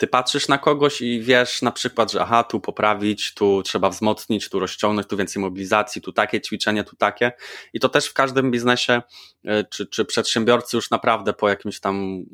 ty 0.00 0.06
patrzysz 0.06 0.48
na 0.48 0.58
kogoś 0.58 1.00
i 1.00 1.20
wiesz 1.22 1.62
na 1.62 1.72
przykład, 1.72 2.12
że 2.12 2.22
aha, 2.22 2.44
tu 2.44 2.60
poprawić, 2.60 3.34
tu 3.34 3.62
trzeba 3.62 3.90
wzmocnić, 3.90 4.48
tu 4.48 4.60
rozciągnąć, 4.60 5.08
tu 5.08 5.16
więcej 5.16 5.42
mobilizacji, 5.42 6.02
tu 6.02 6.12
takie 6.12 6.40
ćwiczenie, 6.40 6.84
tu 6.84 6.96
takie. 6.96 7.32
I 7.72 7.80
to 7.80 7.88
też 7.88 8.06
w 8.06 8.14
każdym 8.14 8.50
biznesie, 8.50 9.02
e, 9.44 9.64
czy, 9.64 9.86
czy 9.86 10.04
przedsiębiorcy 10.04 10.76
już 10.76 10.90
naprawdę 10.90 11.32
po 11.32 11.48
jakimś 11.48 11.80
tam 11.80 12.24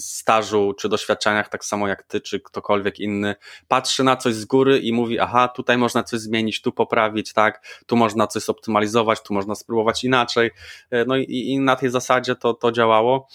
stażu, 0.00 0.74
czy 0.78 0.88
doświadczeniach, 0.88 1.48
tak 1.48 1.64
samo 1.64 1.88
jak 1.88 2.02
ty, 2.02 2.20
czy 2.20 2.40
ktokolwiek 2.40 3.00
inny, 3.00 3.34
patrzy 3.68 4.04
na 4.04 4.16
coś 4.16 4.34
z 4.34 4.44
góry 4.44 4.78
i 4.78 4.92
mówi, 4.92 5.18
aha, 5.18 5.48
tutaj 5.48 5.78
można 5.78 6.02
coś 6.02 6.20
zmienić, 6.20 6.62
tu 6.62 6.72
poprawić, 6.72 7.32
tak, 7.32 7.82
tu 7.86 7.96
można 7.96 8.26
coś 8.26 8.48
optymalizować, 8.48 9.22
tu 9.22 9.34
można 9.34 9.54
spróbować 9.54 10.04
inaczej. 10.04 10.50
E, 10.90 11.04
no 11.04 11.16
i, 11.16 11.24
i 11.24 11.60
na 11.60 11.76
tej 11.76 11.90
zasadzie 11.90 12.34
to, 12.34 12.54
to 12.54 12.72
działało. 12.72 13.28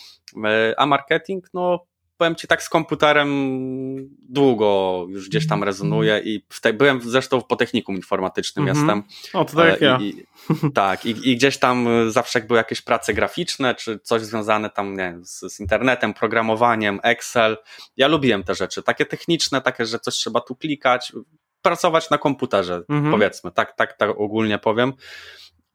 E, 0.45 0.73
a 0.77 0.85
marketing, 0.85 1.45
no 1.53 1.88
powiem 2.20 2.36
ci 2.36 2.47
tak 2.47 2.63
z 2.63 2.70
komputerem 2.70 3.30
długo 4.30 5.05
już 5.09 5.30
gdzieś 5.30 5.47
tam 5.47 5.63
rezonuje 5.63 6.22
i 6.26 6.45
te, 6.61 6.74
byłem 6.74 7.01
zresztą 7.01 7.41
po 7.41 7.55
technikum 7.55 7.95
informatycznym 7.95 8.67
mm 8.67 8.76
-hmm. 8.76 8.80
jestem. 8.80 9.03
O, 9.34 9.45
to 9.45 9.55
tak 9.55 9.67
jak 9.67 9.82
ja. 9.82 9.97
I, 10.01 10.26
tak, 10.74 11.05
i, 11.05 11.30
i, 11.30 11.38
gdzieś 11.38 11.57
tam 11.57 11.88
zawsze 12.11 12.41
były 12.41 12.57
jakieś 12.57 12.82
prace 12.82 13.13
graficzne, 13.13 13.76
czy 13.76 13.99
coś 13.99 14.22
związane 14.22 14.70
tam 14.70 14.97
nie, 14.97 15.17
z, 15.22 15.53
z, 15.53 15.59
internetem, 15.59 16.13
programowaniem, 16.13 16.99
Excel. 17.03 17.57
Ja 17.97 18.07
lubiłem 18.07 18.43
te 18.43 18.55
rzeczy, 18.55 18.84
takie 18.84 19.05
techniczne, 19.05 19.61
takie, 19.61 19.86
że 19.86 19.99
coś 19.99 20.13
trzeba 20.13 20.41
tu 20.41 20.55
klikać, 20.55 21.13
pracować 21.61 22.09
na 22.09 22.17
komputerze, 22.17 22.82
mm 22.89 23.05
-hmm. 23.05 23.11
powiedzmy, 23.11 23.51
tak, 23.51 23.76
tak, 23.76 23.97
tak 23.97 24.09
ogólnie 24.09 24.57
powiem. 24.57 24.93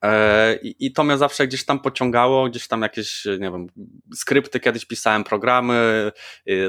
E, 0.04 0.58
I, 0.62 0.86
I 0.86 0.92
to 0.92 1.04
mnie 1.04 1.18
zawsze 1.18 1.46
gdzieś 1.46 1.64
tam 1.64 1.80
pociągało, 1.80 2.48
gdzieś 2.48 2.68
tam 2.68 2.82
jakieś, 2.82 3.24
nie 3.24 3.50
wiem, 3.50 3.66
skrypty 4.14 4.60
kiedyś 4.60 4.84
pisałem, 4.84 5.24
programy, 5.24 6.12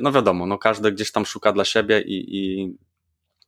no 0.02 0.12
wiadomo, 0.12 0.46
no 0.46 0.58
każdy 0.58 0.92
gdzieś 0.92 1.12
tam 1.12 1.26
szuka 1.26 1.52
dla 1.52 1.66
siebie 1.66 2.02
i, 2.02 2.38
i 2.38 2.74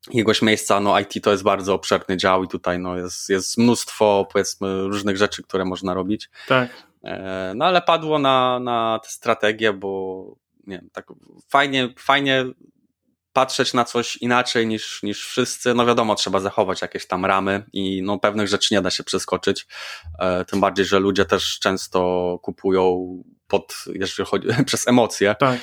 jakiegoś 0.08 0.42
miejsca, 0.42 0.80
no 0.80 1.00
IT 1.00 1.24
to 1.24 1.32
jest 1.32 1.44
bardzo 1.44 1.74
obszerny 1.74 2.18
dział 2.18 2.44
i 2.44 2.48
tutaj 2.48 2.80
no 2.80 2.98
jest, 2.98 3.30
jest 3.30 3.58
mnóstwo 3.58 4.28
powiedzmy 4.34 4.84
różnych 4.84 5.18
rzeczy, 5.18 5.44
które 5.44 5.66
można 5.66 5.94
robić. 5.94 6.30
Tak. 6.48 6.70
E, 7.04 7.54
no 7.56 7.66
ale 7.66 7.82
padło 7.82 8.20
na, 8.20 8.60
na 8.60 9.00
tę 9.04 9.10
strategię, 9.10 9.74
bo 9.74 10.24
nie 10.68 10.78
wiem, 10.78 10.90
tak 10.94 11.06
fajnie, 11.50 11.90
fajnie 11.98 12.46
patrzeć 13.38 13.74
na 13.74 13.86
coś 13.86 14.18
inaczej 14.18 14.68
niż, 14.68 15.04
niż 15.04 15.26
wszyscy, 15.26 15.74
no 15.74 15.86
wiadomo, 15.86 16.16
trzeba 16.16 16.40
zachować 16.40 16.82
jakieś 16.82 17.08
tam 17.08 17.26
ramy 17.26 17.64
i 17.74 18.02
no 18.04 18.20
pewnych 18.20 18.48
rzeczy 18.48 18.74
nie 18.74 18.82
da 18.82 18.92
się 18.92 19.04
przeskoczyć, 19.04 19.68
e, 20.20 20.46
tym 20.46 20.62
bardziej, 20.62 20.86
że 20.86 21.00
ludzie 21.00 21.26
też 21.26 21.60
często 21.60 22.40
kupują 22.42 23.08
pod, 23.48 23.86
jeżeli 23.94 24.30
chodzi 24.30 24.48
przez 24.66 24.88
emocje 24.88 25.36
tak. 25.40 25.56
E, 25.56 25.62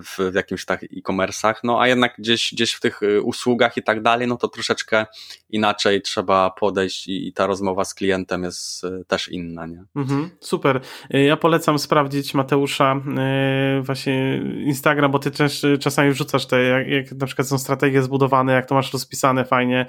w, 0.00 0.30
w 0.32 0.34
jakimś 0.34 0.64
tak 0.64 0.82
e-commerce'ach, 0.82 1.54
no 1.64 1.80
a 1.80 1.88
jednak 1.88 2.14
gdzieś, 2.18 2.54
gdzieś 2.54 2.72
w 2.72 2.80
tych 2.80 3.02
e, 3.02 3.20
usługach 3.20 3.76
i 3.76 3.82
tak 3.82 4.02
dalej, 4.02 4.28
no 4.28 4.36
to 4.36 4.48
troszeczkę 4.48 5.06
inaczej 5.50 6.02
trzeba 6.02 6.50
podejść 6.50 7.08
i, 7.08 7.28
i 7.28 7.32
ta 7.32 7.46
rozmowa 7.46 7.84
z 7.84 7.94
klientem 7.94 8.44
jest 8.44 8.84
e, 8.84 9.04
też 9.04 9.28
inna, 9.28 9.66
nie? 9.66 9.84
Mhm, 9.96 10.30
super. 10.40 10.80
Ja 11.10 11.36
polecam 11.36 11.78
sprawdzić 11.78 12.34
Mateusza 12.34 13.00
właśnie 13.82 14.42
Instagram, 14.64 15.10
bo 15.10 15.18
ty 15.18 15.30
też 15.30 15.66
czasami 15.80 16.10
wrzucasz 16.10 16.46
te, 16.46 16.62
jak, 16.62 16.88
jak 16.88 17.12
na 17.12 17.26
przykład 17.26 17.48
są 17.48 17.58
strategie 17.58 18.02
zbudowane, 18.02 18.52
jak 18.52 18.66
to 18.66 18.74
masz 18.74 18.92
rozpisane 18.92 19.44
fajnie, 19.44 19.86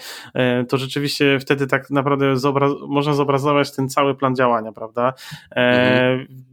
to 0.69 0.77
rzeczywiście 0.77 1.39
wtedy 1.39 1.67
tak 1.67 1.89
naprawdę 1.89 2.35
zobra- 2.35 2.87
można 2.87 3.13
zobrazować 3.13 3.75
ten 3.75 3.89
cały 3.89 4.15
plan 4.15 4.35
działania, 4.35 4.71
prawda? 4.71 5.13
Mhm 5.51 6.46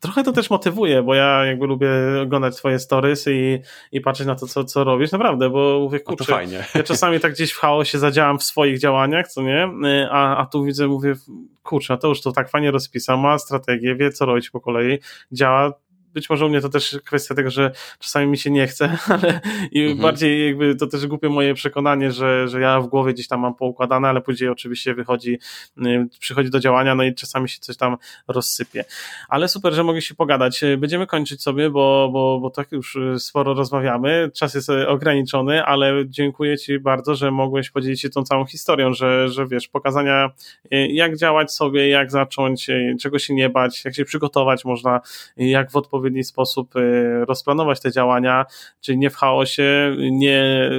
trochę 0.00 0.22
to 0.24 0.32
też 0.32 0.50
motywuje, 0.50 1.02
bo 1.02 1.14
ja 1.14 1.44
jakby 1.44 1.66
lubię 1.66 1.88
oglądać 2.22 2.56
twoje 2.56 2.78
stories 2.78 3.26
i, 3.28 3.58
i 3.92 4.00
patrzeć 4.00 4.26
na 4.26 4.34
to, 4.34 4.46
co, 4.46 4.64
co 4.64 4.84
robisz, 4.84 5.12
naprawdę, 5.12 5.50
bo 5.50 5.80
mówię, 5.80 6.00
kurczę, 6.00 6.24
to 6.24 6.32
fajnie. 6.32 6.64
ja 6.74 6.82
czasami 6.82 7.20
tak 7.20 7.32
gdzieś 7.32 7.52
w 7.52 7.58
chaosie 7.58 7.98
zadziałam 7.98 8.38
w 8.38 8.44
swoich 8.44 8.78
działaniach, 8.78 9.28
co 9.28 9.42
nie, 9.42 9.68
a, 10.10 10.36
a 10.36 10.46
tu 10.46 10.64
widzę, 10.64 10.88
mówię, 10.88 11.14
kurczę, 11.62 11.98
to 11.98 12.08
już 12.08 12.20
to 12.20 12.32
tak 12.32 12.50
fajnie 12.50 12.70
rozpisał, 12.70 13.18
ma 13.18 13.38
strategię, 13.38 13.94
wie 13.94 14.10
co 14.10 14.26
robić 14.26 14.50
po 14.50 14.60
kolei, 14.60 14.98
działa, 15.32 15.72
być 16.14 16.30
może 16.30 16.46
u 16.46 16.48
mnie 16.48 16.60
to 16.60 16.68
też 16.68 16.98
kwestia 17.04 17.34
tego, 17.34 17.50
że 17.50 17.70
czasami 17.98 18.26
mi 18.26 18.38
się 18.38 18.50
nie 18.50 18.66
chce, 18.66 18.98
ale 19.08 19.40
i 19.72 19.80
mhm. 19.80 19.98
bardziej 19.98 20.46
jakby 20.46 20.76
to 20.76 20.86
też 20.86 21.06
głupie 21.06 21.28
moje 21.28 21.54
przekonanie, 21.54 22.12
że, 22.12 22.48
że 22.48 22.60
ja 22.60 22.80
w 22.80 22.86
głowie 22.86 23.14
gdzieś 23.14 23.28
tam 23.28 23.40
mam 23.40 23.54
poukładane, 23.54 24.08
ale 24.08 24.20
później 24.20 24.50
oczywiście 24.50 24.94
wychodzi, 24.94 25.38
y, 25.78 26.08
przychodzi 26.20 26.50
do 26.50 26.60
działania, 26.60 26.94
no 26.94 27.04
i 27.04 27.14
czasami 27.14 27.48
się 27.48 27.58
coś 27.60 27.76
tam 27.76 27.96
rozsypie. 28.28 28.84
Ale 29.28 29.48
super, 29.48 29.72
że 29.72 29.84
mogę 29.84 30.02
się 30.02 30.14
pogadać. 30.14 30.60
Będziemy 30.78 31.06
kończyć 31.06 31.42
sobie, 31.42 31.70
bo, 31.70 32.08
bo, 32.12 32.40
bo 32.40 32.50
tak 32.50 32.72
już 32.72 32.98
sporo 33.18 33.54
rozmawiamy. 33.54 34.30
Czas 34.34 34.54
jest 34.54 34.70
ograniczony, 34.70 35.64
ale 35.64 35.94
dziękuję 36.06 36.58
Ci 36.58 36.78
bardzo, 36.78 37.14
że 37.14 37.30
mogłeś 37.30 37.70
podzielić 37.70 38.00
się 38.00 38.10
tą 38.10 38.22
całą 38.22 38.46
historią, 38.46 38.92
że, 38.92 39.28
że 39.28 39.46
wiesz, 39.46 39.68
pokazania 39.68 40.30
y, 40.72 40.88
jak 40.88 41.16
działać 41.16 41.52
sobie, 41.52 41.88
jak 41.88 42.10
zacząć, 42.10 42.70
y, 42.70 42.96
czego 43.00 43.18
się 43.18 43.34
nie 43.34 43.48
bać, 43.48 43.84
jak 43.84 43.94
się 43.94 44.04
przygotować 44.04 44.64
można, 44.64 45.00
jak 45.36 45.70
w 45.70 45.76
odpowiedzi 45.76 45.97
odpowiedni 45.98 46.24
sposób 46.24 46.76
y, 46.76 47.24
rozplanować 47.24 47.80
te 47.80 47.92
działania, 47.92 48.46
czyli 48.80 48.98
nie 48.98 49.10
w 49.10 49.16
chaosie, 49.16 49.96
nie 50.10 50.70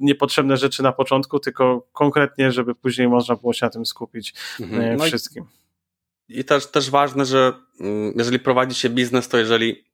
niepotrzebne 0.00 0.56
rzeczy 0.56 0.82
na 0.82 0.92
początku, 0.92 1.40
tylko 1.40 1.86
konkretnie, 1.92 2.52
żeby 2.52 2.74
później 2.74 3.08
można 3.08 3.36
było 3.36 3.52
się 3.52 3.66
na 3.66 3.70
tym 3.70 3.86
skupić 3.86 4.34
mhm. 4.60 4.82
Y, 4.82 4.96
no 4.96 5.04
wszystkim. 5.04 5.44
I, 6.28 6.40
I 6.40 6.44
też, 6.44 6.66
też 6.66 6.90
ważne, 6.90 7.24
że 7.24 7.52
mm, 7.80 8.12
jeżeli 8.16 8.38
prowadzi 8.38 8.74
się 8.74 8.90
biznes, 8.90 9.28
to 9.28 9.38
jeżeli 9.38 9.84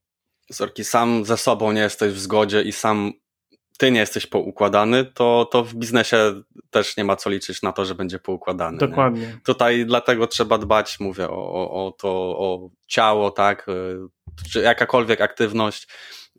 Sorki, 0.52 0.84
sam 0.84 1.24
ze 1.24 1.36
sobą 1.36 1.72
nie 1.72 1.80
jesteś 1.80 2.12
w 2.12 2.18
zgodzie 2.18 2.62
i 2.62 2.72
sam 2.72 3.12
ty 3.78 3.90
nie 3.90 4.00
jesteś 4.00 4.26
poukładany, 4.26 5.04
to, 5.04 5.48
to 5.50 5.64
w 5.64 5.74
biznesie 5.74 6.42
też 6.70 6.96
nie 6.96 7.04
ma 7.04 7.16
co 7.16 7.30
liczyć 7.30 7.62
na 7.62 7.72
to, 7.72 7.84
że 7.84 7.94
będzie 7.94 8.18
poukładany. 8.18 8.78
Dokładnie. 8.78 9.20
Nie? 9.20 9.38
Tutaj 9.44 9.86
dlatego 9.86 10.26
trzeba 10.26 10.58
dbać, 10.58 11.00
mówię, 11.00 11.28
o, 11.28 11.52
o, 11.52 11.86
o 11.86 11.92
to, 11.92 12.10
o 12.38 12.70
ciało, 12.86 13.30
tak, 13.30 13.66
czy 14.52 14.60
jakakolwiek 14.60 15.20
aktywność, 15.20 15.88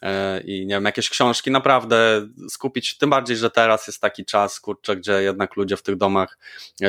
e, 0.01 0.41
i 0.41 0.65
nie 0.65 0.75
wiem, 0.75 0.85
jakieś 0.85 1.09
książki, 1.09 1.51
naprawdę 1.51 2.27
skupić, 2.49 2.97
tym 2.97 3.09
bardziej, 3.09 3.37
że 3.37 3.51
teraz 3.51 3.87
jest 3.87 4.01
taki 4.01 4.25
czas, 4.25 4.59
kurczę, 4.59 4.95
gdzie 4.95 5.21
jednak 5.21 5.55
ludzie 5.55 5.77
w 5.77 5.81
tych 5.81 5.97
domach 5.97 6.37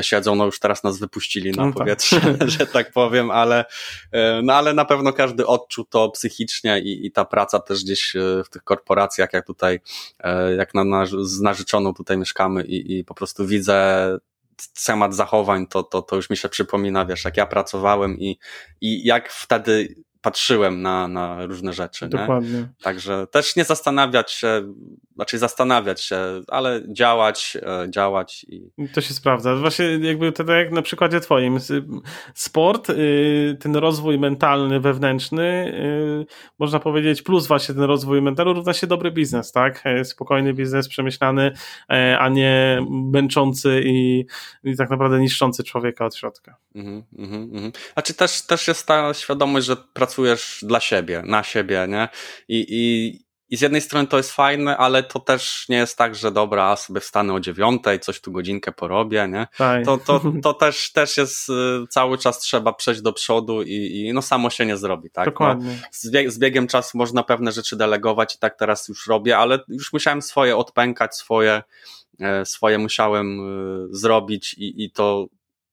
siedzą, 0.02 0.34
no 0.34 0.46
już 0.46 0.60
teraz 0.60 0.84
nas 0.84 0.98
wypuścili 0.98 1.50
na 1.50 1.66
no 1.66 1.72
tak. 1.72 1.78
powietrze, 1.78 2.20
tak. 2.20 2.48
że 2.58 2.66
tak 2.66 2.92
powiem, 2.92 3.30
ale, 3.30 3.64
no 4.42 4.54
ale 4.54 4.74
na 4.74 4.84
pewno 4.84 5.12
każdy 5.12 5.46
odczuł 5.46 5.84
to 5.84 6.10
psychicznie 6.10 6.80
i, 6.80 7.06
i 7.06 7.12
ta 7.12 7.24
praca 7.24 7.58
też 7.58 7.84
gdzieś 7.84 8.12
w 8.44 8.48
tych 8.50 8.64
korporacjach, 8.64 9.32
jak 9.32 9.46
tutaj, 9.46 9.80
jak 10.58 10.74
na, 10.74 10.84
na, 10.84 11.06
z 11.06 11.40
narzeczoną 11.40 11.94
tutaj 11.94 12.18
mieszkamy 12.18 12.64
i, 12.64 12.98
i 12.98 13.04
po 13.04 13.14
prostu 13.14 13.46
widzę 13.46 14.18
schemat 14.74 15.14
zachowań, 15.14 15.66
to, 15.66 15.82
to, 15.82 16.02
to 16.02 16.16
już 16.16 16.30
mi 16.30 16.36
się 16.36 16.48
przypomina, 16.48 17.04
wiesz, 17.04 17.24
jak 17.24 17.36
ja 17.36 17.46
pracowałem 17.46 18.18
i, 18.18 18.38
i 18.80 19.04
jak 19.06 19.32
wtedy 19.32 19.94
patrzyłem 20.22 20.82
na, 20.82 21.08
na 21.08 21.46
różne 21.46 21.72
rzeczy. 21.72 22.08
Dokładnie. 22.08 22.50
Nie? 22.50 22.68
Także 22.82 23.26
też 23.26 23.56
nie 23.56 23.64
zastanawiać 23.64 24.32
się, 24.32 24.74
znaczy 25.14 25.38
zastanawiać 25.38 26.00
się, 26.00 26.16
ale 26.48 26.82
działać, 26.88 27.56
e, 27.62 27.90
działać. 27.90 28.46
I... 28.48 28.70
To 28.94 29.00
się 29.00 29.14
sprawdza. 29.14 29.56
Właśnie 29.56 29.86
jakby 29.86 30.32
to 30.32 30.44
tak 30.44 30.56
jak 30.56 30.72
na 30.72 30.82
przykładzie 30.82 31.20
twoim. 31.20 31.58
Sport, 32.34 32.90
y, 32.90 33.56
ten 33.60 33.76
rozwój 33.76 34.18
mentalny, 34.18 34.80
wewnętrzny, 34.80 35.74
y, 36.22 36.32
można 36.58 36.80
powiedzieć, 36.80 37.22
plus 37.22 37.46
właśnie 37.46 37.74
ten 37.74 37.84
rozwój 37.84 38.22
mentalny 38.22 38.52
równa 38.52 38.72
się 38.72 38.86
dobry 38.86 39.10
biznes, 39.10 39.52
tak? 39.52 39.80
E, 39.84 40.04
spokojny 40.04 40.54
biznes, 40.54 40.88
przemyślany, 40.88 41.52
e, 41.90 42.18
a 42.18 42.28
nie 42.28 42.78
męczący 42.90 43.82
i, 43.84 44.26
i 44.64 44.76
tak 44.76 44.90
naprawdę 44.90 45.20
niszczący 45.20 45.64
człowieka 45.64 46.04
od 46.04 46.16
środka. 46.16 46.56
Mhm, 46.74 47.02
mhm, 47.18 47.42
mhm. 47.42 47.72
A 47.94 48.02
czy 48.02 48.14
też, 48.14 48.42
też 48.42 48.68
jest 48.68 48.86
ta 48.86 49.14
świadomość, 49.14 49.66
że 49.66 49.76
pracujesz 49.92 50.58
dla 50.62 50.80
siebie, 50.80 51.22
na 51.26 51.42
siebie, 51.42 51.86
nie? 51.88 52.08
I, 52.48 52.66
i, 52.68 53.31
i 53.52 53.56
z 53.56 53.60
jednej 53.60 53.80
strony 53.80 54.06
to 54.08 54.16
jest 54.16 54.32
fajne, 54.32 54.76
ale 54.76 55.02
to 55.02 55.20
też 55.20 55.68
nie 55.68 55.76
jest 55.76 55.98
tak, 55.98 56.14
że 56.14 56.32
dobra, 56.32 56.76
sobie 56.76 57.00
wstanę 57.00 57.34
o 57.34 57.40
dziewiątej, 57.40 58.00
coś 58.00 58.20
tu 58.20 58.32
godzinkę 58.32 58.72
porobię, 58.72 59.28
nie? 59.28 59.46
To, 59.84 59.98
to, 59.98 60.20
to 60.42 60.54
też, 60.54 60.92
też 60.92 61.16
jest 61.16 61.48
y, 61.48 61.52
cały 61.90 62.18
czas 62.18 62.38
trzeba 62.38 62.72
przejść 62.72 63.00
do 63.00 63.12
przodu 63.12 63.62
i, 63.62 64.04
i 64.06 64.12
no 64.12 64.22
samo 64.22 64.50
się 64.50 64.66
nie 64.66 64.76
zrobi, 64.76 65.10
tak? 65.10 65.24
Dokładnie. 65.24 65.78
No, 65.82 65.88
z, 65.90 66.10
bieg, 66.10 66.30
z 66.30 66.38
biegiem 66.38 66.66
czasu 66.66 66.98
można 66.98 67.22
pewne 67.22 67.52
rzeczy 67.52 67.76
delegować 67.76 68.34
i 68.34 68.38
tak 68.38 68.58
teraz 68.58 68.88
już 68.88 69.06
robię, 69.06 69.38
ale 69.38 69.58
już 69.68 69.92
musiałem 69.92 70.22
swoje 70.22 70.56
odpękać, 70.56 71.16
swoje, 71.16 71.62
e, 72.20 72.46
swoje 72.46 72.78
musiałem 72.78 73.40
y, 73.40 73.88
zrobić 73.90 74.54
i, 74.54 74.84
i 74.84 74.90
to 74.90 75.26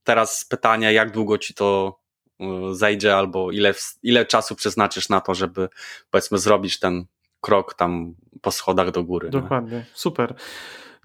teraz 0.04 0.46
pytanie, 0.46 0.94
jak 0.94 1.12
długo 1.12 1.38
ci 1.38 1.54
to 1.54 2.00
y, 2.42 2.46
zejdzie, 2.76 3.16
albo 3.16 3.52
ile, 3.52 3.74
ile 4.04 4.26
czasu 4.26 4.56
przeznaczysz 4.56 5.10
na 5.10 5.22
to, 5.22 5.36
żeby 5.36 5.70
powiedzmy 6.12 6.38
zrobić 6.38 6.80
ten 6.80 7.06
krok 7.42 7.74
tam 7.74 8.16
po 8.42 8.52
schodach 8.52 8.92
do 8.92 9.04
góry. 9.04 9.30
Dokładnie, 9.30 9.78
nie? 9.78 9.86
super. 9.94 10.36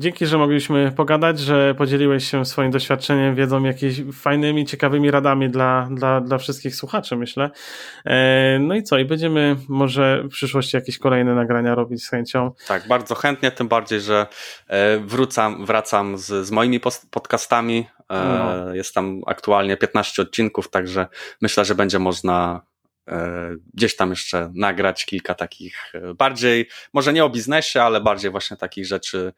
Dzięki, 0.00 0.26
że 0.26 0.38
mogliśmy 0.38 0.92
pogadać, 0.96 1.38
że 1.38 1.74
podzieliłeś 1.74 2.30
się 2.30 2.44
swoim 2.44 2.70
doświadczeniem, 2.70 3.34
wiedzą, 3.34 3.64
jakimiś 3.64 4.02
fajnymi, 4.12 4.64
ciekawymi 4.64 5.10
radami 5.10 5.50
dla, 5.50 5.88
dla, 5.90 6.20
dla 6.20 6.38
wszystkich 6.38 6.76
słuchaczy, 6.76 7.16
myślę. 7.16 7.50
E, 8.04 8.58
no 8.58 8.74
i 8.74 8.82
co? 8.82 8.98
I 8.98 9.04
będziemy 9.04 9.56
może 9.68 10.22
w 10.24 10.28
przyszłości 10.28 10.76
jakieś 10.76 10.98
kolejne 10.98 11.34
nagrania 11.34 11.74
robić 11.74 12.04
z 12.04 12.10
chęcią. 12.10 12.52
Tak, 12.68 12.88
bardzo 12.88 13.14
chętnie, 13.14 13.50
tym 13.50 13.68
bardziej, 13.68 14.00
że 14.00 14.26
e, 14.68 14.98
wrócam, 14.98 15.66
wracam 15.66 16.18
z, 16.18 16.46
z 16.46 16.50
moimi 16.50 16.80
podcastami. 17.10 17.86
E, 18.08 18.24
no. 18.24 18.74
Jest 18.74 18.94
tam 18.94 19.20
aktualnie 19.26 19.76
15 19.76 20.22
odcinków, 20.22 20.70
także 20.70 21.06
myślę, 21.42 21.64
że 21.64 21.74
będzie 21.74 21.98
można 21.98 22.60
gdzieś 23.74 23.96
tam 23.96 24.10
jeszcze 24.10 24.50
nagrać 24.54 25.04
kilka 25.06 25.34
takich 25.34 25.92
bardziej, 26.18 26.68
może 26.92 27.12
nie 27.12 27.24
o 27.24 27.30
biznesie, 27.30 27.82
ale 27.82 28.00
bardziej 28.00 28.30
właśnie 28.30 28.56
takich 28.56 28.86
rzeczy 28.86 29.32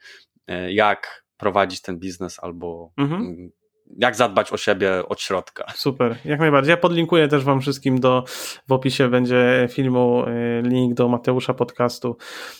E, 0.46 0.72
jak 0.72 1.24
prowadzić 1.36 1.82
ten 1.82 1.98
biznes 1.98 2.38
albo 2.42 2.92
mhm. 2.96 3.20
Mm, 3.20 3.50
jak 3.98 4.16
zadbać 4.16 4.52
o 4.52 4.56
siebie 4.56 5.08
od 5.08 5.20
środka. 5.20 5.66
Super, 5.74 6.16
jak 6.24 6.40
najbardziej. 6.40 6.70
Ja 6.70 6.76
podlinkuję 6.76 7.28
też 7.28 7.44
Wam 7.44 7.60
wszystkim 7.60 8.00
do, 8.00 8.24
w 8.68 8.72
opisie 8.72 9.08
będzie 9.08 9.68
filmu 9.70 10.24
e, 10.26 10.62
link 10.62 10.94
do 10.94 11.08
Mateusza 11.08 11.54
podcastu. 11.54 12.16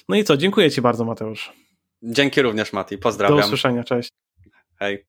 No 0.08 0.16
i 0.16 0.24
co, 0.24 0.36
dziękuję 0.36 0.70
Ci 0.70 0.82
bardzo 0.82 1.04
Mateusz. 1.04 1.52
Dzięki 2.02 2.42
również 2.42 2.72
Mati, 2.72 2.98
pozdrawiam. 2.98 3.38
Do 3.38 3.44
usłyszenia, 3.44 3.84
cześć. 3.84 4.10
Hej. 4.78 5.04